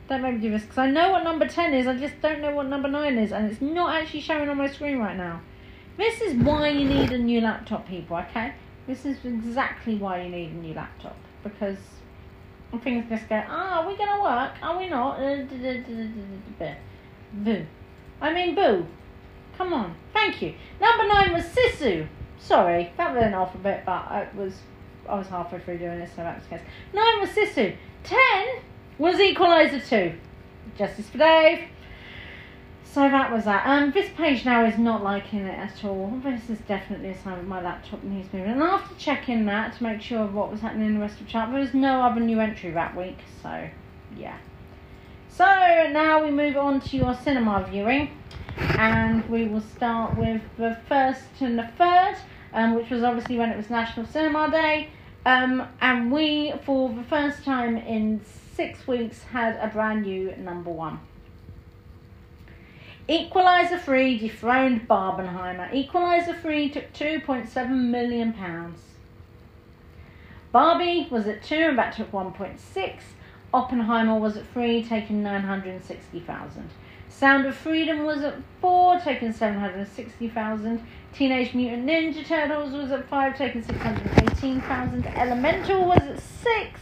Don't 0.08 0.22
make 0.22 0.34
me 0.34 0.40
do 0.40 0.50
this 0.50 0.62
because 0.62 0.78
I 0.78 0.90
know 0.90 1.10
what 1.10 1.24
number 1.24 1.48
10 1.48 1.74
is, 1.74 1.86
I 1.86 1.96
just 1.96 2.20
don't 2.22 2.40
know 2.40 2.54
what 2.54 2.66
number 2.66 2.88
9 2.88 3.18
is, 3.18 3.32
and 3.32 3.50
it's 3.50 3.60
not 3.60 3.94
actually 3.94 4.20
showing 4.20 4.48
on 4.48 4.56
my 4.56 4.68
screen 4.68 4.98
right 4.98 5.16
now. 5.16 5.40
This 5.96 6.20
is 6.20 6.34
why 6.34 6.68
you 6.68 6.84
need 6.88 7.10
a 7.10 7.18
new 7.18 7.40
laptop, 7.40 7.88
people, 7.88 8.16
okay? 8.18 8.52
This 8.86 9.04
is 9.04 9.16
exactly 9.24 9.96
why 9.96 10.22
you 10.22 10.28
need 10.28 10.50
a 10.50 10.54
new 10.54 10.74
laptop 10.74 11.16
because 11.42 11.78
things 12.82 13.08
just 13.08 13.28
go, 13.28 13.42
ah, 13.48 13.80
oh, 13.80 13.82
are 13.82 13.88
we 13.88 13.96
going 13.96 14.16
to 14.16 14.22
work? 14.22 14.52
Are 14.62 14.78
we 14.78 14.88
not? 14.88 15.18
Boo. 17.32 17.66
I 18.20 18.32
mean, 18.32 18.54
boo. 18.54 18.86
Come 19.56 19.72
on. 19.72 19.94
Thank 20.12 20.42
you. 20.42 20.54
Number 20.80 21.08
9 21.08 21.32
was 21.32 21.44
Sisu. 21.44 22.06
Sorry, 22.38 22.92
that 22.96 23.14
was 23.14 23.24
an 23.24 23.34
alphabet, 23.34 23.84
but 23.84 24.06
it 24.12 24.34
was 24.36 24.54
I 25.08 25.18
was 25.18 25.26
halfway 25.28 25.60
through 25.60 25.78
doing 25.78 25.98
this, 25.98 26.10
so 26.10 26.22
that's 26.22 26.44
the 26.44 26.56
case. 26.56 26.66
Nine 26.92 27.20
was 27.20 27.30
Sisu. 27.30 27.76
Ten 28.04 28.46
was 28.98 29.20
Equalizer 29.20 29.80
2. 29.80 30.12
Justice 30.76 31.08
for 31.08 31.18
Dave. 31.18 31.64
So 32.96 33.02
that 33.02 33.30
was 33.30 33.44
that. 33.44 33.66
Um, 33.66 33.90
this 33.90 34.08
page 34.16 34.46
now 34.46 34.64
is 34.64 34.78
not 34.78 35.04
liking 35.04 35.40
it 35.40 35.58
at 35.58 35.84
all. 35.84 36.18
This 36.24 36.48
is 36.48 36.58
definitely 36.60 37.10
a 37.10 37.22
sign 37.22 37.36
that 37.36 37.46
my 37.46 37.60
laptop 37.60 38.02
needs 38.02 38.32
moving. 38.32 38.52
And 38.52 38.62
after 38.62 38.94
checking 38.94 39.44
that 39.46 39.76
to 39.76 39.82
make 39.82 40.00
sure 40.00 40.20
of 40.20 40.32
what 40.32 40.50
was 40.50 40.60
happening 40.60 40.86
in 40.86 40.94
the 40.94 41.00
rest 41.00 41.20
of 41.20 41.26
the 41.26 41.32
chart, 41.32 41.50
there 41.50 41.60
was 41.60 41.74
no 41.74 42.00
other 42.00 42.20
new 42.20 42.40
entry 42.40 42.70
that 42.70 42.96
week. 42.96 43.18
So, 43.42 43.68
yeah. 44.16 44.38
So 45.28 45.44
now 45.44 46.24
we 46.24 46.30
move 46.30 46.56
on 46.56 46.80
to 46.80 46.96
your 46.96 47.14
cinema 47.14 47.66
viewing, 47.70 48.16
and 48.56 49.28
we 49.28 49.46
will 49.46 49.60
start 49.60 50.16
with 50.16 50.40
the 50.56 50.78
first 50.88 51.24
and 51.40 51.58
the 51.58 51.68
third, 51.76 52.16
um, 52.54 52.74
which 52.74 52.88
was 52.88 53.02
obviously 53.02 53.36
when 53.36 53.50
it 53.50 53.58
was 53.58 53.68
National 53.68 54.06
Cinema 54.06 54.50
Day. 54.50 54.88
Um, 55.26 55.66
and 55.80 56.12
we, 56.12 56.52
for 56.64 56.88
the 56.88 57.02
first 57.02 57.42
time 57.42 57.76
in 57.76 58.20
six 58.54 58.86
weeks, 58.86 59.24
had 59.24 59.56
a 59.56 59.66
brand 59.66 60.02
new 60.02 60.32
number 60.36 60.70
one. 60.70 61.00
Equalizer 63.08 63.76
3 63.76 64.18
dethroned 64.18 64.86
Barbenheimer. 64.86 65.74
Equalizer 65.74 66.32
3 66.32 66.70
took 66.70 66.92
£2.7 66.92 67.70
million. 67.70 68.34
Barbie 70.52 71.08
was 71.10 71.26
at 71.26 71.42
2 71.42 71.54
and 71.56 71.78
that 71.78 71.96
took 71.96 72.12
1.6. 72.12 72.94
Oppenheimer 73.52 74.20
was 74.20 74.36
at 74.36 74.46
3, 74.52 74.84
taking 74.84 75.24
960,000. 75.24 76.70
Sound 77.08 77.46
of 77.46 77.56
Freedom 77.56 78.04
was 78.04 78.22
at 78.22 78.36
4, 78.60 79.00
taking 79.00 79.32
760,000. 79.32 80.86
Teenage 81.16 81.54
Mutant 81.54 81.86
Ninja 81.86 82.26
Turtles 82.26 82.74
was 82.74 82.90
at 82.90 83.08
5, 83.08 83.38
taking 83.38 83.62
618,000. 83.62 85.06
Elemental 85.06 85.86
was 85.86 86.02
at 86.02 86.20
6, 86.20 86.80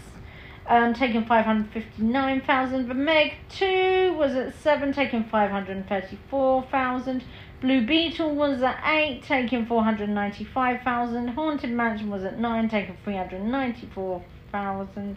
um, 0.66 0.92
taking 0.92 1.24
559,000. 1.24 2.88
The 2.88 2.94
Meg 2.94 3.34
2 3.50 4.16
was 4.18 4.34
at 4.34 4.52
7, 4.56 4.92
taking 4.92 5.22
534,000. 5.22 7.22
Blue 7.60 7.86
Beetle 7.86 8.34
was 8.34 8.60
at 8.60 8.82
8, 8.84 9.22
taking 9.22 9.66
495,000. 9.66 11.28
Haunted 11.28 11.70
Mansion 11.70 12.10
was 12.10 12.24
at 12.24 12.36
9, 12.36 12.68
taking 12.68 12.96
394,000. 13.04 15.16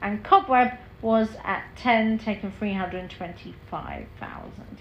And 0.00 0.22
Cobweb 0.22 0.78
was 1.02 1.30
at 1.42 1.64
10, 1.74 2.18
taking 2.18 2.52
325,000. 2.52 4.78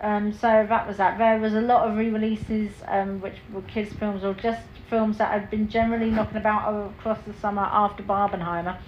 Um, 0.00 0.32
so 0.32 0.64
that 0.68 0.86
was 0.86 0.98
that. 0.98 1.18
There 1.18 1.38
was 1.38 1.54
a 1.54 1.60
lot 1.60 1.88
of 1.88 1.96
re-releases, 1.96 2.70
um, 2.86 3.20
which 3.20 3.36
were 3.52 3.62
kids' 3.62 3.92
films 3.94 4.22
or 4.22 4.34
just 4.34 4.62
films 4.88 5.18
that 5.18 5.30
had 5.30 5.50
been 5.50 5.68
generally 5.68 6.10
knocking 6.10 6.36
about 6.36 6.92
across 6.98 7.18
the 7.26 7.34
summer 7.34 7.62
after 7.62 8.02
Barbenheimer 8.02 8.78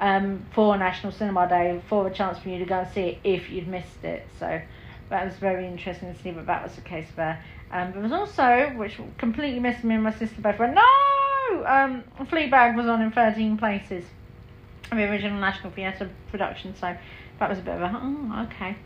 um, 0.00 0.44
for 0.52 0.76
National 0.76 1.12
Cinema 1.12 1.48
Day 1.48 1.80
for 1.88 2.06
a 2.06 2.12
chance 2.12 2.38
for 2.38 2.48
you 2.48 2.58
to 2.58 2.64
go 2.64 2.80
and 2.80 2.92
see 2.92 3.00
it 3.00 3.18
if 3.24 3.50
you'd 3.50 3.68
missed 3.68 4.04
it. 4.04 4.26
So 4.38 4.60
that 5.08 5.24
was 5.24 5.34
very 5.36 5.66
interesting 5.66 6.14
to 6.14 6.22
see 6.22 6.30
that 6.32 6.46
that 6.46 6.62
was 6.62 6.74
the 6.74 6.80
case 6.82 7.08
there. 7.16 7.42
Um, 7.70 7.92
there 7.92 8.02
was 8.02 8.12
also, 8.12 8.72
which 8.76 8.98
completely 9.18 9.60
missed 9.60 9.84
me 9.84 9.94
and 9.94 10.04
my 10.04 10.12
sister 10.12 10.40
both 10.40 10.58
went, 10.58 10.74
no! 10.74 11.64
Um, 11.66 12.04
Fleabag 12.26 12.76
was 12.76 12.86
on 12.86 13.00
in 13.00 13.10
13 13.12 13.56
places. 13.56 14.04
The 14.90 15.08
original 15.10 15.40
National 15.40 15.72
Theatre 15.72 16.10
production, 16.30 16.74
so 16.76 16.94
that 17.38 17.48
was 17.48 17.58
a 17.58 17.62
bit 17.62 17.76
of 17.76 17.82
a, 17.82 18.00
oh, 18.02 18.46
okay. 18.46 18.76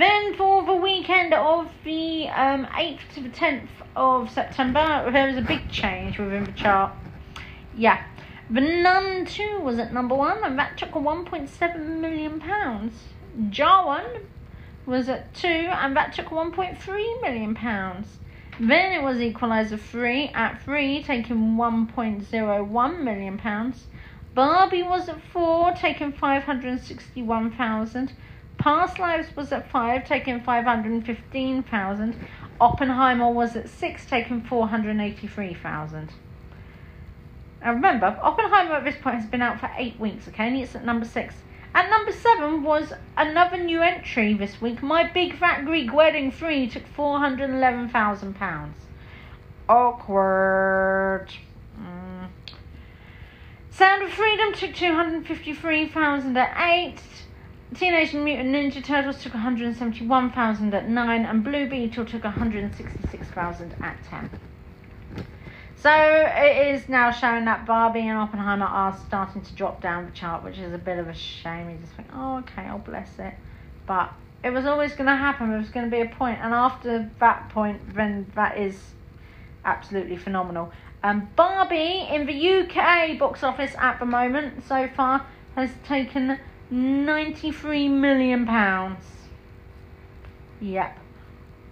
Then 0.00 0.34
for 0.34 0.64
the 0.64 0.72
weekend 0.72 1.34
of 1.34 1.70
the 1.84 2.26
um, 2.30 2.64
8th 2.68 3.00
to 3.16 3.20
the 3.20 3.28
10th 3.28 3.68
of 3.94 4.30
September, 4.30 5.10
there 5.12 5.26
was 5.26 5.36
a 5.36 5.42
big 5.42 5.70
change 5.70 6.18
within 6.18 6.44
the 6.44 6.52
chart. 6.52 6.94
Yeah, 7.76 8.02
the 8.48 8.62
Nun 8.62 9.26
2 9.26 9.60
was 9.60 9.78
at 9.78 9.92
number 9.92 10.14
one, 10.14 10.42
and 10.42 10.58
that 10.58 10.78
took 10.78 10.92
1.7 10.92 11.98
million 11.98 12.40
pounds. 12.40 12.94
Jawan 13.50 14.22
was 14.86 15.10
at 15.10 15.34
2, 15.34 15.46
and 15.46 15.94
that 15.94 16.14
took 16.14 16.28
1.3 16.28 17.20
million 17.20 17.54
pounds. 17.54 18.20
Then 18.58 18.92
it 18.92 19.02
was 19.02 19.20
Equalizer 19.20 19.76
3 19.76 20.28
at 20.28 20.62
3, 20.62 21.02
taking 21.02 21.58
1.01 21.58 23.00
million 23.02 23.36
pounds. 23.36 23.86
Barbie 24.34 24.82
was 24.82 25.10
at 25.10 25.20
4, 25.20 25.74
taking 25.74 26.10
561,000. 26.10 28.14
Past 28.60 28.98
Lives 28.98 29.34
was 29.34 29.52
at 29.52 29.70
5, 29.70 30.06
taking 30.06 30.42
515,000. 30.42 32.16
Oppenheimer 32.60 33.30
was 33.30 33.56
at 33.56 33.70
6, 33.70 34.06
taking 34.06 34.42
483,000. 34.42 36.10
Now 37.62 37.72
remember, 37.72 38.18
Oppenheimer 38.22 38.74
at 38.74 38.84
this 38.84 38.96
point 39.00 39.16
has 39.16 39.30
been 39.30 39.40
out 39.40 39.58
for 39.60 39.70
eight 39.78 39.98
weeks, 39.98 40.28
okay, 40.28 40.48
and 40.48 40.58
it's 40.58 40.74
at 40.74 40.84
number 40.84 41.06
six. 41.06 41.34
At 41.74 41.88
number 41.88 42.12
seven 42.12 42.62
was 42.62 42.92
another 43.16 43.56
new 43.56 43.80
entry 43.80 44.34
this 44.34 44.60
week. 44.60 44.82
My 44.82 45.10
Big 45.10 45.38
Fat 45.38 45.64
Greek 45.64 45.92
Wedding 45.92 46.30
3 46.30 46.68
took 46.68 46.84
£411,000. 46.94 48.70
Awkward. 49.68 51.28
Mm. 51.80 52.28
Sound 53.70 54.02
of 54.02 54.10
Freedom 54.10 54.52
took 54.52 54.74
253000 54.74 56.36
at 56.36 56.56
8. 56.58 56.98
Teenage 57.74 58.14
Mutant 58.14 58.50
Ninja 58.50 58.84
Turtles 58.84 59.22
took 59.22 59.34
171000 59.34 60.74
at 60.74 60.88
9. 60.88 61.24
And 61.24 61.44
Blue 61.44 61.68
Beetle 61.68 62.04
took 62.04 62.24
166000 62.24 63.74
at 63.80 63.96
10. 64.04 64.30
So 65.76 65.90
it 65.90 66.74
is 66.74 66.88
now 66.88 67.10
showing 67.10 67.46
that 67.46 67.64
Barbie 67.64 68.00
and 68.00 68.18
Oppenheimer 68.18 68.66
are 68.66 68.96
starting 69.06 69.40
to 69.42 69.54
drop 69.54 69.80
down 69.80 70.04
the 70.04 70.10
chart, 70.10 70.44
which 70.44 70.58
is 70.58 70.74
a 70.74 70.78
bit 70.78 70.98
of 70.98 71.08
a 71.08 71.14
shame. 71.14 71.70
You 71.70 71.78
just 71.78 71.92
think, 71.92 72.08
oh, 72.12 72.38
okay, 72.38 72.62
I'll 72.62 72.78
bless 72.78 73.18
it. 73.18 73.34
But 73.86 74.12
it 74.42 74.50
was 74.50 74.66
always 74.66 74.92
going 74.92 75.06
to 75.06 75.16
happen. 75.16 75.52
It 75.52 75.56
was 75.56 75.70
going 75.70 75.86
to 75.86 75.90
be 75.90 76.02
a 76.02 76.06
point, 76.06 76.38
and 76.42 76.52
after 76.52 77.10
that 77.20 77.48
point, 77.50 77.94
then 77.94 78.30
that 78.34 78.58
is 78.58 78.78
absolutely 79.64 80.16
phenomenal. 80.16 80.72
Um, 81.02 81.28
Barbie 81.34 82.06
in 82.10 82.26
the 82.26 82.60
UK 82.60 83.18
box 83.18 83.42
office 83.42 83.74
at 83.78 83.98
the 83.98 84.06
moment 84.06 84.64
so 84.66 84.88
far 84.88 85.24
has 85.54 85.70
taken 85.86 86.38
93 86.70 87.88
million 87.88 88.46
pounds. 88.46 89.04
Yep. 90.60 90.98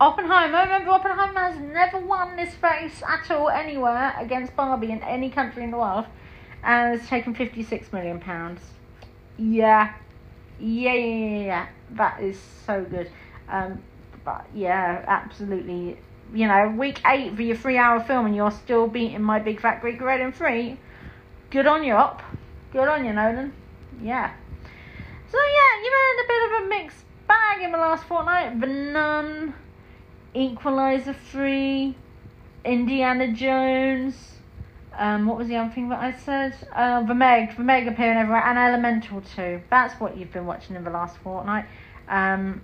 Oppenheimer, 0.00 0.62
remember 0.62 0.90
Oppenheimer 0.90 1.40
has 1.40 1.58
never 1.60 1.98
won 1.98 2.36
this 2.36 2.54
race 2.62 3.02
at 3.06 3.30
all 3.30 3.48
anywhere 3.48 4.14
against 4.18 4.54
Barbie 4.56 4.90
in 4.90 5.02
any 5.02 5.30
country 5.30 5.64
in 5.64 5.70
the 5.70 5.76
world 5.76 6.06
and 6.62 6.98
has 6.98 7.08
taken 7.08 7.34
56 7.34 7.92
million 7.92 8.20
pounds. 8.20 8.60
Yeah. 9.36 9.94
Yeah, 10.60 10.94
yeah, 10.94 11.44
yeah. 11.44 11.66
That 11.92 12.20
is 12.20 12.38
so 12.66 12.84
good. 12.84 13.10
Um, 13.48 13.82
but 14.24 14.46
yeah, 14.54 15.04
absolutely. 15.06 15.96
You 16.34 16.46
know, 16.48 16.74
week 16.76 17.00
eight 17.06 17.34
for 17.34 17.42
your 17.42 17.56
three 17.56 17.78
hour 17.78 18.00
film 18.00 18.26
and 18.26 18.36
you're 18.36 18.50
still 18.50 18.86
beating 18.86 19.22
my 19.22 19.38
big 19.38 19.60
fat 19.60 19.80
Greek 19.80 20.00
Red 20.00 20.34
three. 20.34 20.78
Good 21.50 21.66
on 21.66 21.82
you, 21.84 21.94
Op. 21.94 22.22
Good 22.72 22.88
on 22.88 23.04
you, 23.04 23.12
Nolan. 23.12 23.52
Yeah. 24.02 24.32
So 25.30 25.36
yeah, 25.36 25.82
you've 25.82 25.92
had 25.92 26.24
a 26.24 26.28
bit 26.28 26.42
of 26.42 26.64
a 26.64 26.68
mixed 26.68 27.04
bag 27.26 27.62
in 27.62 27.72
the 27.72 27.78
last 27.78 28.04
fortnight. 28.04 28.60
The 28.60 28.66
Nun 28.66 29.54
Equalizer 30.34 31.12
3, 31.12 31.94
Indiana 32.64 33.32
Jones. 33.32 34.38
Um, 34.96 35.26
what 35.26 35.36
was 35.36 35.48
the 35.48 35.56
other 35.56 35.72
thing 35.72 35.90
that 35.90 36.00
I 36.00 36.12
said? 36.12 36.54
Uh, 36.74 37.02
the 37.02 37.14
Meg, 37.14 37.56
the 37.56 37.62
Meg 37.62 37.86
appearing 37.86 38.16
everywhere, 38.16 38.42
and 38.44 38.58
Elemental 38.58 39.20
2. 39.36 39.60
That's 39.68 40.00
what 40.00 40.16
you've 40.16 40.32
been 40.32 40.46
watching 40.46 40.76
in 40.76 40.84
the 40.84 40.90
last 40.90 41.18
fortnight. 41.18 41.66
Um, 42.08 42.62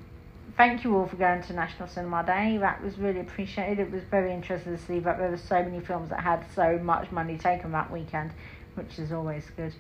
thank 0.56 0.84
you 0.84 0.96
all 0.96 1.06
for 1.06 1.16
going 1.16 1.42
to 1.42 1.52
National 1.52 1.86
Cinema 1.86 2.24
Day. 2.24 2.56
That 2.56 2.82
was 2.82 2.98
really 2.98 3.20
appreciated. 3.20 3.78
It 3.78 3.92
was 3.92 4.02
very 4.04 4.32
interesting 4.32 4.76
to 4.76 4.82
see 4.82 5.00
that 5.00 5.18
there 5.18 5.30
were 5.30 5.36
so 5.36 5.62
many 5.62 5.80
films 5.80 6.08
that 6.08 6.20
had 6.20 6.44
so 6.54 6.78
much 6.78 7.12
money 7.12 7.36
taken 7.36 7.72
that 7.72 7.90
weekend, 7.90 8.32
which 8.74 8.98
is 8.98 9.12
always 9.12 9.44
good. 9.54 9.74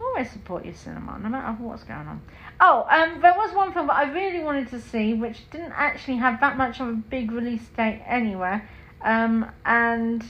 Always 0.00 0.30
support 0.30 0.64
your 0.64 0.74
cinema, 0.74 1.18
no 1.18 1.28
matter 1.28 1.52
what's 1.62 1.82
going 1.84 2.06
on. 2.06 2.22
Oh, 2.60 2.86
um, 2.88 3.20
there 3.20 3.34
was 3.36 3.54
one 3.54 3.72
film 3.72 3.88
that 3.88 3.96
I 3.96 4.12
really 4.12 4.42
wanted 4.42 4.68
to 4.70 4.80
see, 4.80 5.14
which 5.14 5.50
didn't 5.50 5.72
actually 5.72 6.16
have 6.16 6.40
that 6.40 6.56
much 6.56 6.80
of 6.80 6.88
a 6.88 6.92
big 6.92 7.32
release 7.32 7.66
date 7.76 8.02
anywhere. 8.06 8.68
Um, 9.02 9.50
and 9.64 10.24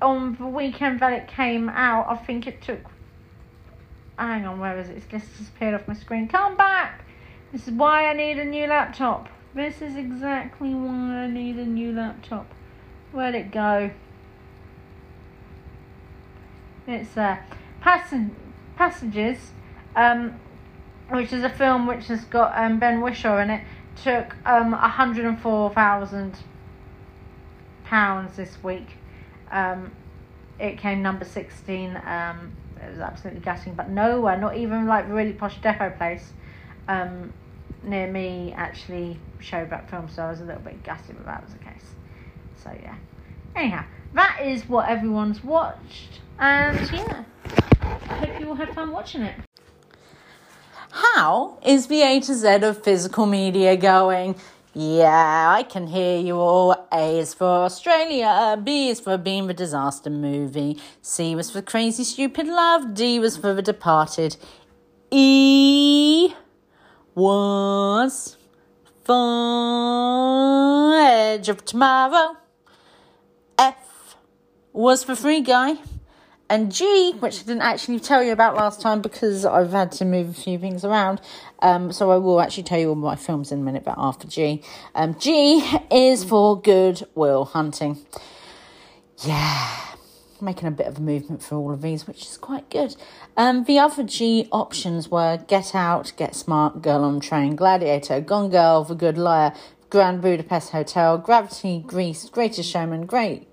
on 0.00 0.36
the 0.36 0.46
weekend 0.46 1.00
that 1.00 1.12
it 1.12 1.28
came 1.28 1.68
out, 1.68 2.06
I 2.08 2.16
think 2.16 2.46
it 2.46 2.62
took. 2.62 2.80
Hang 4.18 4.46
on, 4.46 4.58
where 4.60 4.78
is 4.78 4.88
it? 4.88 4.96
It's 4.96 5.06
just 5.06 5.36
disappeared 5.38 5.74
off 5.74 5.88
my 5.88 5.94
screen. 5.94 6.28
Come 6.28 6.56
back! 6.56 7.04
This 7.52 7.68
is 7.68 7.74
why 7.74 8.06
I 8.06 8.14
need 8.14 8.38
a 8.38 8.44
new 8.44 8.66
laptop. 8.66 9.28
This 9.54 9.82
is 9.82 9.96
exactly 9.96 10.74
why 10.74 11.24
I 11.24 11.26
need 11.26 11.56
a 11.56 11.66
new 11.66 11.92
laptop. 11.92 12.46
Where'd 13.12 13.34
it 13.34 13.50
go? 13.50 13.90
It's 16.86 17.16
uh, 17.16 17.36
Pass- 17.80 18.14
Passages. 18.76 19.52
Um, 19.94 20.40
which 21.12 21.32
is 21.32 21.44
a 21.44 21.50
film 21.50 21.86
which 21.86 22.06
has 22.06 22.24
got 22.24 22.56
um, 22.56 22.78
Ben 22.78 23.00
Whishaw 23.00 23.42
in 23.42 23.50
it, 23.50 23.64
took 24.02 24.34
um, 24.46 24.72
104,000 24.72 26.38
pounds 27.84 28.36
this 28.36 28.62
week. 28.62 28.96
Um, 29.50 29.92
it 30.58 30.78
came 30.78 31.02
number 31.02 31.24
16. 31.24 32.00
Um, 32.06 32.52
it 32.82 32.90
was 32.90 33.00
absolutely 33.00 33.40
gutting, 33.40 33.74
but 33.74 33.90
nowhere, 33.90 34.38
not 34.38 34.56
even 34.56 34.86
like 34.86 35.08
really 35.08 35.32
posh 35.32 35.60
depot 35.60 35.90
place 35.90 36.32
um, 36.88 37.32
near 37.82 38.10
me 38.10 38.52
actually 38.56 39.18
showed 39.38 39.70
that 39.70 39.90
film, 39.90 40.08
so 40.08 40.22
I 40.22 40.30
was 40.30 40.40
a 40.40 40.44
little 40.44 40.62
bit 40.62 40.82
gutted 40.82 41.16
that 41.18 41.26
that 41.26 41.44
was 41.44 41.52
the 41.52 41.58
case. 41.58 41.94
So 42.56 42.70
yeah. 42.82 42.96
Anyhow, 43.54 43.84
that 44.14 44.40
is 44.42 44.68
what 44.68 44.88
everyone's 44.88 45.42
watched, 45.42 46.20
and 46.38 46.78
yeah, 46.92 47.24
I 47.82 48.14
hope 48.16 48.40
you 48.40 48.48
all 48.48 48.54
had 48.54 48.74
fun 48.74 48.90
watching 48.92 49.22
it. 49.22 49.34
how 50.90 51.58
is 51.64 51.86
the 51.86 52.02
A 52.02 52.20
to 52.20 52.34
Z 52.34 52.48
of 52.62 52.82
physical 52.82 53.26
media 53.26 53.76
going? 53.76 54.36
Yeah, 54.74 55.52
I 55.54 55.64
can 55.64 55.86
hear 55.88 56.18
you 56.18 56.36
all. 56.36 56.88
A 56.90 57.18
is 57.18 57.34
for 57.34 57.64
Australia, 57.64 58.58
B 58.62 58.88
is 58.88 59.00
for 59.00 59.18
Bean 59.18 59.46
the 59.46 59.54
disaster 59.54 60.08
movie, 60.08 60.78
C 61.02 61.34
was 61.34 61.50
for 61.50 61.60
Crazy 61.60 62.04
Stupid 62.04 62.46
Love, 62.46 62.94
D 62.94 63.18
was 63.18 63.36
for 63.36 63.52
The 63.52 63.60
Departed, 63.60 64.36
E 65.10 66.34
was 67.14 68.38
for 69.04 70.94
Edge 70.94 71.50
of 71.50 71.64
Tomorrow, 71.66 72.36
was 74.72 75.04
for 75.04 75.14
Free 75.14 75.40
Guy, 75.40 75.76
and 76.48 76.70
G, 76.70 77.12
which 77.20 77.40
I 77.40 77.44
didn't 77.44 77.62
actually 77.62 78.00
tell 78.00 78.22
you 78.22 78.32
about 78.32 78.56
last 78.56 78.80
time 78.80 79.00
because 79.00 79.46
I've 79.46 79.70
had 79.70 79.90
to 79.92 80.04
move 80.04 80.30
a 80.30 80.34
few 80.34 80.58
things 80.58 80.84
around, 80.84 81.20
um, 81.60 81.92
so 81.92 82.10
I 82.10 82.16
will 82.16 82.40
actually 82.40 82.64
tell 82.64 82.78
you 82.78 82.90
all 82.90 82.94
my 82.94 83.16
films 83.16 83.52
in 83.52 83.60
a 83.60 83.62
minute, 83.62 83.84
but 83.84 83.94
after 83.96 84.28
G. 84.28 84.62
Um, 84.94 85.18
G 85.18 85.64
is 85.90 86.24
for 86.24 86.60
Good 86.60 87.06
Will 87.14 87.46
Hunting. 87.46 88.04
Yeah, 89.24 89.94
making 90.40 90.68
a 90.68 90.72
bit 90.72 90.86
of 90.86 90.98
a 90.98 91.00
movement 91.00 91.42
for 91.42 91.56
all 91.56 91.72
of 91.72 91.80
these, 91.80 92.06
which 92.06 92.22
is 92.22 92.36
quite 92.36 92.68
good. 92.68 92.96
Um, 93.36 93.64
the 93.64 93.78
other 93.78 94.02
G 94.02 94.48
options 94.52 95.08
were 95.08 95.38
Get 95.38 95.74
Out, 95.74 96.12
Get 96.16 96.34
Smart, 96.34 96.82
Girl 96.82 97.04
on 97.04 97.20
Train, 97.20 97.56
Gladiator, 97.56 98.20
Gone 98.20 98.50
Girl, 98.50 98.84
The 98.84 98.94
Good 98.94 99.16
Liar, 99.16 99.54
Grand 99.88 100.20
Budapest 100.20 100.72
Hotel, 100.72 101.18
Gravity, 101.18 101.82
Grease, 101.86 102.28
Greatest 102.28 102.70
Showman, 102.70 103.06
Great 103.06 103.51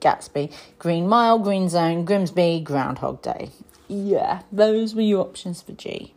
Gatsby, 0.00 0.52
Green 0.78 1.06
Mile, 1.06 1.38
Green 1.38 1.68
Zone, 1.68 2.04
Grimsby, 2.04 2.60
Groundhog 2.60 3.22
Day. 3.22 3.50
Yeah, 3.88 4.42
those 4.52 4.94
were 4.94 5.02
your 5.02 5.20
options 5.20 5.62
for 5.62 5.72
G. 5.72 6.14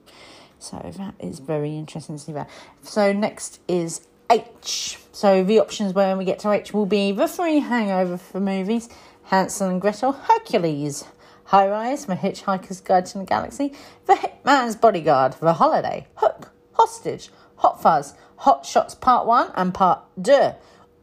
So 0.60 0.92
that 0.98 1.16
is 1.20 1.40
very 1.40 1.76
interesting 1.76 2.18
to 2.18 2.24
see 2.24 2.32
that. 2.34 2.50
So 2.84 3.12
next 3.12 3.60
is 3.68 4.08
H. 4.30 4.98
So 5.12 5.44
the 5.44 5.60
options 5.60 5.94
when 5.94 6.18
we 6.18 6.26
get 6.26 6.40
to 6.40 6.52
H 6.52 6.74
will 6.74 6.86
be 6.86 7.12
the 7.12 7.28
free 7.28 7.60
hangover 7.60 8.18
for 8.18 8.40
movies, 8.40 8.90
Hansel 9.24 9.70
and 9.70 9.82
Gretel, 9.82 10.14
Hercules, 10.14 11.06
High 11.46 11.68
Rise, 11.68 12.06
The 12.06 12.16
Hitchhiker's 12.16 12.82
Guide 12.82 13.06
to 13.08 13.20
the 13.20 13.26
Galaxy, 13.26 13.74
The 14.06 14.14
Hitman's 14.14 14.76
Bodyguard, 14.76 15.34
The 15.34 15.54
Holiday, 15.54 16.08
Hook, 16.16 16.52
Hostage, 16.74 17.30
Hot 17.58 17.82
Fuzz, 17.82 18.14
Hot 18.38 18.66
Shots 18.66 18.96
Part 18.96 19.26
1 19.26 19.52
and 19.56 19.74
Part 19.74 20.02
2. 20.24 20.52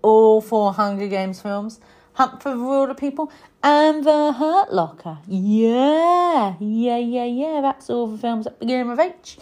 All 0.02 0.40
four 0.40 0.72
Hunger 0.72 1.08
Games 1.08 1.40
films. 1.40 1.80
Hunt 2.20 2.42
for 2.42 2.50
the 2.50 2.56
Wilderpeople, 2.56 3.30
and 3.62 4.04
The 4.04 4.34
Hurt 4.34 4.74
Locker. 4.74 5.16
Yeah, 5.26 6.54
yeah, 6.60 6.98
yeah, 6.98 7.24
yeah. 7.24 7.60
That's 7.62 7.88
all 7.88 8.08
the 8.08 8.18
films 8.18 8.44
that 8.44 8.60
begin 8.60 8.90
with 8.90 9.00
H. 9.00 9.38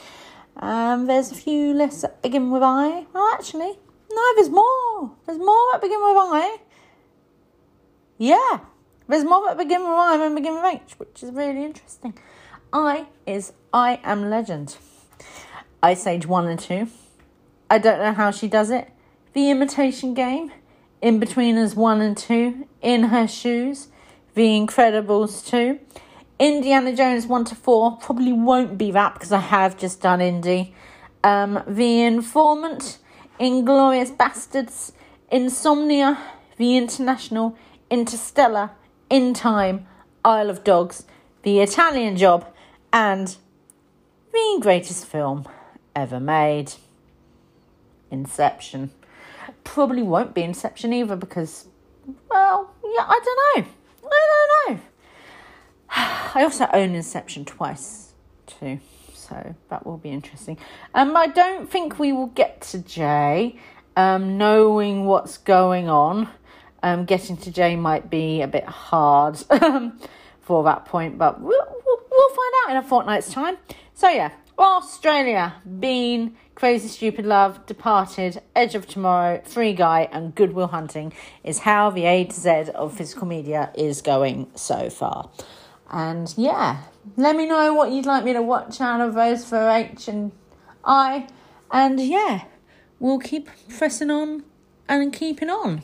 Um, 0.57 1.07
there's 1.07 1.33
a 1.33 1.35
few 1.35 1.74
less 1.74 2.03
that 2.03 2.22
begin 2.22 2.53
with 2.53 2.62
I. 2.62 3.05
Well, 3.12 3.35
actually, 3.35 3.81
no, 4.12 4.35
there's 4.37 4.49
more. 4.49 5.11
There's 5.26 5.41
more 5.41 5.72
that 5.72 5.81
begin 5.83 5.99
with 5.99 6.16
I. 6.18 6.59
Yeah, 8.16 8.61
there's 9.09 9.24
more 9.24 9.49
that 9.49 9.59
begin 9.59 9.81
with 9.81 9.91
I 9.91 10.16
than 10.16 10.37
begin 10.37 10.55
with 10.55 10.64
H, 10.72 10.93
which 10.99 11.20
is 11.24 11.33
really 11.33 11.64
interesting. 11.64 12.16
I 12.72 13.07
is 13.26 13.55
I 13.72 13.99
Am 14.05 14.31
Legend. 14.31 14.76
Ice 15.83 16.07
Age 16.07 16.29
1 16.29 16.47
and 16.47 16.61
2. 16.61 16.87
I 17.70 17.79
don't 17.79 17.99
know 17.99 18.12
how 18.12 18.31
she 18.31 18.47
does 18.47 18.70
it. 18.70 18.89
The 19.33 19.51
Imitation 19.51 20.14
Game. 20.14 20.53
Inbetweeners 21.03 21.77
1 21.77 22.01
and 22.01 22.17
2, 22.17 22.67
In 22.83 23.05
Her 23.05 23.29
Shoes, 23.29 23.87
The 24.35 24.59
Incredibles 24.59 25.47
2, 25.47 25.79
Indiana 26.41 26.95
Jones 26.95 27.25
1 27.25 27.45
to 27.47 27.55
4, 27.55 27.99
probably 27.99 28.33
won't 28.33 28.77
be 28.77 28.91
that 28.91 29.15
because 29.15 29.31
I 29.31 29.39
have 29.39 29.79
just 29.79 30.01
done 30.01 30.21
Indy, 30.21 30.75
um, 31.23 31.63
The 31.69 32.03
Informant, 32.03 32.99
Inglourious 33.39 34.17
Basterds, 34.17 34.91
Insomnia, 35.31 36.19
The 36.57 36.77
International, 36.77 37.57
Interstellar, 37.91 38.73
In 39.09 39.35
Time, 39.35 39.87
Isle 40.25 40.51
of 40.51 40.65
Dogs, 40.65 41.05
The 41.43 41.61
Italian 41.61 42.17
Job, 42.17 42.45
and 42.93 43.37
the 44.33 44.59
greatest 44.61 45.07
film 45.07 45.47
ever 45.95 46.19
made, 46.19 46.73
Inception 48.11 48.91
probably 49.69 50.03
won't 50.03 50.35
be 50.35 50.43
Inception 50.43 50.95
either 50.95 51.14
because, 51.14 51.66
well, 52.31 52.75
yeah, 52.83 53.05
I 53.07 53.21
don't 53.23 53.64
know. 53.64 53.71
I 54.11 54.66
don't 54.66 54.77
know. 54.77 54.83
I 56.35 56.43
also 56.43 56.66
own 56.73 56.95
Inception 56.95 57.45
twice 57.45 58.14
too, 58.47 58.81
so 59.12 59.55
that 59.69 59.85
will 59.85 59.99
be 59.99 60.09
interesting. 60.09 60.57
Um, 60.95 61.14
I 61.14 61.27
don't 61.27 61.71
think 61.71 61.99
we 61.99 62.12
will 62.12 62.29
get 62.29 62.62
to 62.62 62.79
J. 62.79 63.57
Um, 63.95 64.39
knowing 64.39 65.05
what's 65.05 65.39
going 65.39 65.89
on, 65.89 66.29
um, 66.83 67.05
getting 67.05 67.37
to 67.39 67.51
J 67.51 67.77
might 67.77 68.09
be 68.09 68.41
a 68.41 68.47
bit 68.47 68.64
hard 68.64 69.37
for 70.41 70.64
that 70.64 70.85
point, 70.87 71.19
but 71.19 71.41
we'll, 71.41 71.66
we'll 71.85 72.29
find 72.29 72.53
out 72.64 72.71
in 72.71 72.77
a 72.77 72.83
fortnight's 72.83 73.33
time. 73.33 73.59
So 73.95 74.09
yeah, 74.09 74.31
Australia, 74.59 75.55
Bean, 75.79 76.37
Crazy 76.57 76.89
Stupid 76.89 77.25
Love, 77.25 77.65
Departed, 77.67 78.43
Edge 78.57 78.75
of 78.75 78.89
Tomorrow, 78.89 79.43
Free 79.45 79.73
Guy, 79.73 80.09
and 80.11 80.35
Good 80.35 80.53
Will 80.53 80.67
Hunting 80.67 81.13
is 81.45 81.61
how 81.61 81.91
the 81.91 82.05
A 82.05 82.25
to 82.25 82.35
Z 82.35 82.51
of 82.75 82.97
physical 82.97 83.29
media 83.29 83.71
is 83.77 84.03
going 84.03 84.51
so 84.57 84.91
far. 84.91 85.31
And 85.91 86.35
yeah, 86.37 86.83
let 87.17 87.37
me 87.37 87.47
know 87.47 87.73
what 87.73 87.93
you'd 87.93 88.07
like 88.07 88.25
me 88.25 88.33
to 88.33 88.43
watch 88.43 88.81
out 88.81 89.01
of 89.01 89.15
those 89.15 89.45
for 89.45 89.69
H 89.71 90.09
and 90.09 90.33
I. 90.85 91.29
And 91.71 92.01
yeah, 92.01 92.45
we'll 92.99 93.21
keep 93.21 93.49
pressing 93.69 94.11
on 94.11 94.43
and 94.89 95.13
keeping 95.13 95.51
on. 95.51 95.83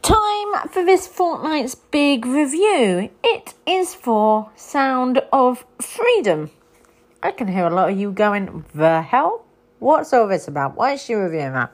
Time 0.00 0.68
for 0.70 0.84
this 0.84 1.06
fortnight's 1.06 1.74
big 1.74 2.24
review. 2.24 3.10
It 3.22 3.52
is 3.66 3.94
for 3.94 4.50
Sound 4.56 5.20
of 5.32 5.66
Freedom. 5.80 6.50
I 7.26 7.32
can 7.32 7.48
hear 7.48 7.66
a 7.66 7.74
lot 7.74 7.90
of 7.90 7.98
you 7.98 8.12
going, 8.12 8.64
the 8.72 9.02
hell? 9.02 9.44
What's 9.80 10.12
all 10.12 10.28
this 10.28 10.46
about? 10.46 10.76
Why 10.76 10.92
is 10.92 11.02
she 11.02 11.14
reviewing 11.14 11.54
that? 11.54 11.72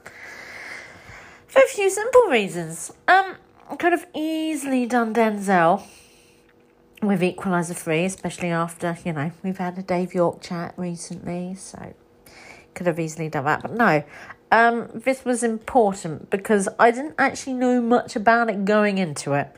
For 1.47 1.61
a 1.61 1.69
few 1.69 1.91
simple 1.91 2.23
reasons. 2.23 2.91
Um, 3.07 3.37
I 3.69 3.77
could 3.77 3.93
have 3.93 4.07
easily 4.15 4.87
done 4.87 5.13
Denzel 5.13 5.83
with 7.03 7.23
Equalizer 7.23 7.75
3, 7.75 8.07
especially 8.07 8.49
after, 8.49 8.97
you 9.05 9.13
know, 9.13 9.31
we've 9.43 9.59
had 9.59 9.77
a 9.77 9.83
Dave 9.83 10.15
York 10.15 10.41
chat 10.41 10.73
recently, 10.79 11.55
so 11.55 11.93
could 12.73 12.87
have 12.87 12.99
easily 12.99 13.29
done 13.29 13.45
that. 13.45 13.61
But 13.61 13.73
no, 13.73 14.05
um, 14.51 14.89
this 14.95 15.23
was 15.23 15.43
important 15.43 16.31
because 16.31 16.67
I 16.79 16.91
didn't 16.91 17.17
actually 17.19 17.55
know 17.55 17.83
much 17.83 18.17
about 18.17 18.49
it 18.49 18.65
going 18.65 18.97
into 18.97 19.35
it. 19.35 19.55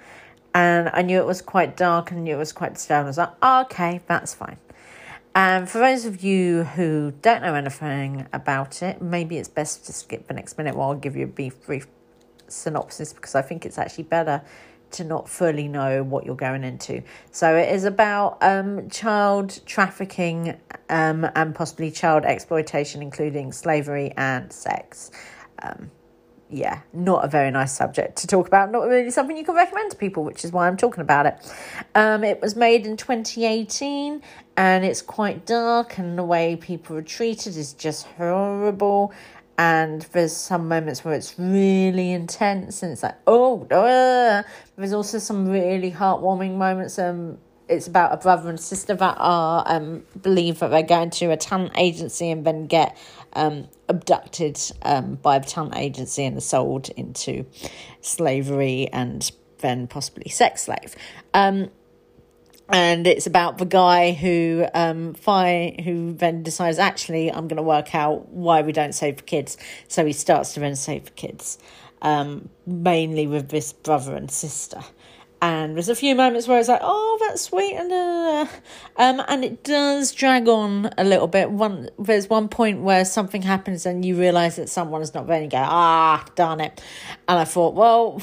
And 0.52 0.90
I 0.92 1.02
knew 1.02 1.20
it 1.20 1.26
was 1.26 1.40
quite 1.40 1.76
dark 1.76 2.10
and 2.10 2.24
knew 2.24 2.34
it 2.34 2.38
was 2.38 2.52
quite 2.52 2.78
stone. 2.78 3.04
I 3.04 3.06
was 3.06 3.18
like, 3.18 3.44
okay, 3.44 4.00
that's 4.08 4.34
fine. 4.34 4.56
And 5.34 5.68
for 5.68 5.78
those 5.78 6.04
of 6.04 6.22
you 6.22 6.62
who 6.62 7.12
don't 7.22 7.42
know 7.42 7.54
anything 7.54 8.28
about 8.32 8.82
it, 8.82 9.02
maybe 9.02 9.36
it's 9.36 9.48
best 9.48 9.84
to 9.86 9.92
skip 9.92 10.28
the 10.28 10.34
next 10.34 10.56
minute 10.56 10.76
while 10.76 10.90
I'll 10.90 10.94
give 10.96 11.16
you 11.16 11.24
a 11.24 11.28
brief, 11.28 11.66
brief 11.66 11.88
synopsis 12.46 13.12
because 13.12 13.34
I 13.34 13.42
think 13.42 13.66
it's 13.66 13.78
actually 13.78 14.04
better 14.04 14.42
to 14.92 15.02
not 15.02 15.28
fully 15.28 15.66
know 15.66 16.04
what 16.04 16.24
you're 16.24 16.36
going 16.36 16.62
into. 16.62 17.02
So 17.32 17.56
it 17.56 17.74
is 17.74 17.84
about 17.84 18.38
um, 18.42 18.88
child 18.90 19.60
trafficking 19.66 20.56
um, 20.88 21.28
and 21.34 21.52
possibly 21.52 21.90
child 21.90 22.24
exploitation, 22.24 23.02
including 23.02 23.50
slavery 23.50 24.12
and 24.16 24.52
sex. 24.52 25.10
Um, 25.60 25.90
yeah, 26.54 26.80
not 26.92 27.24
a 27.24 27.28
very 27.28 27.50
nice 27.50 27.72
subject 27.72 28.16
to 28.18 28.28
talk 28.28 28.46
about. 28.46 28.70
Not 28.70 28.86
really 28.86 29.10
something 29.10 29.36
you 29.36 29.44
can 29.44 29.56
recommend 29.56 29.90
to 29.90 29.96
people, 29.96 30.22
which 30.22 30.44
is 30.44 30.52
why 30.52 30.68
I'm 30.68 30.76
talking 30.76 31.00
about 31.00 31.26
it. 31.26 31.36
Um, 31.96 32.22
it 32.22 32.40
was 32.40 32.54
made 32.54 32.86
in 32.86 32.96
2018 32.96 34.22
and 34.56 34.84
it's 34.84 35.02
quite 35.02 35.46
dark, 35.46 35.98
and 35.98 36.16
the 36.16 36.22
way 36.22 36.54
people 36.54 36.96
are 36.96 37.02
treated 37.02 37.56
is 37.56 37.72
just 37.72 38.06
horrible. 38.06 39.12
And 39.58 40.02
there's 40.12 40.34
some 40.36 40.68
moments 40.68 41.04
where 41.04 41.14
it's 41.14 41.34
really 41.38 42.12
intense, 42.12 42.82
and 42.82 42.92
it's 42.92 43.02
like, 43.02 43.16
oh, 43.26 43.64
uh. 43.66 44.42
there's 44.76 44.92
also 44.92 45.18
some 45.18 45.48
really 45.48 45.90
heartwarming 45.90 46.56
moments. 46.56 46.98
Um, 46.98 47.38
it's 47.68 47.86
about 47.86 48.12
a 48.12 48.16
brother 48.18 48.50
and 48.50 48.60
sister 48.60 48.94
that 48.94 49.16
are 49.18 49.64
um 49.66 50.02
believe 50.20 50.58
that 50.58 50.68
they're 50.68 50.82
going 50.82 51.10
to 51.10 51.26
a 51.26 51.36
talent 51.36 51.72
agency 51.76 52.30
and 52.30 52.44
then 52.44 52.66
get 52.66 52.96
um 53.34 53.68
abducted 53.88 54.58
um 54.82 55.14
by 55.16 55.38
the 55.38 55.46
talent 55.46 55.76
agency 55.76 56.24
and 56.24 56.42
sold 56.42 56.88
into 56.90 57.46
slavery 58.00 58.88
and 58.92 59.32
then 59.58 59.86
possibly 59.86 60.28
sex 60.30 60.62
slave. 60.62 60.94
Um 61.32 61.70
and 62.68 63.06
it's 63.06 63.26
about 63.26 63.58
the 63.58 63.66
guy 63.66 64.12
who 64.12 64.66
um 64.74 65.14
fi- 65.14 65.80
who 65.84 66.12
then 66.14 66.42
decides 66.42 66.78
actually 66.78 67.30
I'm 67.30 67.48
going 67.48 67.56
to 67.56 67.62
work 67.62 67.94
out 67.94 68.28
why 68.28 68.62
we 68.62 68.72
don't 68.72 68.94
save 68.94 69.18
for 69.18 69.24
kids. 69.24 69.56
So 69.88 70.04
he 70.04 70.12
starts 70.12 70.54
to 70.54 70.60
then 70.60 70.76
save 70.76 71.04
for 71.04 71.10
kids, 71.12 71.58
um, 72.02 72.48
mainly 72.66 73.26
with 73.26 73.48
this 73.50 73.72
brother 73.72 74.14
and 74.14 74.30
sister. 74.30 74.80
And 75.44 75.74
there's 75.74 75.90
a 75.90 75.94
few 75.94 76.14
moments 76.14 76.48
where 76.48 76.58
it's 76.58 76.70
like, 76.70 76.80
oh, 76.82 77.18
that's 77.20 77.42
sweet, 77.42 77.74
and 77.74 77.92
uh, 77.92 78.46
um, 78.96 79.22
and 79.28 79.44
it 79.44 79.62
does 79.62 80.14
drag 80.14 80.48
on 80.48 80.88
a 80.96 81.04
little 81.04 81.26
bit. 81.26 81.50
One 81.50 81.90
there's 81.98 82.30
one 82.30 82.48
point 82.48 82.80
where 82.80 83.04
something 83.04 83.42
happens 83.42 83.84
and 83.84 84.06
you 84.06 84.18
realise 84.18 84.56
that 84.56 84.70
someone's 84.70 85.12
not 85.12 85.26
there, 85.26 85.36
and 85.36 85.44
you 85.44 85.50
go, 85.50 85.62
ah, 85.62 86.24
darn 86.34 86.60
it. 86.60 86.82
And 87.28 87.38
I 87.38 87.44
thought, 87.44 87.74
well, 87.74 88.22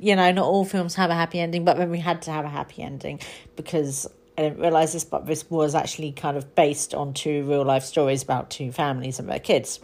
you 0.00 0.16
know, 0.16 0.32
not 0.32 0.44
all 0.44 0.64
films 0.64 0.96
have 0.96 1.10
a 1.10 1.14
happy 1.14 1.38
ending, 1.38 1.64
but 1.64 1.76
then 1.76 1.88
we 1.88 2.00
had 2.00 2.22
to 2.22 2.32
have 2.32 2.44
a 2.44 2.48
happy 2.48 2.82
ending 2.82 3.20
because 3.54 4.08
I 4.36 4.42
didn't 4.42 4.58
realise 4.58 4.92
this, 4.92 5.04
but 5.04 5.26
this 5.26 5.48
was 5.48 5.76
actually 5.76 6.10
kind 6.10 6.36
of 6.36 6.56
based 6.56 6.94
on 6.94 7.14
two 7.14 7.44
real 7.44 7.64
life 7.64 7.84
stories 7.84 8.24
about 8.24 8.50
two 8.50 8.72
families 8.72 9.20
and 9.20 9.28
their 9.28 9.38
kids. 9.38 9.78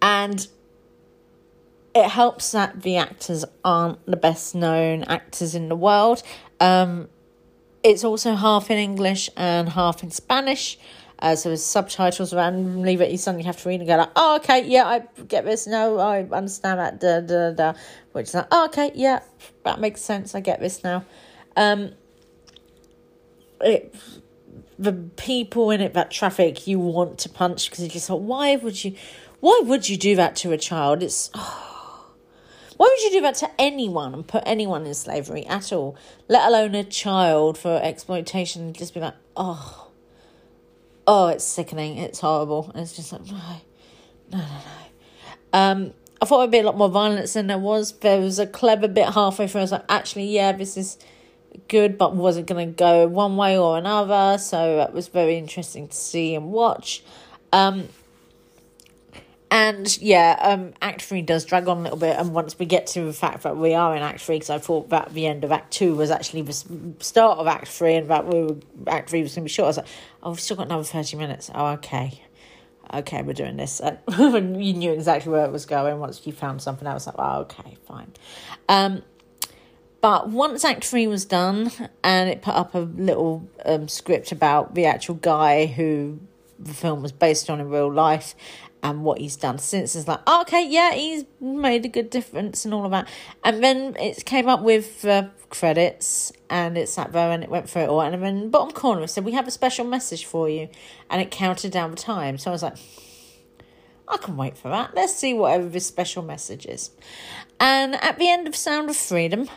And 0.00 0.46
it 1.96 2.10
helps 2.10 2.52
that 2.52 2.82
the 2.82 2.98
actors 2.98 3.44
aren't 3.64 4.04
the 4.04 4.18
best 4.18 4.54
known 4.54 5.02
actors 5.04 5.54
in 5.54 5.70
the 5.70 5.76
world. 5.76 6.22
Um, 6.60 7.08
it's 7.82 8.04
also 8.04 8.34
half 8.34 8.70
in 8.70 8.76
English 8.76 9.30
and 9.34 9.70
half 9.70 10.02
in 10.02 10.10
Spanish. 10.10 10.78
Uh, 11.18 11.34
so 11.34 11.48
there's 11.48 11.64
subtitles 11.64 12.34
randomly 12.34 12.96
that 12.96 13.10
you 13.10 13.16
suddenly 13.16 13.44
have 13.44 13.56
to 13.56 13.68
read 13.70 13.80
and 13.80 13.88
go 13.88 13.96
like, 13.96 14.10
oh, 14.14 14.36
okay, 14.36 14.66
yeah, 14.66 14.84
I 14.84 14.98
get 15.24 15.46
this. 15.46 15.66
No, 15.66 15.98
I 15.98 16.24
understand 16.24 16.78
that. 16.78 17.00
Da, 17.00 17.20
da, 17.20 17.52
da. 17.52 17.78
Which 18.12 18.28
is 18.28 18.34
like, 18.34 18.48
oh, 18.50 18.66
okay, 18.66 18.90
yeah, 18.94 19.20
that 19.64 19.80
makes 19.80 20.02
sense. 20.02 20.34
I 20.34 20.40
get 20.40 20.60
this 20.60 20.84
now. 20.84 21.06
Um, 21.56 21.92
it, 23.62 23.94
the 24.78 24.92
people 24.92 25.70
in 25.70 25.80
it, 25.80 25.94
that 25.94 26.10
traffic, 26.10 26.66
you 26.66 26.78
want 26.78 27.18
to 27.20 27.30
punch 27.30 27.70
because 27.70 27.82
you 27.82 27.88
just 27.88 28.08
thought, 28.08 28.20
why 28.20 28.56
would 28.56 28.84
you, 28.84 28.94
why 29.40 29.62
would 29.64 29.88
you 29.88 29.96
do 29.96 30.14
that 30.16 30.36
to 30.36 30.52
a 30.52 30.58
child? 30.58 31.02
It's, 31.02 31.30
oh, 31.32 31.65
why 32.76 32.86
would 32.90 33.02
you 33.04 33.18
do 33.18 33.22
that 33.22 33.36
to 33.36 33.50
anyone 33.58 34.12
and 34.14 34.26
put 34.26 34.42
anyone 34.46 34.84
in 34.86 34.94
slavery 34.94 35.46
at 35.46 35.72
all, 35.72 35.96
let 36.28 36.46
alone 36.46 36.74
a 36.74 36.84
child 36.84 37.56
for 37.56 37.80
exploitation? 37.82 38.72
Just 38.72 38.94
be 38.94 39.00
like, 39.00 39.14
oh, 39.36 39.88
oh, 41.06 41.28
it's 41.28 41.44
sickening, 41.44 41.98
it's 41.98 42.20
horrible. 42.20 42.70
And 42.74 42.82
it's 42.82 42.96
just 42.96 43.12
like, 43.12 43.26
no, 43.26 43.36
no, 44.30 44.38
no, 44.38 44.44
no. 44.44 45.58
Um, 45.58 45.94
I 46.20 46.24
thought 46.24 46.40
it'd 46.40 46.50
be 46.50 46.58
a 46.58 46.62
lot 46.62 46.76
more 46.76 46.88
violence 46.88 47.34
than 47.34 47.46
there 47.46 47.58
was. 47.58 47.92
There 47.98 48.20
was 48.20 48.38
a 48.38 48.46
clever 48.46 48.88
bit 48.88 49.10
halfway 49.10 49.48
through. 49.48 49.60
I 49.60 49.64
was 49.64 49.72
like, 49.72 49.84
actually, 49.88 50.26
yeah, 50.26 50.52
this 50.52 50.76
is 50.76 50.98
good, 51.68 51.98
but 51.98 52.14
wasn't 52.14 52.46
going 52.46 52.68
to 52.68 52.74
go 52.74 53.06
one 53.06 53.36
way 53.36 53.58
or 53.58 53.78
another. 53.78 54.38
So 54.38 54.80
it 54.80 54.92
was 54.92 55.08
very 55.08 55.36
interesting 55.36 55.88
to 55.88 55.96
see 55.96 56.34
and 56.34 56.52
watch. 56.52 57.02
Um, 57.52 57.88
and 59.50 59.96
yeah, 59.98 60.36
um, 60.40 60.74
Act 60.82 61.02
Three 61.02 61.22
does 61.22 61.44
drag 61.44 61.68
on 61.68 61.78
a 61.78 61.82
little 61.82 61.98
bit, 61.98 62.16
and 62.18 62.34
once 62.34 62.58
we 62.58 62.66
get 62.66 62.88
to 62.88 63.04
the 63.04 63.12
fact 63.12 63.44
that 63.44 63.56
we 63.56 63.74
are 63.74 63.94
in 63.94 64.02
Act 64.02 64.20
Three, 64.20 64.36
because 64.36 64.50
I 64.50 64.58
thought 64.58 64.88
that 64.90 65.14
the 65.14 65.26
end 65.26 65.44
of 65.44 65.52
Act 65.52 65.72
Two 65.72 65.94
was 65.94 66.10
actually 66.10 66.42
the 66.42 66.96
start 66.98 67.38
of 67.38 67.46
Act 67.46 67.68
Three, 67.68 67.94
and 67.94 68.08
that 68.10 68.26
we 68.26 68.42
were, 68.42 68.56
Act 68.88 69.10
Three 69.10 69.22
was 69.22 69.34
going 69.34 69.44
to 69.44 69.48
be 69.48 69.52
short. 69.52 69.66
I 69.66 69.68
was 69.68 69.76
like, 69.76 69.86
"Oh, 70.22 70.30
we've 70.30 70.40
still 70.40 70.56
got 70.56 70.66
another 70.66 70.82
thirty 70.82 71.16
minutes. 71.16 71.48
Oh, 71.54 71.66
okay, 71.74 72.20
okay, 72.92 73.22
we're 73.22 73.34
doing 73.34 73.56
this." 73.56 73.80
And 73.80 73.98
you 74.64 74.72
knew 74.72 74.92
exactly 74.92 75.30
where 75.30 75.44
it 75.44 75.52
was 75.52 75.64
going. 75.64 76.00
Once 76.00 76.26
you 76.26 76.32
found 76.32 76.60
something 76.60 76.86
I 76.88 76.94
was 76.94 77.06
like, 77.06 77.16
"Oh, 77.16 77.42
okay, 77.42 77.76
fine." 77.86 78.12
Um, 78.68 79.02
but 80.00 80.28
once 80.28 80.64
Act 80.64 80.84
Three 80.84 81.06
was 81.06 81.24
done, 81.24 81.70
and 82.02 82.28
it 82.28 82.42
put 82.42 82.54
up 82.54 82.74
a 82.74 82.80
little 82.80 83.48
um, 83.64 83.86
script 83.86 84.32
about 84.32 84.74
the 84.74 84.86
actual 84.86 85.14
guy 85.14 85.66
who 85.66 86.18
the 86.58 86.74
film 86.74 87.02
was 87.02 87.12
based 87.12 87.50
on 87.50 87.60
in 87.60 87.68
real 87.68 87.92
life 87.92 88.34
and 88.82 89.02
what 89.04 89.18
he's 89.18 89.36
done 89.36 89.58
since 89.58 89.96
is 89.96 90.06
like, 90.06 90.20
oh, 90.26 90.42
okay, 90.42 90.66
yeah, 90.66 90.92
he's 90.92 91.24
made 91.40 91.84
a 91.84 91.88
good 91.88 92.10
difference 92.10 92.64
and 92.64 92.72
all 92.72 92.84
of 92.84 92.90
that. 92.90 93.08
And 93.42 93.62
then 93.62 93.96
it 93.98 94.24
came 94.24 94.48
up 94.48 94.62
with 94.62 95.04
uh, 95.04 95.28
credits 95.50 96.32
and 96.50 96.78
it 96.78 96.88
sat 96.88 97.12
there 97.12 97.30
and 97.30 97.42
it 97.42 97.50
went 97.50 97.68
through 97.68 97.82
it 97.82 97.88
all. 97.88 98.00
And 98.00 98.22
then 98.22 98.50
bottom 98.50 98.72
corner 98.72 99.02
it 99.02 99.08
said, 99.08 99.24
we 99.24 99.32
have 99.32 99.48
a 99.48 99.50
special 99.50 99.84
message 99.84 100.24
for 100.24 100.48
you. 100.48 100.68
And 101.10 101.20
it 101.20 101.30
counted 101.30 101.72
down 101.72 101.90
the 101.90 101.96
time. 101.96 102.38
So 102.38 102.50
I 102.50 102.52
was 102.52 102.62
like, 102.62 102.76
I 104.08 104.18
can 104.18 104.36
wait 104.36 104.56
for 104.56 104.68
that. 104.68 104.94
Let's 104.94 105.16
see 105.16 105.34
whatever 105.34 105.68
this 105.68 105.86
special 105.86 106.22
message 106.22 106.66
is. 106.66 106.90
And 107.58 107.96
at 107.96 108.18
the 108.18 108.30
end 108.30 108.46
of 108.46 108.54
Sound 108.54 108.88
of 108.88 108.96
Freedom, 108.96 109.48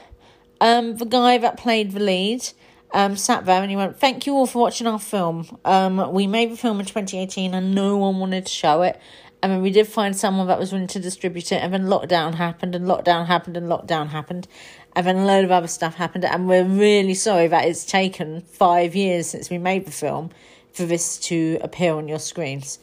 um, 0.61 0.97
the 0.97 1.05
guy 1.05 1.37
that 1.37 1.57
played 1.57 1.91
the 1.91 1.99
lead 1.99 2.49
um, 2.91 3.15
sat 3.15 3.45
there 3.45 3.61
and 3.61 3.69
he 3.69 3.75
went, 3.75 3.99
Thank 3.99 4.25
you 4.25 4.33
all 4.33 4.47
for 4.47 4.59
watching 4.59 4.87
our 4.87 4.99
film. 4.99 5.59
Um, 5.65 6.11
we 6.11 6.27
made 6.27 6.51
the 6.51 6.57
film 6.57 6.79
in 6.79 6.85
2018 6.85 7.53
and 7.53 7.75
no 7.75 7.97
one 7.97 8.19
wanted 8.19 8.45
to 8.45 8.51
show 8.51 8.81
it. 8.81 8.99
I 9.41 9.47
mean, 9.47 9.61
we 9.61 9.71
did 9.71 9.87
find 9.87 10.17
someone 10.17 10.47
that 10.47 10.59
was 10.59 10.73
willing 10.73 10.87
to 10.87 10.99
distribute 10.99 11.51
it, 11.53 11.63
and 11.63 11.73
then 11.73 11.85
lockdown 11.85 12.35
happened, 12.35 12.75
and 12.75 12.85
lockdown 12.85 13.27
happened, 13.27 13.55
and 13.55 13.67
lockdown 13.67 14.09
happened, 14.09 14.49
and 14.95 15.07
then 15.07 15.15
a 15.15 15.25
load 15.25 15.45
of 15.45 15.51
other 15.51 15.67
stuff 15.67 15.95
happened. 15.95 16.25
And 16.25 16.47
we're 16.47 16.65
really 16.65 17.13
sorry 17.13 17.47
that 17.47 17.65
it's 17.65 17.85
taken 17.85 18.41
five 18.41 18.95
years 18.95 19.27
since 19.29 19.49
we 19.49 19.57
made 19.57 19.85
the 19.85 19.91
film 19.91 20.31
for 20.73 20.85
this 20.85 21.17
to 21.19 21.57
appear 21.61 21.93
on 21.93 22.09
your 22.09 22.19
screens. 22.19 22.79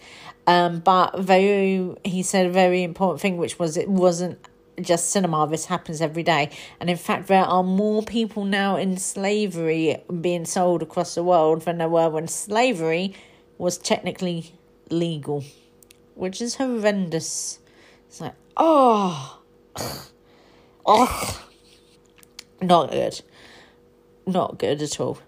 Um, 0.47 0.79
but 0.79 1.19
very, 1.19 1.95
he 2.05 2.23
said 2.23 2.47
a 2.47 2.51
very 2.51 2.83
important 2.83 3.21
thing, 3.21 3.37
which 3.37 3.59
was 3.59 3.77
it 3.77 3.89
wasn't 3.89 4.39
just 4.81 5.11
cinema. 5.11 5.47
This 5.49 5.66
happens 5.66 6.01
every 6.01 6.22
day. 6.22 6.51
And 6.81 6.91
in 6.91 6.97
fact, 6.97 7.29
there 7.29 7.45
are 7.45 7.62
more 7.62 8.03
people 8.03 8.45
now 8.45 8.77
in 8.77 8.97
slavery 8.97 10.03
being 10.20 10.45
sold 10.45 10.83
across 10.83 11.14
the 11.14 11.22
world 11.22 11.62
than 11.62 11.79
there 11.79 11.89
were 11.89 12.09
when 12.09 12.29
slavery 12.29 13.14
was 13.59 13.79
technically 13.79 14.53
legal, 14.91 15.45
which 16.14 16.41
is 16.41 16.57
horrendous. 16.57 17.59
It's 18.09 18.20
like, 18.20 18.35
oh, 18.57 19.41
oh, 20.87 21.47
not 22.61 22.91
good. 22.91 23.20
Not 24.27 24.59
good 24.59 24.83
at 24.83 25.01
all. 25.01 25.18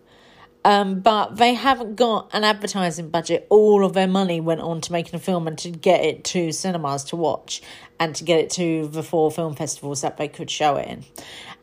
Um, 0.64 1.00
but 1.00 1.36
they 1.36 1.54
haven't 1.54 1.94
got 1.96 2.28
an 2.32 2.44
advertising 2.44 3.10
budget. 3.10 3.46
All 3.48 3.84
of 3.84 3.92
their 3.94 4.08
money 4.08 4.40
went 4.40 4.60
on 4.60 4.80
to 4.82 4.92
making 4.92 5.14
a 5.14 5.18
film 5.18 5.46
and 5.46 5.56
to 5.58 5.70
get 5.70 6.04
it 6.04 6.24
to 6.24 6.52
cinemas 6.52 7.04
to 7.04 7.16
watch 7.16 7.62
and 8.00 8.14
to 8.16 8.24
get 8.24 8.38
it 8.40 8.50
to 8.50 8.88
the 8.88 9.02
four 9.02 9.30
film 9.30 9.54
festivals 9.54 10.02
that 10.02 10.16
they 10.16 10.28
could 10.28 10.50
show 10.50 10.76
it 10.76 10.88
in. 10.88 11.04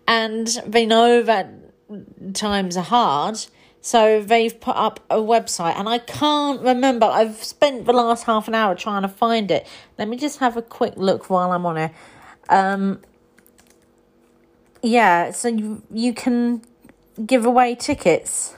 And 0.07 0.47
they 0.65 0.85
know 0.85 1.23
that 1.23 1.49
times 2.33 2.77
are 2.77 2.83
hard. 2.83 3.45
So 3.81 4.21
they've 4.21 4.59
put 4.59 4.75
up 4.75 4.99
a 5.11 5.17
website, 5.17 5.77
and 5.77 5.87
I 5.87 5.99
can't 5.99 6.59
remember. 6.61 7.05
I've 7.05 7.43
spent 7.43 7.85
the 7.85 7.93
last 7.93 8.23
half 8.23 8.47
an 8.47 8.55
hour 8.55 8.73
trying 8.73 9.03
to 9.03 9.07
find 9.07 9.51
it. 9.51 9.67
Let 9.99 10.07
me 10.07 10.17
just 10.17 10.39
have 10.39 10.57
a 10.57 10.63
quick 10.63 10.93
look 10.95 11.29
while 11.29 11.51
I'm 11.51 11.67
on 11.67 11.77
it. 11.77 11.91
Um, 12.49 13.01
yeah, 14.81 15.31
so 15.31 15.49
you 15.49 15.83
you 15.91 16.13
can 16.13 16.63
give 17.23 17.45
away 17.45 17.75
tickets 17.75 18.55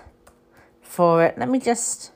for 0.82 1.26
it. 1.26 1.38
Let 1.38 1.50
me 1.50 1.60
just 1.60 2.12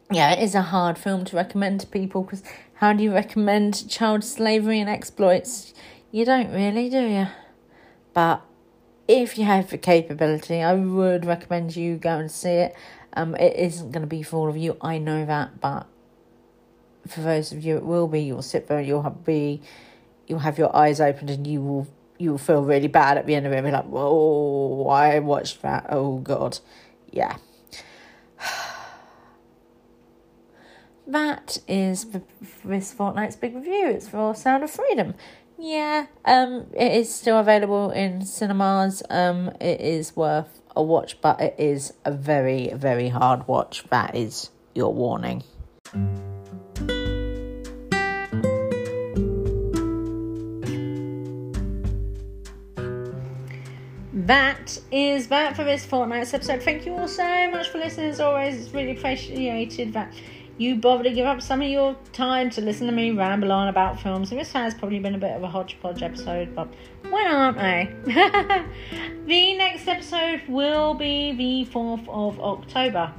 yeah, 0.09 0.32
it 0.34 0.41
is 0.41 0.55
a 0.55 0.63
hard 0.63 0.97
film 0.97 1.26
to 1.26 1.36
recommend 1.36 1.82
to 1.82 1.88
people 1.88 2.24
because 2.24 2.41
how 2.76 2.93
do 2.93 3.03
you 3.03 3.13
recommend 3.13 3.88
child 3.89 4.24
slavery 4.24 4.80
and 4.80 4.89
exploits? 4.89 5.74
You 6.11 6.26
don't 6.26 6.51
really, 6.51 6.89
do 6.89 7.01
you? 7.01 7.28
But 8.13 8.41
if 9.08 9.38
you 9.38 9.45
have 9.45 9.70
the 9.70 9.78
capability, 9.78 10.62
I 10.62 10.74
would 10.74 11.26
recommend 11.26 11.76
you 11.76 11.97
go 11.97 12.18
and 12.18 12.32
see 12.32 12.49
it. 12.49 12.76
Um, 13.14 13.36
it 13.36 13.55
isn't 13.55 13.91
going 13.91 14.01
to 14.01 14.08
be 14.08 14.22
for 14.22 14.38
all 14.38 14.49
of 14.49 14.58
you, 14.58 14.78
I 14.82 14.97
know 14.97 15.26
that, 15.26 15.60
but 15.60 15.88
for 17.08 17.22
those 17.22 17.51
of 17.51 17.64
you, 17.64 17.78
it 17.78 17.84
will 17.84 18.08
be. 18.08 18.22
You'll 18.22 18.41
sit 18.41 18.68
there, 18.68 18.82
you'll 18.82 19.03
have, 19.03 19.26
be, 19.26 19.62
you'll 20.28 20.39
have 20.39 20.58
your 20.58 20.76
eyes 20.76 20.99
opened, 20.99 21.30
and 21.30 21.47
you 21.47 21.62
will 21.62 21.88
you 22.20 22.32
will 22.32 22.38
feel 22.38 22.64
really 22.64 22.88
bad 22.88 23.18
at 23.18 23.26
the 23.26 23.36
end 23.36 23.45
of 23.45 23.53
it. 23.53 23.64
Be 23.64 23.72
like, 23.72 23.86
whoa, 23.86 24.88
I 24.89 25.20
watched 25.20 25.62
that. 25.62 25.88
Oh 25.89 26.18
god, 26.18 26.60
yeah. 27.12 27.38
That 31.10 31.60
is 31.70 32.05
this 32.66 32.91
fortnight's 32.91 33.38
big 33.38 33.55
review. 33.55 33.88
It's 33.88 34.10
for 34.10 34.36
Sound 34.36 34.66
of 34.66 34.70
Freedom. 34.70 35.14
Yeah, 35.60 36.05
um, 36.24 36.68
it 36.76 36.91
is 36.91 37.14
still 37.14 37.39
available 37.39 37.89
in 37.89 38.24
cinemas. 38.24 39.01
Um, 39.10 39.49
it 39.60 39.82
is 39.82 40.16
worth 40.16 40.62
a 40.76 40.84
watch, 40.84 41.20
but 41.20 41.41
it 41.41 41.55
is 41.58 41.93
a 42.05 42.12
very, 42.12 42.72
very 42.76 43.10
hard 43.10 43.47
watch. 43.47 43.84
That 43.89 44.16
is 44.16 44.51
your 44.76 44.93
warning. 44.93 45.43
That 54.14 54.78
is 54.91 55.28
that 55.28 55.55
for 55.55 55.64
this 55.64 55.86
fortnight's 55.86 56.34
episode. 56.34 56.62
Thank 56.62 56.86
you 56.86 56.93
all 56.93 57.08
so 57.08 57.49
much 57.49 57.70
for 57.70 57.80
listening. 57.80 58.10
As 58.10 58.20
always, 58.20 58.62
it's 58.62 58.74
really 58.74 58.91
appreciated 58.91 59.93
that 59.93 60.14
you 60.58 60.76
bother 60.76 61.03
to 61.03 61.12
give 61.12 61.26
up 61.26 61.41
some 61.41 61.62
of 61.62 61.68
your 61.68 61.95
time 62.14 62.49
to 62.51 62.62
listen 62.62 62.88
to 62.88 62.93
me 62.93 63.12
ramble 63.12 63.51
on 63.51 63.68
about 63.68 63.99
films. 64.01 64.32
And 64.32 64.39
this 64.39 64.51
has 64.53 64.74
probably 64.74 64.99
been 64.99 65.16
a 65.16 65.20
bit 65.20 65.32
of 65.32 65.43
a 65.43 65.47
hodgepodge 65.47 66.01
episode, 66.01 66.55
but 66.55 66.68
when 67.10 67.28
aren't 67.28 67.58
they? 67.58 67.93
the 69.26 69.55
next 69.55 69.88
episode 69.88 70.41
will 70.47 70.95
be 70.95 71.34
the 71.34 71.72
4th 71.72 72.08
of 72.08 72.39
October. 72.39 73.14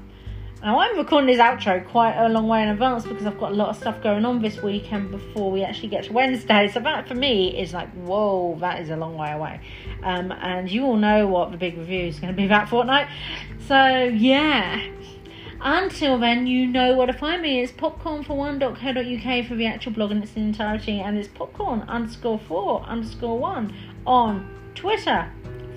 Now, 0.60 0.80
I'm 0.80 0.98
recording 0.98 1.28
this 1.28 1.38
outro 1.38 1.86
quite 1.88 2.16
a 2.16 2.28
long 2.28 2.48
way 2.48 2.64
in 2.64 2.68
advance 2.70 3.06
because 3.06 3.24
I've 3.26 3.38
got 3.38 3.52
a 3.52 3.54
lot 3.54 3.68
of 3.68 3.76
stuff 3.76 4.02
going 4.02 4.24
on 4.24 4.42
this 4.42 4.60
weekend 4.60 5.12
before 5.12 5.52
we 5.52 5.62
actually 5.62 5.90
get 5.90 6.06
to 6.06 6.12
Wednesday. 6.12 6.68
So, 6.68 6.80
that 6.80 7.06
for 7.06 7.14
me 7.14 7.56
is 7.56 7.72
like, 7.72 7.88
whoa, 7.92 8.56
that 8.58 8.80
is 8.80 8.90
a 8.90 8.96
long 8.96 9.16
way 9.16 9.30
away. 9.30 9.60
Um, 10.02 10.32
and 10.32 10.68
you 10.68 10.82
all 10.84 10.96
know 10.96 11.28
what 11.28 11.52
the 11.52 11.56
big 11.56 11.78
review 11.78 12.06
is 12.06 12.18
going 12.18 12.32
to 12.32 12.36
be 12.36 12.44
about 12.44 12.68
fortnight. 12.68 13.06
So, 13.68 13.76
yeah. 13.76 14.84
Until 15.60 16.18
then, 16.18 16.46
you 16.46 16.66
know 16.66 16.96
where 16.96 17.08
to 17.08 17.12
find 17.12 17.42
me. 17.42 17.60
It's 17.60 17.72
popcorn4one.co.uk 17.72 19.46
for 19.46 19.54
the 19.54 19.66
actual 19.66 19.92
blog 19.92 20.12
in 20.12 20.22
its 20.22 20.36
entirety, 20.36 21.00
and 21.00 21.18
it's 21.18 21.28
popcorn 21.28 21.80
underscore 21.82 22.38
four 22.38 22.82
underscore 22.82 23.38
one 23.38 23.74
on 24.06 24.48
Twitter, 24.74 25.32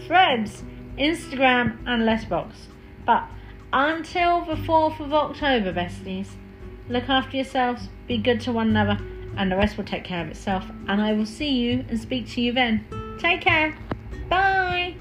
Threads, 0.06 0.64
Instagram, 0.98 1.80
and 1.88 2.04
Letterboxd. 2.04 2.68
But 3.06 3.28
until 3.74 4.46
the 4.46 4.56
4th 4.56 5.00
of 5.00 5.14
October, 5.14 5.74
besties, 5.74 6.28
look 6.88 7.10
after 7.10 7.38
yourselves, 7.38 7.90
be 8.08 8.18
good 8.18 8.42
to 8.42 8.52
one 8.52 8.70
another, 8.70 9.00
and 9.38 9.52
the 9.52 9.56
rest 9.56 9.78
will 9.78 9.86
take 9.86 10.04
care 10.04 10.24
of 10.24 10.30
itself. 10.30 10.66
And 10.88 11.02
I 11.02 11.14
will 11.14 11.26
see 11.26 11.50
you 11.50 11.86
and 11.90 12.00
speak 12.00 12.30
to 12.32 12.42
you 12.42 12.52
then. 12.52 12.86
Take 13.20 13.42
care. 13.42 13.76
Bye. 14.30 14.96